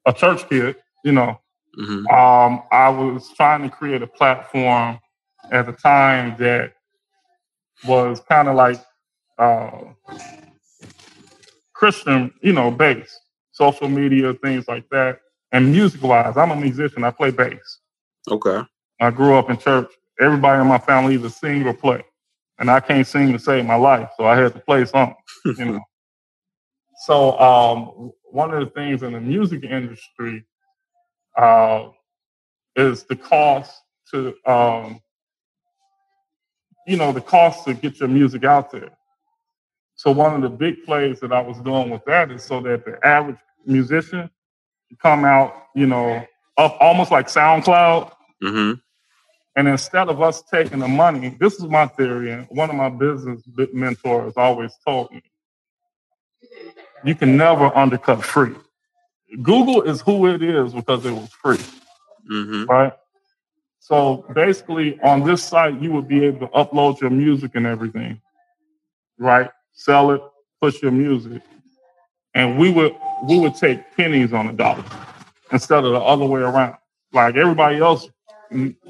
a 0.07 0.13
church 0.13 0.49
kid, 0.49 0.77
you 1.05 1.13
know, 1.13 1.41
hmm 1.77 2.07
um, 2.11 2.63
I 2.73 2.89
was 2.89 3.31
trying 3.37 3.63
to 3.63 3.69
create 3.69 4.03
a 4.03 4.07
platform 4.07 4.99
at 5.51 5.67
the 5.67 5.73
time 5.73 6.37
that 6.39 6.73
was 7.87 8.21
kind 8.21 8.49
of 8.49 8.57
like 8.57 8.81
uh, 9.39 9.71
Christian, 11.75 12.33
you 12.43 12.53
know, 12.53 12.71
based, 12.71 13.21
social 13.53 13.89
media, 13.89 14.35
things 14.35 14.67
like 14.69 14.89
that. 14.91 15.21
And 15.53 15.73
music 15.73 16.03
wise, 16.03 16.37
I'm 16.37 16.51
a 16.51 16.57
musician, 16.57 17.05
I 17.05 17.11
play 17.11 17.31
bass. 17.31 17.79
Okay. 18.31 18.63
I 19.01 19.11
grew 19.11 19.37
up 19.37 19.51
in 19.51 19.59
church. 19.59 19.93
Everybody 20.21 20.61
in 20.61 20.67
my 20.67 20.79
family 20.79 21.15
either 21.15 21.29
sing 21.29 21.67
or 21.67 21.75
play. 21.75 22.05
And 22.59 22.71
I 22.71 22.81
can't 22.81 23.07
sing 23.07 23.33
to 23.33 23.39
save 23.39 23.65
my 23.67 23.77
life, 23.77 24.11
so 24.17 24.27
I 24.27 24.37
had 24.37 24.55
to 24.55 24.61
play 24.61 24.85
something, 24.85 25.17
you 25.59 25.65
know. 25.65 25.81
So 27.07 27.39
um, 27.39 28.13
one 28.31 28.53
of 28.53 28.61
the 28.61 28.71
things 28.71 29.03
in 29.03 29.13
the 29.13 29.21
music 29.21 29.65
industry 29.65 30.45
uh, 31.37 31.89
is 32.77 33.05
the 33.05 33.17
cost 33.17 33.83
to, 34.13 34.35
um, 34.47 35.01
you 36.87 36.97
know, 36.97 37.13
the 37.13 37.21
cost 37.21 37.67
to 37.67 37.75
get 37.75 38.01
your 38.01 38.09
music 38.09 38.45
out 38.45 38.71
there. 38.71 38.91
So 39.97 40.13
one 40.13 40.35
of 40.35 40.43
the 40.43 40.49
big 40.49 40.85
plays 40.85 41.21
that 41.21 41.33
I 41.33 41.41
was 41.41 41.59
doing 41.61 41.91
with 41.91 42.05
that 42.07 42.31
is 42.31 42.45
so 42.45 42.61
that 42.63 42.85
the 42.85 42.99
average 43.07 43.39
musician 43.67 44.31
can 44.89 44.97
come 45.03 45.25
out, 45.25 45.55
you 45.75 45.87
know, 45.87 46.27
up 46.57 46.77
almost 46.81 47.11
like 47.11 47.29
SoundCloud. 47.29 48.13
hmm 48.43 48.73
And 49.59 49.69
instead 49.69 50.09
of 50.09 50.23
us 50.23 50.43
taking 50.45 50.81
the 50.81 50.89
money, 50.89 51.37
this 51.41 51.57
is 51.57 51.65
my 51.67 51.89
theory, 51.89 52.33
and 52.33 52.47
one 52.51 52.71
of 52.71 52.77
my 52.77 52.91
business 52.91 53.43
mentors 53.75 54.35
always 54.39 54.73
told 54.87 55.13
me, 55.13 55.23
you 57.05 57.15
can 57.17 57.37
never 57.37 57.77
undercut 57.77 58.25
free. 58.25 58.55
Google 59.43 59.83
is 59.83 60.03
who 60.03 60.29
it 60.29 60.43
is 60.43 60.75
because 60.75 61.07
it 61.07 61.13
was 61.13 61.31
free, 61.33 61.61
hmm 62.29 62.65
right? 62.69 62.93
So 63.81 64.27
basically, 64.35 65.01
on 65.03 65.25
this 65.25 65.43
site, 65.45 65.81
you 65.83 65.93
would 65.93 66.09
be 66.09 66.25
able 66.27 66.41
to 66.49 66.55
upload 66.55 67.01
your 67.01 67.11
music 67.11 67.53
and 67.57 67.67
everything, 67.67 68.21
right? 69.19 69.51
Sell 69.75 70.13
it, 70.13 70.23
push 70.63 70.83
your 70.83 70.93
music, 70.93 71.43
and 72.35 72.59
we 72.59 72.73
would 72.73 72.97
we 73.29 73.39
would 73.41 73.57
take 73.57 73.81
pennies 73.97 74.33
on 74.35 74.49
a 74.49 74.55
dollar 74.55 74.85
instead 75.53 75.85
of 75.85 75.93
the 75.93 76.01
other 76.01 76.27
way 76.27 76.43
around. 76.43 76.77
Like 77.13 77.37
everybody 77.37 77.79
else 77.79 78.09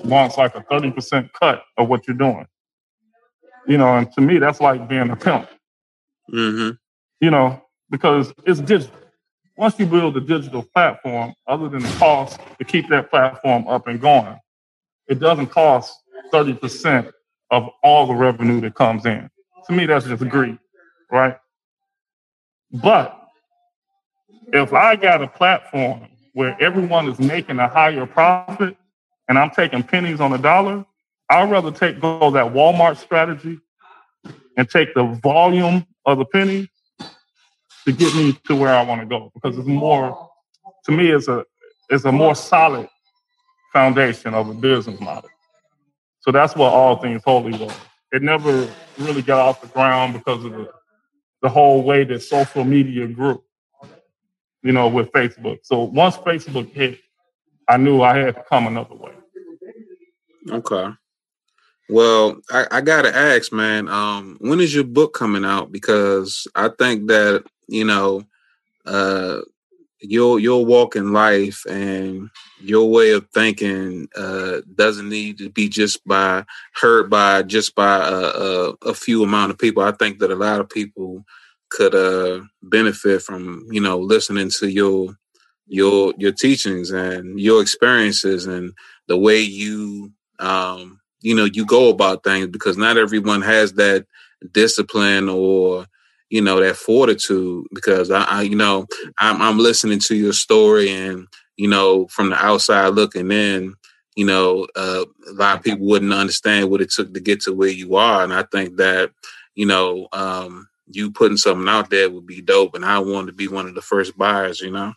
wants 0.05 0.37
like 0.37 0.55
a 0.55 0.63
thirty 0.63 0.91
percent 0.91 1.33
cut 1.33 1.65
of 1.77 1.89
what 1.89 2.07
you're 2.07 2.17
doing, 2.17 2.47
you 3.67 3.79
know. 3.79 3.97
And 3.97 4.13
to 4.13 4.21
me, 4.21 4.39
that's 4.39 4.61
like 4.61 4.89
being 4.89 5.11
a 5.11 5.17
pimp, 5.17 5.49
hmm 6.29 6.71
you 7.21 7.31
know, 7.31 7.61
because 7.91 8.33
it's 8.47 8.61
digital. 8.61 8.95
Once 9.57 9.79
you 9.79 9.87
build 9.87 10.17
a 10.17 10.21
digital 10.21 10.63
platform, 10.63 11.35
other 11.49 11.69
than 11.69 11.83
the 11.83 11.97
cost 11.99 12.39
to 12.59 12.65
keep 12.65 12.89
that 12.89 13.11
platform 13.11 13.67
up 13.67 13.89
and 13.89 14.01
going, 14.01 14.39
it 15.09 15.19
doesn't 15.19 15.49
cost 15.49 15.93
30% 16.33 17.11
of 17.51 17.69
all 17.83 18.07
the 18.07 18.15
revenue 18.15 18.61
that 18.61 18.75
comes 18.75 19.05
in. 19.05 19.29
To 19.67 19.73
me, 19.73 19.87
that's 19.87 20.07
just 20.07 20.29
greed, 20.29 20.59
right? 21.11 21.37
But 22.71 23.21
if 24.53 24.73
I 24.73 24.97
got 24.97 25.23
a 25.23 25.29
platform 25.29 26.07
where 26.35 26.57
everyone 26.61 27.09
is 27.09 27.19
making 27.19 27.59
a 27.59 27.69
higher 27.69 28.07
profit 28.07 28.77
and 29.29 29.39
I'm 29.39 29.51
taking 29.51 29.83
pennies 29.83 30.21
on 30.21 30.33
a 30.33 30.39
dollar, 30.39 30.85
I'd 31.31 31.51
rather 31.51 31.71
take 31.71 32.01
go 32.01 32.31
that 32.31 32.53
Walmart 32.53 32.97
strategy 32.97 33.61
and 34.57 34.69
take 34.69 34.95
the 34.95 35.05
volume 35.23 35.87
of 36.07 36.19
the 36.19 36.25
pennies 36.25 36.69
to 37.85 37.93
get 37.93 38.15
me 38.15 38.33
to 38.47 38.57
where 38.57 38.75
I 38.75 38.83
want 38.83 39.01
to 39.03 39.07
go 39.07 39.31
because 39.35 39.57
it's 39.59 39.69
more 39.69 40.31
to 40.85 40.93
me 40.93 41.11
it's 41.11 41.29
a 41.29 41.45
it's 41.91 42.05
a 42.05 42.13
more 42.13 42.35
solid 42.35 42.89
foundation 43.73 44.35
of 44.35 44.49
a 44.49 44.55
business 44.55 45.01
model. 45.01 45.31
So 46.21 46.33
that's 46.33 46.57
what 46.57 46.73
all 46.73 46.97
things 46.97 47.23
holy 47.25 47.53
was. 47.53 47.75
It 48.13 48.23
never 48.23 48.69
really 48.99 49.23
got 49.23 49.41
off 49.41 49.61
the 49.61 49.69
ground 49.69 50.15
because 50.15 50.45
of 50.45 50.53
the 50.53 50.71
the 51.43 51.49
whole 51.49 51.83
way 51.83 52.05
that 52.05 52.23
social 52.23 52.65
media 52.65 53.07
grew. 53.07 53.43
You 54.63 54.73
know, 54.73 54.89
with 54.89 55.13
Facebook. 55.13 55.61
So 55.63 55.85
once 55.85 56.17
Facebook 56.17 56.73
hit, 56.73 56.99
I 57.69 57.77
knew 57.77 58.03
I 58.03 58.19
had 58.19 58.35
to 58.35 58.45
come 58.49 58.67
another 58.67 58.95
way. 58.95 59.13
Okay. 60.51 60.89
Well, 61.89 62.41
I, 62.51 62.67
I 62.71 62.81
gotta 62.83 63.15
ask, 63.15 63.53
man. 63.53 63.89
Um, 63.89 64.37
when 64.41 64.61
is 64.61 64.75
your 64.75 64.85
book 64.85 65.15
coming 65.15 65.45
out? 65.45 65.73
Because 65.73 66.47
I 66.55 66.69
think 66.69 67.09
that 67.09 67.45
you 67.67 67.85
know, 67.85 68.25
uh, 68.87 69.41
your 70.01 70.39
your 70.39 70.65
walk 70.65 70.97
in 70.97 71.13
life 71.13 71.65
and 71.69 72.31
your 72.61 72.91
way 72.91 73.13
of 73.13 73.27
thinking 73.35 74.09
uh, 74.17 74.59
doesn't 74.75 75.09
need 75.09 75.39
to 75.39 75.51
be 75.51 75.69
just 75.69 76.07
by 76.07 76.45
heard 76.75 77.11
by 77.11 77.43
just 77.43 77.75
by 77.75 78.07
a, 78.09 78.15
a, 78.15 78.75
a 78.87 78.95
few 78.95 79.23
amount 79.23 79.51
of 79.53 79.59
people. 79.59 79.83
I 79.83 79.93
think 79.93 80.19
that 80.21 80.31
a 80.31 80.37
lot 80.37 80.61
of 80.61 80.69
people 80.71 81.25
could 81.71 81.95
uh, 81.95 82.45
benefit 82.63 83.23
from 83.23 83.67
you 83.71 83.81
know 83.81 83.99
listening 83.99 84.51
to 84.61 84.69
your 84.69 85.17
your 85.67 86.15
your 86.19 86.33
teachings 86.33 86.91
and 86.91 87.41
your 87.41 87.63
experiences 87.63 88.47
and 88.47 88.73
the 89.09 89.17
way 89.19 89.41
you 89.41 90.13
um, 90.41 91.01
you 91.21 91.35
know 91.35 91.47
you 91.47 91.67
go 91.67 91.91
about 91.91 92.25
things 92.25 92.49
because 92.49 92.77
not 92.77 92.97
everyone 92.99 93.43
has 93.43 93.75
that 93.75 94.07
discipline 94.53 95.29
or 95.29 95.87
you 96.31 96.43
know 96.43 96.61
that 96.61 96.77
fortitude 96.77 97.67
because 97.75 98.11
I, 98.11 98.25
I 98.25 98.43
you 98.43 98.57
know 98.57 98.87
I'm, 99.19 99.41
I'm 99.43 99.59
listening 99.59 100.01
to 100.01 100.17
your 100.17 100.33
story 100.35 100.91
and 100.91 101.27
you 101.57 101.69
know 101.69 102.07
from 102.09 102.31
the 102.31 102.37
outside 102.37 102.89
looking 102.91 103.31
in 103.33 103.75
you 104.17 104.27
know 104.27 104.67
uh, 104.77 105.05
a 105.29 105.33
lot 105.33 105.59
of 105.59 105.65
people 105.65 105.87
wouldn't 105.87 106.13
understand 106.13 106.71
what 106.71 106.81
it 106.83 106.91
took 106.91 107.15
to 107.15 107.21
get 107.21 107.43
to 107.43 107.53
where 107.55 107.71
you 107.71 107.97
are. 107.97 108.25
And 108.25 108.33
I 108.35 108.45
think 108.45 108.77
that 108.77 109.13
you 109.55 109.67
know 109.67 110.09
um, 110.13 110.69
you 110.89 111.11
putting 111.13 111.37
something 111.39 111.69
out 111.69 111.91
there 111.91 112.11
would 112.11 112.27
be 112.27 112.43
dope. 112.43 112.75
And 112.75 112.85
I 112.85 112.99
wanted 113.01 113.29
to 113.29 113.33
be 113.33 113.49
one 113.49 113.67
of 113.69 113.75
the 113.75 113.83
first 113.83 114.17
buyers 114.19 114.61
you 114.61 114.71
know? 114.73 114.95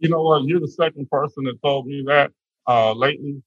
You 0.00 0.10
know 0.10 0.22
what? 0.22 0.44
You're 0.44 0.60
the 0.60 0.68
second 0.68 1.10
person 1.10 1.44
that 1.44 1.62
told 1.62 1.86
me 1.86 2.04
that 2.06 2.32
uh, 2.66 2.92
lately 2.92 3.42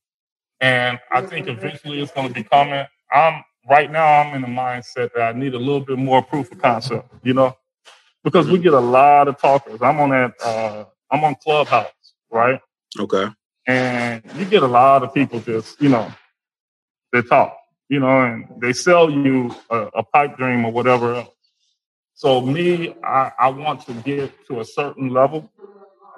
and 0.62 1.00
I 1.12 1.22
think 1.22 1.48
eventually 1.48 2.02
it's 2.02 2.12
going 2.12 2.30
to 2.30 2.34
be 2.34 2.44
coming 2.44 2.86
I'm 3.12 3.44
right 3.70 3.92
now 3.92 4.22
I'm 4.22 4.36
in 4.36 4.42
the 4.44 4.48
mindset 4.48 5.14
that 5.16 5.22
I 5.36 5.38
need 5.38 5.54
a 5.54 5.60
little 5.60 5.82
bit 5.82 5.98
more 5.98 6.22
proof 6.22 6.52
of 6.52 6.60
concept, 6.62 7.10
you 7.24 7.34
know, 7.34 7.56
because 8.24 8.50
we 8.50 8.60
get 8.60 8.74
a 8.74 8.80
lot 8.80 9.28
of 9.30 9.40
talkers. 9.40 9.82
I'm 9.82 10.00
on 10.00 10.12
that, 10.12 10.34
uh, 10.44 10.86
I'm 11.12 11.24
on 11.24 11.36
Clubhouse, 11.44 11.92
right? 12.32 12.60
Okay. 13.00 13.28
And 13.68 14.24
you 14.38 14.46
get 14.46 14.64
a 14.64 14.68
lot 14.68 15.04
of 15.04 15.14
people 15.14 15.40
just, 15.42 15.82
you 15.82 15.90
know, 15.90 16.12
they 17.14 17.22
talk, 17.24 17.58
you 17.90 18.00
know, 18.00 18.22
and 18.24 18.48
they 18.62 18.74
sell 18.74 19.10
you 19.12 19.56
a, 19.70 19.78
a 19.96 20.04
pipe 20.04 20.38
dream 20.38 20.66
or 20.66 20.72
whatever 20.72 21.16
else. 21.16 21.30
So 22.16 22.42
me, 22.42 22.96
I, 23.04 23.32
I 23.40 23.50
want 23.50 23.86
to 23.88 23.94
get 23.94 24.32
to 24.48 24.62
a 24.62 24.66
certain 24.66 25.10
level, 25.10 25.50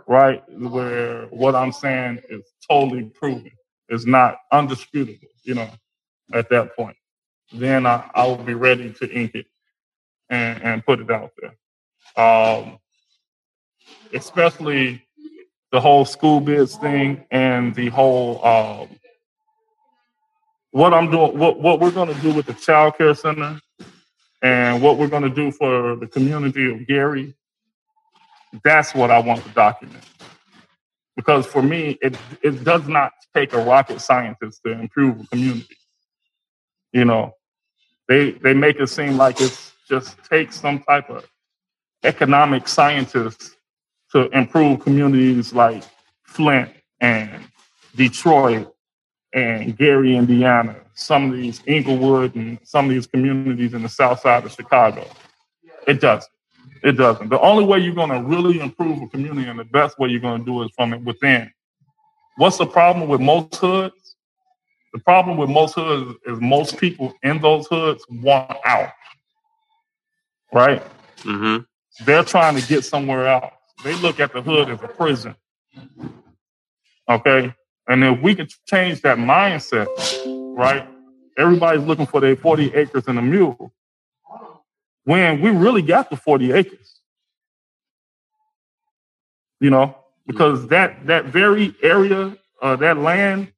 right, 0.08 0.44
where 0.60 1.28
what 1.28 1.56
I'm 1.56 1.72
saying 1.74 2.22
is 2.30 2.44
totally 2.70 3.06
proven. 3.06 3.52
It's 3.92 4.08
not 4.08 4.38
undisputable, 4.52 5.28
you 5.44 5.56
know, 5.56 5.70
at 6.34 6.50
that 6.50 6.76
point 6.76 6.98
then 7.54 7.86
I, 7.86 8.10
I 8.14 8.26
will 8.28 8.38
be 8.38 8.54
ready 8.54 8.94
to 8.94 9.12
ink 9.12 9.36
it 9.36 9.46
and, 10.30 10.62
and 10.64 10.86
put 10.86 11.00
it 11.00 11.12
out 11.12 11.32
there. 11.40 11.56
Um, 12.24 12.80
especially 14.14 15.04
the 15.72 15.80
whole 15.80 16.06
school 16.06 16.40
bids 16.40 16.76
thing 16.78 17.26
and 17.32 17.74
the 17.76 17.90
whole 17.90 18.46
um, 18.46 18.90
what 20.72 20.94
I'm 20.94 21.12
doing, 21.12 21.38
what, 21.38 21.60
what 21.60 21.80
we're 21.80 21.92
going 21.92 22.14
to 22.14 22.22
do 22.22 22.34
with 22.34 22.46
the 22.46 22.54
child 22.54 22.98
care 22.98 23.14
center 23.16 23.60
and 24.42 24.82
what 24.82 24.98
we're 24.98 25.08
going 25.08 25.24
to 25.24 25.30
do 25.30 25.52
for 25.52 25.96
the 25.96 26.08
community 26.08 26.72
of 26.72 26.88
Gary. 26.88 27.36
That's 28.64 28.94
what 28.94 29.12
I 29.12 29.20
want 29.20 29.44
to 29.44 29.50
document. 29.50 30.04
Because 31.16 31.46
for 31.46 31.62
me, 31.62 31.98
it, 32.02 32.18
it 32.42 32.64
does 32.64 32.88
not 32.88 33.12
take 33.34 33.54
a 33.54 33.64
rocket 33.64 34.02
scientist 34.02 34.62
to 34.66 34.72
improve 34.72 35.20
a 35.20 35.28
community. 35.28 35.78
You 36.94 37.06
know, 37.06 37.34
they 38.08 38.32
they 38.32 38.54
make 38.54 38.80
it 38.80 38.88
seem 38.88 39.18
like 39.18 39.40
it's 39.40 39.74
just 39.88 40.18
takes 40.26 40.60
some 40.60 40.80
type 40.84 41.10
of 41.10 41.26
economic 42.04 42.68
scientist 42.68 43.58
to 44.12 44.30
improve 44.30 44.82
communities 44.82 45.54
like 45.54 45.84
Flint 46.24 46.70
and 47.00 47.44
Detroit 47.96 48.74
and 49.34 49.78
Gary, 49.78 50.16
Indiana, 50.16 50.76
some 50.94 51.32
of 51.32 51.38
these 51.38 51.62
Englewood 51.68 52.36
and 52.36 52.60
some 52.64 52.86
of 52.86 52.92
these 52.92 53.08
communities 53.08 53.74
in 53.74 53.84
the 53.84 53.90
south 53.90 54.20
side 54.22 54.46
of 54.46 54.52
Chicago. 54.52 55.08
It 55.88 56.02
doesn't. 56.02 56.30
It 56.84 56.94
doesn't. 56.94 57.30
The 57.30 57.40
only 57.40 57.64
way 57.64 57.80
you're 57.80 57.94
going 57.94 58.10
to 58.10 58.22
really 58.22 58.60
improve 58.60 59.02
a 59.02 59.08
community 59.08 59.48
and 59.48 59.60
the 59.60 59.66
best 59.66 60.00
way 60.00 60.10
you're 60.10 60.20
going 60.20 60.42
to 60.42 60.46
do 60.46 60.62
it 60.62 60.66
is 60.66 60.72
from 60.76 60.94
it 60.94 61.02
within. 61.02 61.52
What's 62.38 62.58
the 62.58 62.66
problem 62.66 63.08
with 63.08 63.22
most 63.22 63.56
hoods? 63.56 64.16
The 64.94 65.00
problem 65.00 65.38
with 65.38 65.50
most 65.50 65.76
hoods 65.76 66.18
is 66.26 66.40
most 66.40 66.78
people 66.78 67.14
in 67.24 67.40
those 67.40 67.68
hoods 67.68 68.04
want 68.10 68.58
out. 68.66 68.90
Right? 70.52 70.84
Mm-hmm. 71.20 71.64
They're 72.06 72.24
trying 72.24 72.60
to 72.60 72.68
get 72.68 72.84
somewhere 72.84 73.28
else. 73.28 73.54
They 73.84 73.96
look 73.96 74.20
at 74.20 74.34
the 74.34 74.42
hood 74.42 74.70
as 74.70 74.82
a 74.82 74.88
prison. 74.88 75.36
Okay? 77.10 77.54
And 77.88 78.04
if 78.04 78.22
we 78.22 78.36
could 78.36 78.52
change 78.68 79.02
that 79.02 79.18
mindset, 79.18 79.88
right? 80.58 80.88
Everybody's 81.38 81.84
looking 81.84 82.06
for 82.06 82.22
their 82.22 82.36
40 82.36 82.74
acres 82.74 83.04
and 83.08 83.20
a 83.20 83.22
mule. 83.22 83.74
When 85.04 85.42
we 85.42 85.50
really 85.50 85.82
got 85.82 86.10
the 86.10 86.18
40 86.18 86.52
acres. 86.52 87.00
You 89.60 89.70
know, 89.70 89.96
because 90.26 90.68
that 90.68 91.06
that 91.08 91.26
very 91.26 91.76
area, 91.84 92.36
uh, 92.62 92.76
that 92.78 92.98
land 92.98 93.52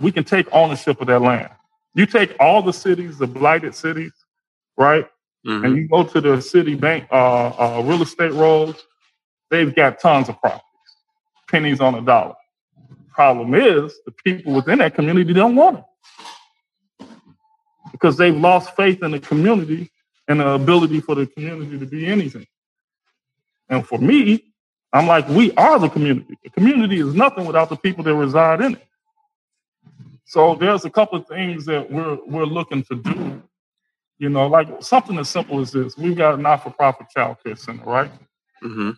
we 0.00 0.12
can 0.12 0.24
take 0.24 0.46
ownership 0.52 1.00
of 1.00 1.06
that 1.08 1.22
land. 1.22 1.50
You 1.94 2.06
take 2.06 2.36
all 2.38 2.62
the 2.62 2.72
cities, 2.72 3.18
the 3.18 3.26
blighted 3.26 3.74
cities, 3.74 4.12
right? 4.76 5.06
Mm-hmm. 5.46 5.64
And 5.64 5.76
you 5.76 5.88
go 5.88 6.04
to 6.04 6.20
the 6.20 6.40
city 6.40 6.74
bank, 6.74 7.06
uh, 7.10 7.48
uh, 7.48 7.82
real 7.84 8.02
estate 8.02 8.32
roads, 8.32 8.82
they've 9.50 9.74
got 9.74 10.00
tons 10.00 10.28
of 10.28 10.38
properties, 10.40 10.62
pennies 11.48 11.80
on 11.80 11.94
a 11.94 12.02
dollar. 12.02 12.34
Problem 13.12 13.54
is, 13.54 13.98
the 14.04 14.12
people 14.12 14.52
within 14.52 14.78
that 14.80 14.94
community 14.94 15.32
don't 15.32 15.56
want 15.56 15.78
it 15.78 17.06
because 17.92 18.18
they've 18.18 18.36
lost 18.36 18.76
faith 18.76 19.02
in 19.02 19.12
the 19.12 19.20
community 19.20 19.90
and 20.28 20.40
the 20.40 20.48
ability 20.50 21.00
for 21.00 21.14
the 21.14 21.26
community 21.26 21.78
to 21.78 21.86
be 21.86 22.06
anything. 22.06 22.46
And 23.68 23.86
for 23.86 23.98
me, 23.98 24.44
I'm 24.92 25.06
like, 25.06 25.28
we 25.28 25.52
are 25.52 25.78
the 25.78 25.88
community. 25.88 26.38
The 26.44 26.50
community 26.50 27.00
is 27.00 27.14
nothing 27.14 27.46
without 27.46 27.68
the 27.68 27.76
people 27.76 28.04
that 28.04 28.14
reside 28.14 28.60
in 28.60 28.74
it. 28.74 28.86
So 30.24 30.54
there's 30.54 30.84
a 30.84 30.90
couple 30.90 31.18
of 31.18 31.26
things 31.26 31.64
that 31.66 31.90
we're 31.90 32.18
we're 32.26 32.44
looking 32.46 32.82
to 32.84 32.96
do. 32.96 33.42
You 34.18 34.30
know, 34.30 34.46
like 34.46 34.68
something 34.82 35.18
as 35.18 35.28
simple 35.28 35.60
as 35.60 35.70
this. 35.72 35.96
We've 35.98 36.16
got 36.16 36.34
a 36.34 36.42
not-for-profit 36.42 37.10
child 37.10 37.36
care 37.44 37.54
center, 37.54 37.84
right? 37.84 38.10
Mm-hmm. 38.64 38.90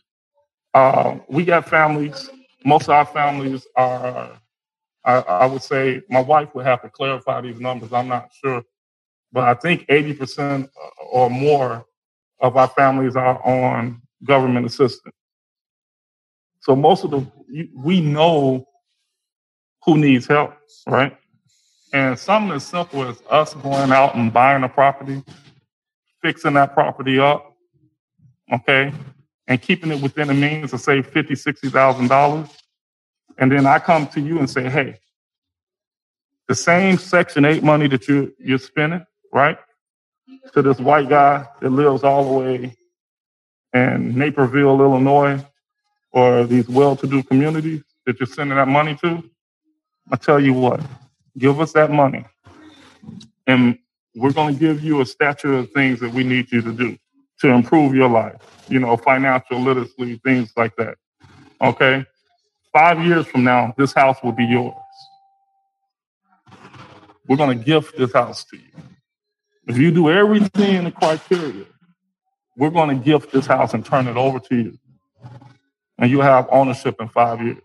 Uh, 0.72 1.18
we 1.29 1.45
got 1.45 1.68
families. 1.68 2.31
Most 2.64 2.85
of 2.85 2.91
our 2.91 3.07
families 3.07 3.66
are. 3.76 4.31
I, 5.05 5.20
I 5.20 5.47
would 5.47 5.62
say 5.62 6.03
my 6.11 6.20
wife 6.20 6.55
would 6.55 6.66
have 6.66 6.83
to 6.83 6.91
clarify 6.91 7.41
these 7.41 7.59
numbers. 7.61 7.93
I'm 7.93 8.09
not 8.09 8.31
sure, 8.45 8.62
but 9.33 9.45
I 9.45 9.55
think 9.55 9.87
80% 9.89 10.68
or 11.11 11.31
more 11.31 11.85
of 12.41 12.57
our 12.57 12.68
families 12.68 13.16
are 13.16 13.43
on 13.45 14.01
government 14.24 14.66
assistance. 14.66 15.14
So 16.61 16.76
most 16.76 17.05
of 17.05 17.11
the 17.11 17.26
we 17.74 18.01
know 18.01 18.66
who 19.85 19.97
needs 19.97 20.26
help, 20.26 20.55
right? 20.87 21.16
And 21.93 22.18
something 22.18 22.55
as 22.55 22.66
simple 22.66 23.09
as 23.09 23.22
us 23.31 23.55
going 23.55 23.91
out 23.91 24.14
and 24.14 24.33
buying 24.33 24.64
a 24.64 24.68
property, 24.68 25.22
fixing 26.20 26.55
that 26.55 26.74
property 26.74 27.18
up, 27.18 27.55
okay, 28.53 28.93
and 29.47 29.62
keeping 29.62 29.91
it 29.91 30.03
within 30.03 30.29
the 30.29 30.35
means 30.35 30.72
to 30.72 30.79
save 30.79 31.07
fifty, 31.07 31.35
sixty 31.35 31.70
thousand 31.70 32.09
dollars. 32.09 32.49
And 33.39 33.51
then 33.51 33.66
I 33.66 33.79
come 33.79 34.07
to 34.09 34.20
you 34.20 34.39
and 34.39 34.51
say, 34.51 34.68
hey, 34.68 34.99
the 36.49 36.55
same 36.55 36.99
Section 36.99 37.45
8 37.45 37.62
money 37.62 37.87
that 37.89 38.09
you, 38.09 38.35
you're 38.39 38.59
spending, 38.59 39.05
right? 39.33 39.59
To 40.55 40.62
this 40.62 40.79
white 40.79 41.09
guy 41.09 41.47
that 41.61 41.70
lives 41.70 42.05
all 42.05 42.24
the 42.24 42.39
way 42.39 42.76
in 43.74 44.18
Naperville, 44.18 44.81
Illinois, 44.81 45.45
or 46.12 46.45
these 46.45 46.68
well 46.68 46.97
to 46.97 47.07
do 47.07 47.22
communities 47.22 47.83
that 48.07 48.18
you're 48.18 48.26
sending 48.26 48.57
that 48.57 48.68
money 48.68 48.97
to, 49.03 49.22
I 50.11 50.16
tell 50.16 50.41
you 50.41 50.55
what, 50.55 50.81
give 51.37 51.61
us 51.61 51.72
that 51.72 51.91
money, 51.91 52.24
and 53.47 53.79
we're 54.14 54.33
going 54.33 54.55
to 54.55 54.61
give 54.61 54.83
you 54.83 55.01
a 55.01 55.07
stature 55.07 55.55
of 55.55 55.70
things 55.72 56.01
that 56.01 56.12
we 56.12 56.24
need 56.24 56.51
you 56.51 56.62
to 56.62 56.72
do 56.72 56.97
to 57.41 57.49
improve 57.49 57.95
your 57.95 58.09
life. 58.09 58.37
You 58.68 58.81
know, 58.81 58.97
financial 58.97 59.61
literacy, 59.61 60.20
things 60.24 60.53
like 60.57 60.74
that. 60.76 60.97
Okay, 61.61 62.07
five 62.72 63.05
years 63.05 63.26
from 63.26 63.45
now, 63.45 63.74
this 63.76 63.93
house 63.93 64.16
will 64.22 64.33
be 64.33 64.45
yours. 64.47 64.74
We're 67.29 67.37
going 67.37 67.59
to 67.59 67.64
gift 67.64 67.97
this 67.99 68.12
house 68.12 68.45
to 68.47 68.57
you. 68.57 68.72
If 69.69 69.77
you 69.77 69.91
do 69.91 70.11
everything 70.11 70.77
in 70.77 70.85
the 70.85 70.91
criteria, 70.91 71.66
we're 72.57 72.71
going 72.71 72.99
to 72.99 73.05
gift 73.05 73.31
this 73.33 73.47
house 73.47 73.75
and 73.75 73.85
turn 73.85 74.09
it 74.09 74.16
over 74.16 74.41
to 74.41 74.57
you. 74.57 74.79
And 75.99 76.11
you'll 76.11 76.23
have 76.23 76.49
ownership 76.51 76.97
in 77.01 77.09
five 77.09 77.43
years. 77.43 77.59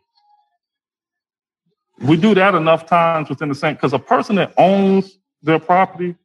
We 2.00 2.18
do 2.18 2.36
that 2.36 2.56
enough 2.56 2.86
times 2.86 3.30
within 3.30 3.48
the 3.48 3.56
same, 3.56 3.76
because 3.76 3.94
a 3.94 4.00
person 4.00 4.36
that 4.36 4.54
owns 4.58 5.18
their 5.42 5.60
property, 5.60 6.16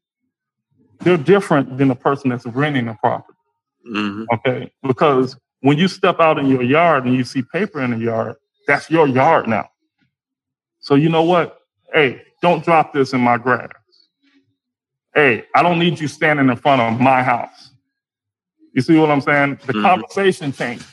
they're 1.00 1.16
different 1.16 1.78
than 1.78 1.90
a 1.90 1.94
person 1.94 2.30
that's 2.30 2.44
renting 2.46 2.88
a 2.88 2.94
property. 2.94 3.38
Mm-hmm. 3.88 4.24
Okay. 4.34 4.72
Because 4.82 5.36
when 5.60 5.78
you 5.78 5.86
step 5.86 6.18
out 6.18 6.38
in 6.38 6.46
your 6.46 6.62
yard 6.62 7.04
and 7.04 7.14
you 7.14 7.22
see 7.22 7.42
paper 7.42 7.80
in 7.80 7.92
the 7.92 7.98
yard, 7.98 8.36
that's 8.66 8.90
your 8.90 9.06
yard 9.06 9.46
now. 9.46 9.68
So 10.80 10.96
you 10.96 11.08
know 11.08 11.22
what? 11.22 11.60
Hey, 11.92 12.22
don't 12.42 12.64
drop 12.64 12.92
this 12.92 13.12
in 13.12 13.20
my 13.20 13.38
grass. 13.38 13.70
Hey, 15.18 15.46
I 15.52 15.64
don't 15.64 15.80
need 15.80 15.98
you 15.98 16.06
standing 16.06 16.48
in 16.48 16.54
front 16.54 16.80
of 16.80 17.00
my 17.00 17.24
house. 17.24 17.72
You 18.72 18.80
see 18.82 18.96
what 18.98 19.10
I'm 19.10 19.20
saying? 19.20 19.58
The 19.66 19.72
mm-hmm. 19.72 19.82
conversation 19.82 20.52
changes. 20.52 20.86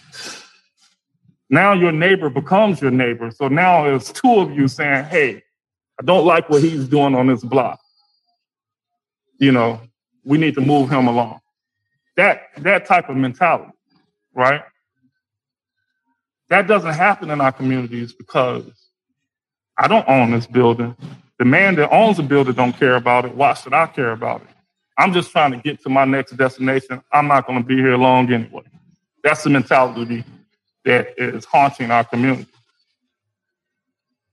Now 1.48 1.74
your 1.74 1.92
neighbor 1.92 2.32
becomes 2.32 2.82
your 2.82 2.90
neighbor. 2.90 3.30
So 3.30 3.50
now 3.50 3.86
it's 3.86 4.12
two 4.12 4.40
of 4.40 4.52
you 4.52 4.68
saying, 4.68 5.06
hey, 5.06 5.44
I 6.00 6.04
don't 6.04 6.26
like 6.26 6.50
what 6.50 6.64
he's 6.64 6.88
doing 6.88 7.14
on 7.14 7.28
this 7.28 7.44
block. 7.44 7.80
You 9.38 9.52
know, 9.52 9.80
we 10.24 10.40
need 10.40 10.56
to 10.56 10.62
move 10.62 10.90
him 10.90 11.08
along. 11.08 11.42
That 12.18 12.48
that 12.58 12.88
type 12.88 13.10
of 13.10 13.18
mentality, 13.18 13.74
right? 14.34 14.64
That 16.50 16.66
doesn't 16.66 16.96
happen 16.96 17.30
in 17.30 17.42
our 17.42 17.52
communities 17.52 18.12
because 18.12 18.66
I 19.78 19.88
don't 19.88 20.10
own 20.10 20.32
this 20.32 20.48
building. 20.48 20.96
The 21.38 21.46
man 21.46 21.76
that 21.76 21.90
owns 21.92 22.18
the 22.18 22.24
building 22.24 22.54
don't 22.54 22.78
care 22.78 22.96
about 22.96 23.26
it. 23.26 23.36
Why 23.36 23.54
should 23.54 23.74
I 23.74 23.88
care 23.88 24.12
about 24.12 24.42
it? 24.42 24.48
I'm 24.98 25.12
just 25.12 25.32
trying 25.32 25.52
to 25.52 25.58
get 25.58 25.82
to 25.84 25.90
my 25.90 26.06
next 26.06 26.32
destination. 26.38 27.02
I'm 27.12 27.28
not 27.28 27.46
going 27.46 27.60
to 27.62 27.66
be 27.66 27.76
here 27.76 27.98
long 27.98 28.32
anyway. 28.32 28.64
That's 29.24 29.44
the 29.44 29.50
mentality 29.50 30.24
that 30.86 31.14
is 31.18 31.44
haunting 31.44 31.92
our 31.92 32.04
community. 32.06 32.48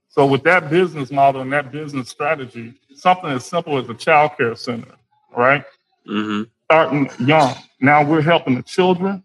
So 0.09 0.27
with 0.27 0.43
that 0.45 0.69
business 0.69 1.11
model 1.11 1.41
and 1.41 1.53
that 1.53 1.73
business 1.73 2.11
strategy, 2.11 2.75
something 2.95 3.31
as 3.31 3.47
simple 3.47 3.79
as 3.79 3.89
a 3.89 3.95
child 3.95 4.33
care 4.37 4.55
center, 4.55 4.95
right? 5.35 5.65
Mm-hmm. 6.07 6.43
Starting 6.65 7.11
young. 7.27 7.55
Now 7.81 8.05
we're 8.05 8.21
helping 8.21 8.55
the 8.55 8.63
children 8.63 9.25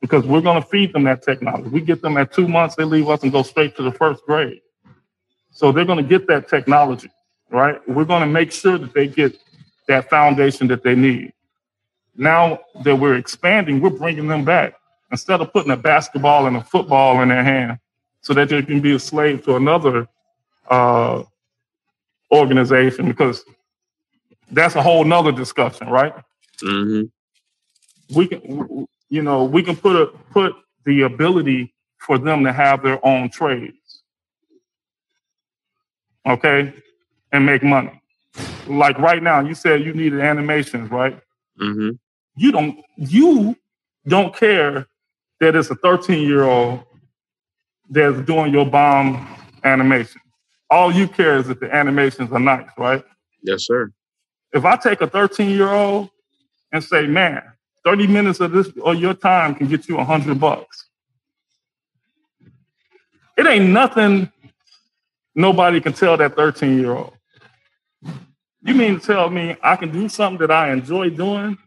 because 0.00 0.26
we're 0.26 0.40
going 0.40 0.60
to 0.60 0.68
feed 0.68 0.92
them 0.92 1.04
that 1.04 1.22
technology. 1.22 1.68
We 1.68 1.80
get 1.80 2.02
them 2.02 2.16
at 2.16 2.32
two 2.32 2.48
months, 2.48 2.74
they 2.74 2.84
leave 2.84 3.08
us 3.08 3.22
and 3.22 3.30
go 3.30 3.44
straight 3.44 3.76
to 3.76 3.82
the 3.82 3.92
first 3.92 4.24
grade. 4.26 4.60
So 5.52 5.70
they're 5.70 5.84
going 5.84 6.02
to 6.02 6.08
get 6.08 6.26
that 6.26 6.48
technology, 6.48 7.10
right? 7.50 7.80
We're 7.88 8.04
going 8.04 8.22
to 8.22 8.26
make 8.26 8.50
sure 8.52 8.78
that 8.78 8.92
they 8.92 9.06
get 9.06 9.38
that 9.86 10.10
foundation 10.10 10.66
that 10.68 10.82
they 10.82 10.94
need. 10.94 11.32
Now 12.16 12.60
that 12.84 12.96
we're 12.96 13.16
expanding, 13.16 13.80
we're 13.80 13.90
bringing 13.90 14.26
them 14.28 14.44
back. 14.44 14.74
Instead 15.10 15.40
of 15.40 15.52
putting 15.52 15.70
a 15.70 15.76
basketball 15.76 16.46
and 16.46 16.56
a 16.56 16.62
football 16.62 17.20
in 17.20 17.28
their 17.28 17.44
hand 17.44 17.78
so 18.22 18.32
that 18.34 18.48
they 18.48 18.62
can 18.62 18.80
be 18.80 18.94
a 18.94 18.98
slave 18.98 19.44
to 19.44 19.56
another 19.56 20.08
uh, 20.68 21.22
organization, 22.32 23.06
because 23.06 23.44
that's 24.50 24.74
a 24.74 24.82
whole 24.82 25.04
nother 25.04 25.32
discussion, 25.32 25.88
right? 25.88 26.14
Mm-hmm. 26.62 28.16
We 28.16 28.26
can, 28.26 28.86
you 29.10 29.22
know, 29.22 29.44
we 29.44 29.62
can 29.62 29.76
put 29.76 29.96
a, 29.96 30.06
put 30.30 30.54
the 30.86 31.02
ability 31.02 31.74
for 31.98 32.18
them 32.18 32.44
to 32.44 32.52
have 32.52 32.82
their 32.82 33.04
own 33.06 33.28
trades, 33.28 33.76
okay, 36.26 36.72
and 37.32 37.46
make 37.46 37.62
money. 37.62 38.00
Like 38.66 38.98
right 38.98 39.22
now, 39.22 39.40
you 39.40 39.54
said 39.54 39.82
you 39.82 39.92
needed 39.92 40.20
animations, 40.20 40.90
right? 40.90 41.18
Mm-hmm. 41.60 41.90
You 42.36 42.52
don't, 42.52 42.78
you 42.96 43.56
don't 44.06 44.34
care 44.34 44.86
that 45.40 45.56
it's 45.56 45.70
a 45.70 45.74
13 45.76 46.26
year 46.26 46.44
old 46.44 46.84
that's 47.90 48.20
doing 48.22 48.52
your 48.52 48.64
bomb 48.64 49.28
animation. 49.64 50.20
All 50.70 50.92
you 50.92 51.06
care 51.08 51.36
is 51.36 51.48
that 51.48 51.60
the 51.60 51.74
animations 51.74 52.32
are 52.32 52.40
nice, 52.40 52.68
right? 52.78 53.04
Yes, 53.42 53.66
sir. 53.66 53.92
If 54.52 54.64
I 54.64 54.76
take 54.76 55.00
a 55.00 55.06
13 55.06 55.50
year 55.50 55.70
old 55.70 56.10
and 56.72 56.82
say, 56.82 57.06
man, 57.06 57.42
30 57.84 58.06
minutes 58.06 58.40
of 58.40 58.52
this 58.52 58.70
or 58.80 58.94
your 58.94 59.14
time 59.14 59.54
can 59.54 59.68
get 59.68 59.88
you 59.88 59.98
a 59.98 60.04
hundred 60.04 60.38
bucks. 60.40 60.88
It 63.36 63.46
ain't 63.46 63.70
nothing 63.70 64.30
nobody 65.34 65.80
can 65.80 65.92
tell 65.92 66.16
that 66.16 66.36
13 66.36 66.78
year 66.78 66.92
old. 66.92 67.14
You 68.64 68.74
mean 68.74 69.00
to 69.00 69.06
tell 69.06 69.28
me 69.28 69.56
I 69.62 69.76
can 69.76 69.90
do 69.90 70.08
something 70.08 70.38
that 70.46 70.50
I 70.50 70.72
enjoy 70.72 71.10
doing 71.10 71.58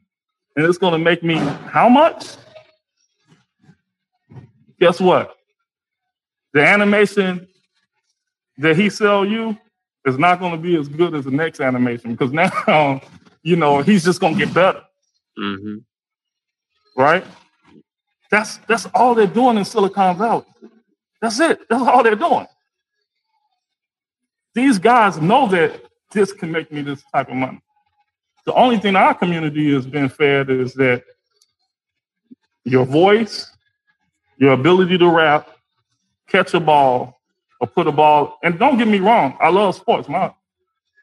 and 0.55 0.65
it's 0.65 0.77
going 0.77 0.93
to 0.93 0.99
make 0.99 1.23
me 1.23 1.35
how 1.35 1.89
much? 1.89 2.37
Guess 4.79 5.01
what? 5.01 5.35
The 6.53 6.65
animation 6.65 7.47
that 8.57 8.77
he 8.77 8.89
sell 8.89 9.25
you 9.25 9.57
is 10.05 10.17
not 10.17 10.39
going 10.39 10.53
to 10.53 10.57
be 10.57 10.77
as 10.77 10.87
good 10.87 11.13
as 11.13 11.25
the 11.25 11.31
next 11.31 11.59
animation 11.59 12.11
because 12.15 12.31
now, 12.31 13.01
you 13.43 13.55
know, 13.55 13.81
he's 13.81 14.03
just 14.03 14.21
going 14.21 14.37
to 14.37 14.45
get 14.45 14.53
better. 14.53 14.81
Mm-hmm. 15.37 15.77
Right? 17.01 17.25
That's 18.31 18.57
that's 18.67 18.85
all 18.93 19.15
they're 19.15 19.27
doing 19.27 19.57
in 19.57 19.65
Silicon 19.65 20.17
Valley. 20.17 20.45
That's 21.21 21.39
it. 21.39 21.59
That's 21.69 21.83
all 21.83 22.03
they're 22.03 22.15
doing. 22.15 22.47
These 24.55 24.79
guys 24.79 25.21
know 25.21 25.47
that 25.49 25.81
this 26.11 26.31
can 26.31 26.51
make 26.51 26.71
me 26.71 26.81
this 26.81 27.03
type 27.13 27.29
of 27.29 27.35
money. 27.35 27.61
The 28.45 28.53
only 28.53 28.77
thing 28.77 28.95
our 28.95 29.13
community 29.13 29.73
has 29.73 29.85
been 29.85 30.07
fed 30.07 30.49
is 30.49 30.73
that 30.75 31.03
your 32.63 32.85
voice, 32.85 33.51
your 34.37 34.53
ability 34.53 34.97
to 34.97 35.09
rap, 35.09 35.49
catch 36.27 36.53
a 36.53 36.59
ball, 36.59 37.19
or 37.59 37.67
put 37.67 37.85
a 37.85 37.91
ball. 37.91 38.37
And 38.43 38.57
don't 38.57 38.77
get 38.77 38.87
me 38.87 38.99
wrong, 38.99 39.37
I 39.41 39.49
love 39.49 39.75
sports. 39.75 40.07
My 40.07 40.33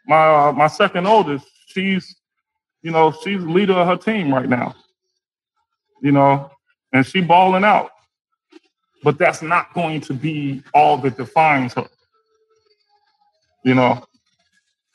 my 0.07 0.49
uh, 0.49 0.53
my 0.53 0.67
second 0.67 1.07
oldest, 1.07 1.47
she's 1.67 2.17
you 2.83 2.91
know 2.91 3.13
she's 3.23 3.43
leader 3.43 3.75
of 3.75 3.87
her 3.87 3.97
team 3.97 4.33
right 4.33 4.49
now. 4.49 4.75
You 6.01 6.13
know, 6.13 6.51
and 6.93 7.07
she 7.07 7.21
balling 7.21 7.65
out. 7.65 7.91
But 9.05 9.19
that's 9.19 9.43
not 9.43 9.75
going 9.75 10.01
to 10.03 10.15
be 10.15 10.63
all 10.73 10.97
that 10.99 11.17
defines 11.17 11.75
her. 11.75 11.89
You 13.65 13.75
know, 13.75 14.05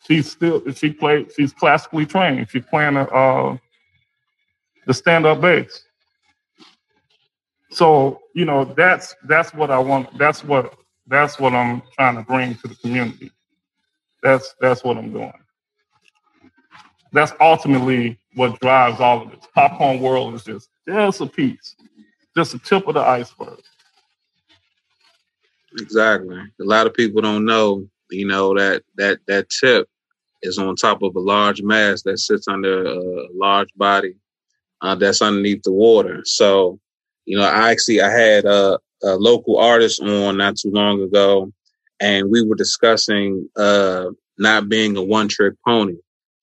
she's 0.06 0.32
still 0.32 0.62
she 0.72 0.92
played 0.92 1.32
she's 1.36 1.54
classically 1.54 2.06
trained. 2.06 2.50
She's 2.50 2.66
playing 2.66 2.98
uh, 2.98 3.58
the 4.86 4.94
stand 4.94 5.26
up 5.26 5.42
bass. 5.42 5.84
So 7.72 8.22
you 8.34 8.46
know 8.46 8.66
that's 8.66 9.16
that's 9.24 9.54
what 9.54 9.72
I 9.72 9.80
want. 9.80 10.18
That's 10.18 10.44
what 10.44 10.74
that's 11.08 11.40
what 11.40 11.54
I'm 11.54 11.82
trying 11.96 12.16
to 12.16 12.24
bring 12.24 12.56
to 12.56 12.68
the 12.68 12.76
community. 12.76 13.32
That's 14.24 14.56
that's 14.60 14.84
what 14.84 14.98
I'm 14.98 15.12
doing. 15.12 15.34
That's 17.14 17.34
ultimately 17.40 18.20
what 18.36 18.60
drives 18.60 19.00
all 19.00 19.24
of 19.24 19.32
this. 19.32 19.48
Popcorn 19.54 20.00
world 20.02 20.34
is 20.36 20.44
just 20.44 20.70
just 20.88 21.22
a 21.22 21.26
piece, 21.26 21.76
just 22.36 22.54
a 22.54 22.60
tip 22.60 22.88
of 22.88 22.96
the 22.96 23.02
iceberg. 23.02 23.60
Exactly. 25.80 26.38
A 26.38 26.64
lot 26.64 26.88
of 26.88 26.94
people 26.94 27.22
don't 27.22 27.46
know, 27.46 27.88
you 28.10 28.28
know, 28.28 28.54
that 28.56 28.84
that 28.98 29.20
that 29.28 29.50
tip 29.50 29.88
is 30.42 30.58
on 30.58 30.76
top 30.76 31.02
of 31.02 31.16
a 31.16 31.20
large 31.20 31.62
mass 31.62 32.04
that 32.04 32.20
sits 32.20 32.48
under 32.48 32.86
a 32.86 33.28
large 33.34 33.70
body 33.76 34.16
uh, 34.82 34.96
that's 34.96 35.22
underneath 35.22 35.64
the 35.64 35.72
water. 35.72 36.22
So, 36.24 36.80
you 37.26 37.38
know, 37.38 37.44
I 37.44 37.72
actually 37.72 38.02
I 38.02 38.10
had 38.10 38.46
a, 38.46 38.80
a 39.04 39.16
local 39.16 39.58
artist 39.58 40.02
on 40.02 40.38
not 40.38 40.58
too 40.58 40.72
long 40.72 41.02
ago, 41.02 41.52
and 42.00 42.30
we 42.30 42.44
were 42.46 42.56
discussing 42.56 43.50
uh, 43.58 44.08
not 44.38 44.70
being 44.70 44.96
a 44.98 45.04
one 45.04 45.28
trick 45.28 45.56
pony. 45.66 45.96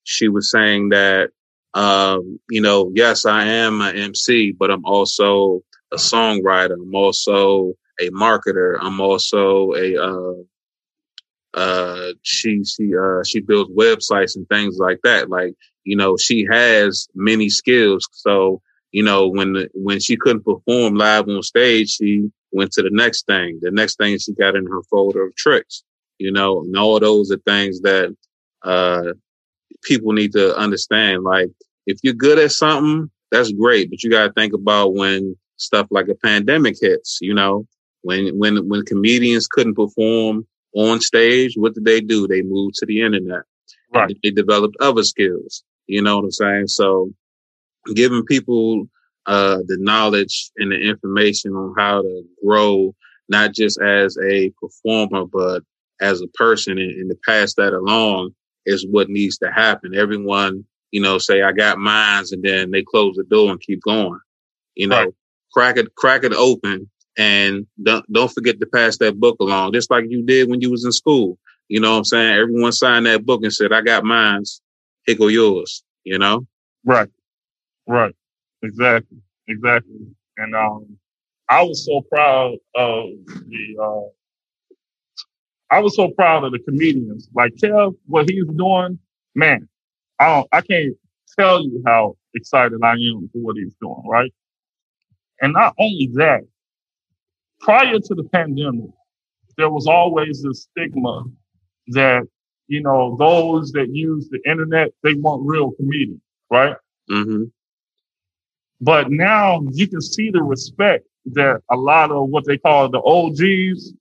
She 0.05 0.29
was 0.29 0.51
saying 0.51 0.91
that, 0.91 1.31
um, 1.75 2.39
you 2.51 2.61
know, 2.61 2.93
yes, 2.95 3.25
I 3.25 3.45
am 3.45 3.81
an 3.81 3.97
MC, 3.97 4.53
but 4.53 4.71
I'm 4.71 4.85
also 4.85 5.63
a 5.93 5.97
songwriter. 5.97 6.75
I'm 6.75 6.95
also 6.95 7.75
a 8.01 8.11
marketer. 8.11 8.77
I'm 8.81 9.01
also 9.01 9.73
a 9.75 9.97
uh, 9.97 10.43
uh, 11.55 12.13
she 12.23 12.65
she 12.65 12.93
uh, 12.97 13.23
she 13.25 13.41
builds 13.41 13.71
websites 13.71 14.37
and 14.37 14.49
things 14.49 14.79
like 14.79 14.99
that. 15.05 15.31
Like 15.31 15.55
you 15.85 15.97
know, 15.97 16.17
she 16.17 16.47
has 16.51 17.09
many 17.15 17.49
skills. 17.49 18.09
So 18.13 18.61
you 18.93 19.03
know, 19.03 19.29
when 19.29 19.55
the, 19.55 19.69
when 19.75 20.01
she 20.01 20.17
couldn't 20.17 20.45
perform 20.45 20.95
live 20.95 21.29
on 21.29 21.43
stage, 21.43 21.91
she 21.91 22.31
went 22.53 22.73
to 22.73 22.83
the 22.83 22.91
next 22.91 23.27
thing. 23.27 23.59
The 23.63 23.71
next 23.71 23.97
thing 23.97 24.19
she 24.19 24.33
got 24.33 24.57
in 24.57 24.67
her 24.67 24.83
folder 24.85 25.27
of 25.27 25.37
tricks. 25.37 25.83
You 26.19 26.31
know, 26.31 26.61
and 26.61 26.77
all 26.77 27.01
those 27.01 27.31
are 27.33 27.39
things 27.39 27.81
that 27.81 28.17
uh, 28.63 29.15
people 29.83 30.13
need 30.13 30.33
to 30.33 30.57
understand. 30.57 31.25
Like, 31.25 31.49
if 31.87 31.99
you're 32.03 32.15
good 32.15 32.39
at 32.39 32.53
something, 32.53 33.11
that's 33.31 33.53
great, 33.53 33.91
but 33.91 34.03
you 34.03 34.11
got 34.11 34.27
to 34.29 34.33
think 34.33 34.53
about 34.53 34.95
when 34.95 35.37
stuff 35.57 35.89
like 35.91 36.09
a 36.09 36.15
pandemic 36.15 36.77
hits. 36.81 37.19
You 37.21 37.35
know, 37.35 37.67
when 38.03 38.39
when 38.39 38.69
when 38.69 38.85
comedians 38.85 39.49
couldn't 39.49 39.75
perform 39.75 40.47
on 40.75 41.01
stage, 41.01 41.55
what 41.57 41.75
did 41.75 41.85
they 41.85 42.01
do? 42.01 42.27
They 42.27 42.43
moved 42.43 42.77
to 42.77 42.87
the 42.87 43.03
internet. 43.03 43.43
Right. 43.93 44.17
They 44.23 44.31
developed 44.31 44.77
other 44.81 45.05
skills. 45.05 45.63
You 45.87 46.03
know 46.03 46.17
what 46.17 46.25
I'm 46.25 46.31
saying? 46.33 46.69
So 46.69 47.11
giving 47.95 48.25
people 48.25 48.87
uh, 49.27 49.59
the 49.67 49.79
knowledge 49.79 50.51
and 50.57 50.73
the 50.73 50.77
information 50.77 51.53
on 51.53 51.75
how 51.77 52.03
to 52.03 52.25
grow, 52.45 52.95
not 53.29 53.55
just 53.55 53.81
as 53.81 54.17
a 54.19 54.53
performer, 54.61 55.25
but 55.27 55.63
as 56.01 56.21
a 56.21 56.29
person 56.29 56.79
and, 56.79 56.91
and 56.91 57.11
to 57.11 57.17
pass 57.27 57.55
that 57.55 57.73
along 57.73 58.31
is 58.67 58.87
what 58.91 59.09
needs 59.09 59.39
to 59.39 59.51
happen. 59.51 59.95
Everyone, 59.95 60.65
you 60.91 61.01
know, 61.01 61.19
say 61.19 61.43
I 61.43 61.53
got 61.53 61.79
mines 61.79 62.33
and 62.33 62.43
then 62.43 62.71
they 62.71 62.83
close 62.83 63.15
the 63.17 63.25
door 63.25 63.51
and 63.51 63.61
keep 63.61 63.81
going. 63.83 64.19
You 64.75 64.89
know, 64.89 64.97
right. 64.97 65.15
crack 65.53 65.77
it, 65.77 65.95
crack 65.95 66.25
it 66.25 66.33
open 66.33 66.91
and 67.17 67.67
don't, 67.83 68.11
don't 68.13 68.33
forget 68.33 68.61
to 68.61 68.67
pass 68.67 68.99
that 68.99 69.19
book 69.19 69.37
along, 69.41 69.73
just 69.73 69.91
like 69.91 70.05
you 70.09 70.23
did 70.25 70.49
when 70.49 70.61
you 70.61 70.71
was 70.71 70.85
in 70.85 70.93
school. 70.93 71.39
You 71.69 71.81
know 71.81 71.93
what 71.93 71.99
I'm 71.99 72.05
saying? 72.05 72.35
Everyone 72.35 72.73
signed 72.73 73.07
that 73.07 73.25
book 73.25 73.43
and 73.43 73.53
said, 73.53 73.73
I 73.73 73.81
got 73.81 74.05
mines. 74.05 74.61
Here 75.07 75.17
go 75.17 75.29
yours, 75.29 75.83
you 76.05 76.19
know? 76.19 76.47
Right. 76.85 77.09
Right. 77.87 78.15
Exactly. 78.63 79.19
Exactly. 79.49 79.97
And, 80.37 80.55
um, 80.55 80.99
I 81.49 81.63
was 81.63 81.85
so 81.85 82.01
proud 82.11 82.55
of 82.75 83.11
the, 83.27 83.77
uh, 83.83 84.09
I 85.71 85.81
was 85.81 85.97
so 85.97 86.09
proud 86.09 86.45
of 86.45 86.53
the 86.53 86.59
comedians. 86.61 87.29
Like 87.35 87.53
Kev, 87.63 87.95
what 88.07 88.31
he's 88.31 88.47
doing, 88.57 88.99
man, 89.35 89.69
I 90.19 90.27
don't, 90.27 90.49
I 90.53 90.61
can't 90.63 90.95
tell 91.39 91.63
you 91.63 91.83
how 91.87 92.17
excited 92.35 92.79
I 92.83 92.93
am 92.93 93.29
for 93.33 93.39
what 93.39 93.57
he's 93.57 93.75
doing, 93.81 94.03
right? 94.07 94.33
And 95.41 95.53
not 95.53 95.75
only 95.79 96.11
that, 96.15 96.43
prior 97.61 97.99
to 97.99 98.15
the 98.15 98.25
pandemic, 98.33 98.91
there 99.57 99.71
was 99.71 99.87
always 99.87 100.43
this 100.43 100.69
stigma 100.71 101.25
that, 101.89 102.25
you 102.69 102.83
know, 102.83 103.17
those 103.19 103.73
that 103.73 103.89
use 103.95 104.29
the 104.31 104.41
internet, 104.51 104.91
they 105.03 105.15
want 105.15 105.43
real 105.45 105.73
comedians, 105.73 106.21
right? 106.51 106.77
Mm-hmm. 107.11 107.45
But 108.81 109.11
now 109.11 109.63
you 109.73 109.89
can 109.89 110.01
see 110.01 110.31
the 110.31 110.43
respect 110.43 111.07
that 111.27 111.63
a 111.71 111.77
lot 111.77 112.11
of 112.11 112.29
what 112.29 112.45
they 112.45 112.59
call 112.59 112.89
the 112.91 113.01
OGs 113.01 113.93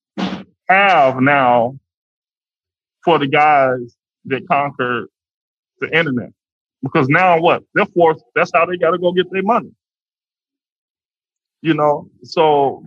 have 0.67 1.21
now 1.21 1.77
for 3.03 3.19
the 3.19 3.27
guys 3.27 3.95
that 4.25 4.47
conquered 4.47 5.07
the 5.79 5.95
internet. 5.95 6.31
Because 6.81 7.07
now 7.07 7.39
what? 7.39 7.63
They're 7.73 7.85
forced, 7.85 8.23
that's 8.35 8.51
how 8.53 8.65
they 8.65 8.77
got 8.77 8.91
to 8.91 8.97
go 8.97 9.13
get 9.13 9.31
their 9.31 9.43
money. 9.43 9.71
You 11.61 11.73
know, 11.73 12.09
so 12.23 12.83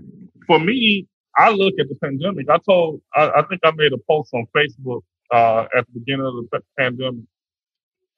for 0.47 0.59
me, 0.59 1.07
I 1.37 1.51
look 1.51 1.75
at 1.81 1.89
the 1.89 1.97
pandemic. 1.97 2.49
I 2.51 2.59
told, 2.59 3.03
I, 3.15 3.31
I 3.37 3.43
think 3.49 3.61
I 3.65 3.73
made 3.73 3.93
a 3.93 3.99
post 3.99 4.33
on 4.35 4.47
Facebook 4.57 5.03
uh, 5.33 5.67
at 5.77 5.87
the 5.87 6.01
beginning 6.01 6.27
of 6.27 6.35
the 6.35 6.61
pandemic 6.79 7.25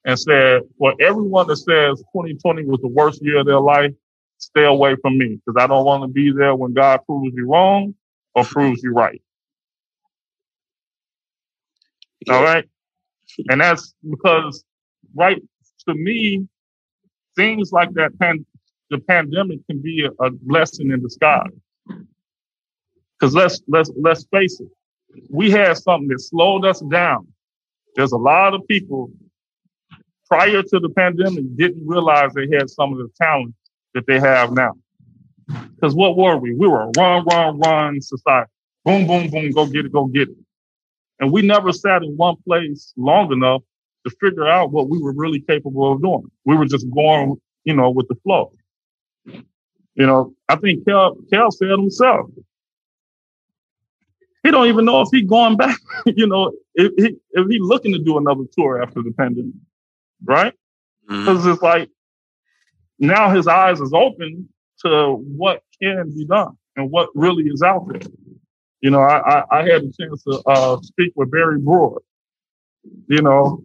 and 0.05 0.19
said, 0.19 0.63
for 0.79 0.95
everyone 1.01 1.47
that 1.49 1.57
says 1.57 1.99
2020 2.13 2.65
was 2.67 2.81
the 2.81 2.89
worst 2.89 3.23
year 3.23 3.39
of 3.41 3.47
their 3.47 3.61
life, 3.61 3.93
stay 4.39 4.65
away 4.65 4.97
from 5.03 5.19
me 5.19 5.41
because 5.45 5.63
I 5.63 5.67
don't 5.67 5.85
want 5.85 6.03
to 6.05 6.09
be 6.09 6.33
there 6.33 6.55
when 6.55 6.75
God 6.75 7.01
proves 7.07 7.35
you 7.37 7.47
wrong 7.49 7.95
or 8.35 8.45
proves 8.45 8.83
you 8.83 8.93
right. 8.93 9.21
Yeah. 12.27 12.35
All 12.35 12.43
right. 12.43 12.65
And 13.49 13.61
that's 13.61 13.95
because, 14.09 14.65
right, 15.15 15.43
to 15.89 15.95
me, 15.95 16.47
things 17.37 17.73
like 17.73 17.93
that, 17.95 18.19
pan- 18.19 18.47
the 18.91 18.99
pandemic 18.99 19.61
can 19.69 19.81
be 19.81 20.05
a, 20.07 20.25
a 20.25 20.31
blessing 20.31 20.91
in 20.91 21.03
disguise. 21.03 21.51
Because 23.19 23.35
let's 23.35 23.61
let's 23.69 23.91
let's 24.01 24.25
face 24.31 24.61
it, 24.61 24.69
we 25.29 25.51
had 25.51 25.77
something 25.77 26.09
that 26.09 26.21
slowed 26.21 26.65
us 26.65 26.81
down. 26.81 27.27
There's 27.97 28.13
a 28.13 28.19
lot 28.19 28.55
of 28.55 28.67
people 28.69 29.11
prior 30.29 30.63
to 30.63 30.79
the 30.79 30.91
pandemic 30.91 31.45
didn't 31.57 31.87
realize 31.87 32.33
they 32.35 32.49
had 32.55 32.71
some 32.71 32.93
of 32.93 32.99
the 32.99 33.09
talent 33.21 33.55
that 33.95 34.07
they 34.07 34.21
have 34.21 34.53
now. 34.53 34.75
Because 35.75 35.95
what 35.95 36.17
were 36.17 36.37
we? 36.37 36.55
We 36.55 36.69
were 36.69 36.83
a 36.83 36.91
run, 36.97 37.25
run, 37.25 37.59
run 37.59 38.01
society. 38.01 38.51
Boom, 38.85 39.07
boom, 39.07 39.31
boom, 39.31 39.51
go 39.51 39.67
get 39.67 39.87
it, 39.87 39.93
go 39.93 40.07
get 40.07 40.29
it. 40.29 40.37
And 41.21 41.33
we 41.33 41.43
never 41.43 41.73
sat 41.73 42.03
in 42.03 42.17
one 42.17 42.37
place 42.47 42.93
long 42.97 43.33
enough 43.33 43.63
to 44.07 44.15
figure 44.21 44.47
out 44.47 44.71
what 44.71 44.89
we 44.89 45.01
were 45.01 45.13
really 45.13 45.41
capable 45.41 45.93
of 45.93 46.03
doing. 46.03 46.31
We 46.45 46.57
were 46.57 46.67
just 46.67 46.87
going, 46.95 47.41
you 47.65 47.75
know, 47.75 47.91
with 47.91 48.09
the 48.09 48.15
flow. 48.17 48.53
You 49.25 50.07
know, 50.07 50.35
I 50.49 50.57
think 50.57 50.87
Kel, 50.87 51.17
Kel 51.33 51.51
said 51.51 51.71
himself, 51.71 52.31
he 54.43 54.51
don't 54.51 54.69
even 54.69 54.85
know 54.85 55.01
if 55.01 55.09
he 55.11 55.23
going 55.23 55.57
back, 55.57 55.79
you 56.07 56.27
know, 56.27 56.53
if 56.75 56.93
he, 56.97 57.17
if 57.33 57.49
he 57.49 57.59
looking 57.61 57.93
to 57.93 57.99
do 57.99 58.19
another 58.19 58.45
tour 58.53 58.83
after 58.83 59.03
the 59.03 59.13
pandemic, 59.13 59.55
right? 60.25 60.55
Because 61.07 61.41
mm-hmm. 61.41 61.53
it's 61.53 61.63
like 61.63 61.91
now 62.99 63.31
his 63.31 63.47
eyes 63.47 63.81
is 63.81 63.93
open 63.93 64.49
to 64.85 65.15
what 65.15 65.63
can 65.81 66.13
be 66.15 66.25
done 66.25 66.57
and 66.77 66.91
what 66.91 67.11
really 67.15 67.45
is 67.45 67.63
out 67.63 67.87
there. 67.89 68.03
You 68.81 68.91
know, 68.91 69.01
I, 69.01 69.19
I, 69.19 69.45
I 69.51 69.63
had 69.63 69.83
a 69.83 69.93
chance 70.01 70.23
to 70.25 70.41
uh, 70.47 70.81
speak 70.83 71.13
with 71.17 71.31
Barry 71.31 71.59
Broad, 71.59 72.01
you 73.09 73.23
know, 73.23 73.65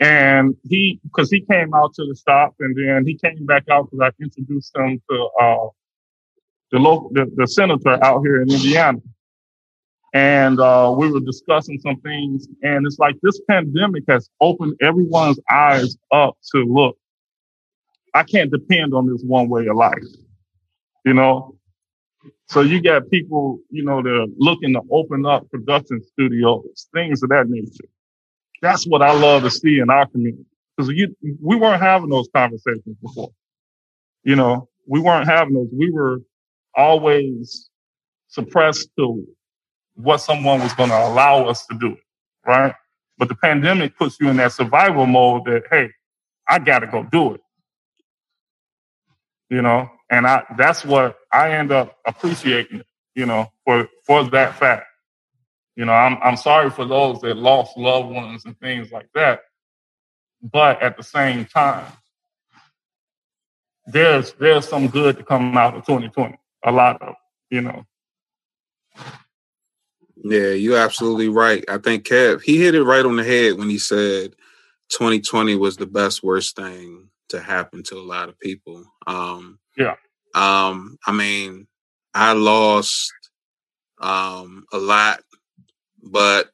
and 0.00 0.54
he, 0.68 1.00
because 1.02 1.30
he 1.30 1.40
came 1.40 1.74
out 1.74 1.94
to 1.94 2.06
the 2.06 2.14
stop 2.14 2.54
and 2.60 2.76
then 2.76 3.06
he 3.06 3.16
came 3.16 3.44
back 3.46 3.68
out 3.70 3.90
because 3.90 4.12
I 4.12 4.22
introduced 4.22 4.76
him 4.76 5.00
to 5.10 5.28
uh, 5.40 5.68
the 6.70 6.78
local, 6.78 7.10
the, 7.12 7.30
the 7.36 7.46
senator 7.46 8.02
out 8.04 8.20
here 8.22 8.42
in 8.42 8.50
Indiana. 8.50 8.98
And 10.14 10.60
uh, 10.60 10.94
we 10.96 11.10
were 11.10 11.20
discussing 11.20 11.80
some 11.80 12.00
things, 12.00 12.46
and 12.62 12.86
it's 12.86 13.00
like 13.00 13.16
this 13.20 13.40
pandemic 13.50 14.04
has 14.08 14.30
opened 14.40 14.76
everyone's 14.80 15.40
eyes 15.50 15.96
up 16.12 16.38
to 16.52 16.64
look. 16.64 16.96
I 18.14 18.22
can't 18.22 18.50
depend 18.50 18.94
on 18.94 19.10
this 19.10 19.22
one 19.24 19.48
way 19.48 19.66
of 19.66 19.76
life. 19.76 20.04
You 21.04 21.14
know, 21.14 21.56
so 22.46 22.60
you 22.60 22.80
got 22.80 23.10
people, 23.10 23.58
you 23.70 23.84
know, 23.84 24.02
they're 24.02 24.26
looking 24.38 24.72
to 24.74 24.82
open 24.92 25.26
up 25.26 25.50
production 25.50 26.00
studios, 26.04 26.86
things 26.94 27.22
of 27.24 27.30
that 27.30 27.48
nature. 27.48 27.88
That's 28.62 28.86
what 28.86 29.02
I 29.02 29.12
love 29.12 29.42
to 29.42 29.50
see 29.50 29.80
in 29.80 29.90
our 29.90 30.06
community. 30.06 30.46
Because 30.76 30.92
you, 30.94 31.16
we 31.42 31.56
weren't 31.56 31.82
having 31.82 32.08
those 32.08 32.28
conversations 32.34 32.96
before. 33.02 33.30
You 34.22 34.36
know, 34.36 34.68
we 34.86 35.00
weren't 35.00 35.26
having 35.26 35.54
those. 35.54 35.68
We 35.72 35.90
were 35.90 36.20
always 36.76 37.68
suppressed 38.28 38.90
to 38.96 39.26
what 39.94 40.18
someone 40.18 40.60
was 40.60 40.72
going 40.74 40.90
to 40.90 41.06
allow 41.06 41.44
us 41.44 41.66
to 41.66 41.78
do, 41.78 41.96
right? 42.46 42.74
But 43.18 43.28
the 43.28 43.34
pandemic 43.34 43.96
puts 43.96 44.18
you 44.20 44.28
in 44.28 44.36
that 44.38 44.52
survival 44.52 45.06
mode 45.06 45.44
that, 45.46 45.64
hey, 45.70 45.90
I 46.48 46.58
got 46.58 46.80
to 46.80 46.86
go 46.86 47.04
do 47.04 47.34
it. 47.34 47.40
You 49.50 49.62
know, 49.62 49.88
and 50.10 50.26
I 50.26 50.42
that's 50.56 50.84
what 50.84 51.16
I 51.32 51.52
end 51.52 51.70
up 51.70 51.96
appreciating, 52.06 52.82
you 53.14 53.26
know, 53.26 53.52
for 53.64 53.88
for 54.04 54.24
that 54.30 54.58
fact. 54.58 54.86
You 55.76 55.84
know, 55.84 55.92
I'm 55.92 56.18
I'm 56.22 56.36
sorry 56.36 56.70
for 56.70 56.84
those 56.84 57.20
that 57.20 57.36
lost 57.36 57.76
loved 57.76 58.10
ones 58.10 58.44
and 58.46 58.58
things 58.58 58.90
like 58.90 59.08
that. 59.14 59.42
But 60.42 60.82
at 60.82 60.96
the 60.96 61.02
same 61.02 61.44
time, 61.44 61.86
there's 63.86 64.32
there's 64.34 64.66
some 64.66 64.88
good 64.88 65.18
to 65.18 65.24
come 65.24 65.56
out 65.56 65.74
of 65.74 65.86
2020. 65.86 66.36
A 66.64 66.72
lot 66.72 67.00
of, 67.02 67.14
you 67.50 67.60
know. 67.60 67.84
Yeah, 70.24 70.52
you're 70.52 70.78
absolutely 70.78 71.28
right. 71.28 71.62
I 71.68 71.76
think 71.76 72.06
Kev, 72.06 72.42
he 72.42 72.58
hit 72.58 72.74
it 72.74 72.82
right 72.82 73.04
on 73.04 73.16
the 73.16 73.24
head 73.24 73.58
when 73.58 73.68
he 73.68 73.78
said 73.78 74.34
2020 74.88 75.54
was 75.56 75.76
the 75.76 75.86
best 75.86 76.22
worst 76.22 76.56
thing 76.56 77.10
to 77.28 77.40
happen 77.40 77.82
to 77.84 77.96
a 77.96 78.00
lot 78.00 78.30
of 78.30 78.40
people. 78.40 78.84
Um, 79.06 79.58
yeah. 79.76 79.96
Um, 80.34 80.98
I 81.06 81.12
mean, 81.12 81.66
I 82.14 82.32
lost 82.32 83.12
um, 84.00 84.64
a 84.72 84.78
lot, 84.78 85.20
but 86.02 86.48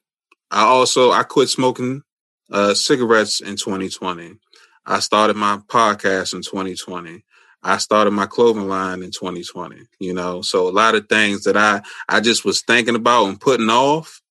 I 0.51 0.63
also 0.63 1.11
I 1.11 1.23
quit 1.23 1.47
smoking 1.47 2.03
uh, 2.51 2.73
cigarettes 2.73 3.39
in 3.39 3.55
2020. 3.55 4.33
I 4.85 4.99
started 4.99 5.37
my 5.37 5.59
podcast 5.67 6.33
in 6.33 6.41
2020. 6.41 7.23
I 7.63 7.77
started 7.77 8.11
my 8.11 8.25
clothing 8.25 8.67
line 8.67 9.03
in 9.03 9.11
2020. 9.11 9.83
You 9.99 10.13
know, 10.13 10.41
so 10.41 10.67
a 10.67 10.71
lot 10.71 10.95
of 10.95 11.07
things 11.07 11.43
that 11.43 11.57
I 11.57 11.81
I 12.09 12.19
just 12.19 12.45
was 12.45 12.61
thinking 12.61 12.95
about 12.95 13.25
and 13.25 13.39
putting 13.39 13.69
off, 13.69 14.21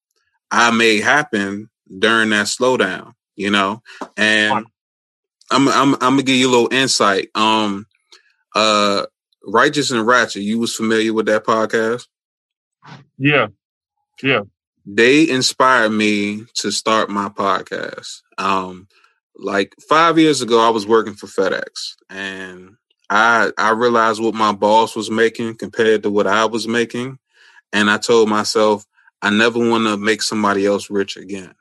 I 0.50 0.70
made 0.70 1.02
happen 1.02 1.70
during 1.98 2.30
that 2.30 2.46
slowdown. 2.46 3.14
You 3.36 3.50
know, 3.50 3.82
and 4.16 4.66
I'm 5.50 5.68
I'm 5.68 5.94
I'm 5.94 5.98
gonna 6.00 6.22
give 6.22 6.36
you 6.36 6.48
a 6.48 6.52
little 6.52 6.72
insight. 6.72 7.28
Um, 7.34 7.86
uh, 8.54 9.06
Righteous 9.44 9.90
and 9.90 10.06
Ratchet, 10.06 10.42
you 10.42 10.58
was 10.58 10.74
familiar 10.74 11.12
with 11.12 11.26
that 11.26 11.44
podcast? 11.44 12.06
Yeah. 13.18 13.48
Yeah. 14.22 14.42
They 14.86 15.28
inspired 15.28 15.90
me 15.90 16.44
to 16.56 16.70
start 16.70 17.10
my 17.10 17.28
podcast. 17.28 18.22
Um, 18.38 18.88
like 19.36 19.74
five 19.88 20.18
years 20.18 20.42
ago, 20.42 20.60
I 20.60 20.70
was 20.70 20.86
working 20.86 21.14
for 21.14 21.26
FedEx 21.26 21.94
and 22.08 22.76
I 23.10 23.52
I 23.58 23.72
realized 23.72 24.22
what 24.22 24.34
my 24.34 24.52
boss 24.52 24.96
was 24.96 25.10
making 25.10 25.56
compared 25.56 26.04
to 26.04 26.10
what 26.10 26.28
I 26.28 26.46
was 26.46 26.68
making. 26.68 27.18
And 27.72 27.90
I 27.90 27.98
told 27.98 28.28
myself, 28.28 28.86
I 29.22 29.30
never 29.30 29.58
want 29.58 29.86
to 29.86 29.96
make 29.96 30.22
somebody 30.22 30.66
else 30.66 30.90
rich 30.90 31.16
again. 31.16 31.54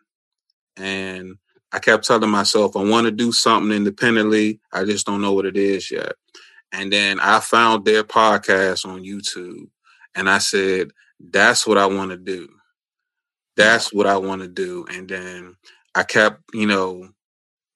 And 0.78 1.38
I 1.72 1.80
kept 1.80 2.06
telling 2.06 2.30
myself, 2.30 2.78
I 2.78 2.84
want 2.84 3.06
to 3.06 3.12
do 3.12 3.32
something 3.32 3.76
independently. 3.76 4.60
I 4.74 4.86
just 4.86 5.06
don't 5.06 5.22
know 5.22 5.34
what 5.34 5.46
it 5.46 5.58
is 5.58 5.92
yet. 5.92 6.14
And 6.72 6.94
then 6.94 7.20
I 7.20 7.40
found 7.42 7.86
their 7.86 8.04
podcast 8.04 8.86
on 8.86 9.04
YouTube 9.04 9.70
and 10.16 10.30
I 10.30 10.38
said, 10.40 10.92
that's 11.20 11.68
what 11.68 11.78
I 11.78 11.88
want 11.88 12.12
to 12.12 12.18
do. 12.18 12.48
That's 13.58 13.92
what 13.94 14.08
I 14.08 14.18
want 14.18 14.42
to 14.42 14.48
do. 14.48 14.86
And 14.90 15.10
then 15.10 15.58
I 15.96 16.04
kept, 16.04 16.42
you 16.54 16.66
know, 16.68 17.10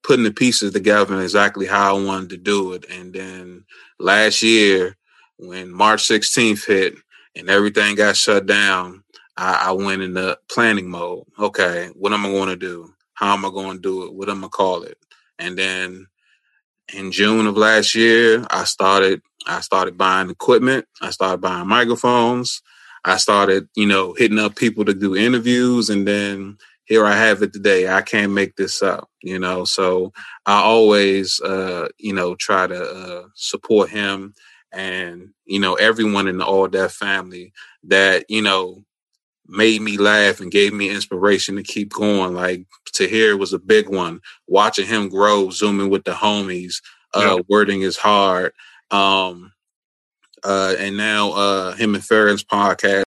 putting 0.03 0.25
the 0.25 0.31
pieces 0.31 0.73
together 0.73 1.21
exactly 1.21 1.65
how 1.65 1.95
I 1.95 2.01
wanted 2.01 2.29
to 2.31 2.37
do 2.37 2.73
it. 2.73 2.85
And 2.89 3.13
then 3.13 3.65
last 3.99 4.43
year, 4.43 4.97
when 5.37 5.71
March 5.71 6.03
16th 6.03 6.65
hit 6.65 6.95
and 7.35 7.49
everything 7.49 7.95
got 7.95 8.17
shut 8.17 8.45
down, 8.45 9.03
I, 9.37 9.67
I 9.67 9.71
went 9.71 10.01
into 10.01 10.37
planning 10.51 10.89
mode. 10.89 11.25
Okay, 11.39 11.89
what 11.95 12.13
am 12.13 12.25
I 12.25 12.29
going 12.29 12.49
to 12.49 12.55
do? 12.55 12.93
How 13.13 13.33
am 13.33 13.45
I 13.45 13.49
going 13.49 13.77
to 13.77 13.81
do 13.81 14.05
it? 14.05 14.13
What 14.13 14.29
am 14.29 14.43
I 14.43 14.47
call 14.47 14.83
it? 14.83 14.97
And 15.39 15.57
then 15.57 16.07
in 16.93 17.11
June 17.11 17.47
of 17.47 17.57
last 17.57 17.95
year, 17.95 18.45
I 18.49 18.65
started 18.65 19.21
I 19.45 19.61
started 19.61 19.97
buying 19.97 20.29
equipment. 20.29 20.85
I 21.01 21.09
started 21.09 21.41
buying 21.41 21.67
microphones. 21.67 22.61
I 23.05 23.17
started, 23.17 23.67
you 23.75 23.85
know, 23.85 24.13
hitting 24.13 24.39
up 24.39 24.55
people 24.55 24.85
to 24.85 24.93
do 24.93 25.15
interviews 25.15 25.89
and 25.89 26.07
then 26.07 26.57
here 26.85 27.05
I 27.05 27.15
have 27.15 27.41
it 27.41 27.53
today. 27.53 27.87
I 27.87 28.01
can't 28.01 28.31
make 28.31 28.55
this 28.55 28.81
up, 28.81 29.09
you 29.21 29.39
know. 29.39 29.65
So 29.65 30.13
I 30.45 30.61
always, 30.61 31.39
uh, 31.41 31.87
you 31.97 32.13
know, 32.13 32.35
try 32.35 32.67
to 32.67 32.83
uh, 32.83 33.23
support 33.35 33.89
him 33.89 34.33
and 34.73 35.29
you 35.45 35.59
know 35.59 35.75
everyone 35.75 36.27
in 36.27 36.37
the 36.37 36.45
All 36.45 36.67
That 36.67 36.91
family 36.91 37.53
that 37.83 38.25
you 38.27 38.41
know 38.41 38.83
made 39.47 39.81
me 39.81 39.97
laugh 39.97 40.39
and 40.39 40.51
gave 40.51 40.73
me 40.73 40.89
inspiration 40.89 41.55
to 41.55 41.63
keep 41.63 41.93
going. 41.93 42.33
Like 42.33 42.65
to 42.85 43.07
Tahir 43.07 43.37
was 43.37 43.53
a 43.53 43.59
big 43.59 43.89
one. 43.89 44.19
Watching 44.47 44.87
him 44.87 45.09
grow, 45.09 45.49
zooming 45.51 45.89
with 45.89 46.03
the 46.03 46.11
homies, 46.11 46.81
uh, 47.13 47.41
wording 47.47 47.81
is 47.81 47.97
hard. 47.97 48.53
Um, 48.91 49.51
uh, 50.43 50.75
and 50.77 50.97
now 50.97 51.31
uh, 51.31 51.73
him 51.73 51.95
and 51.95 52.03
Farron's 52.03 52.43
podcast 52.43 53.01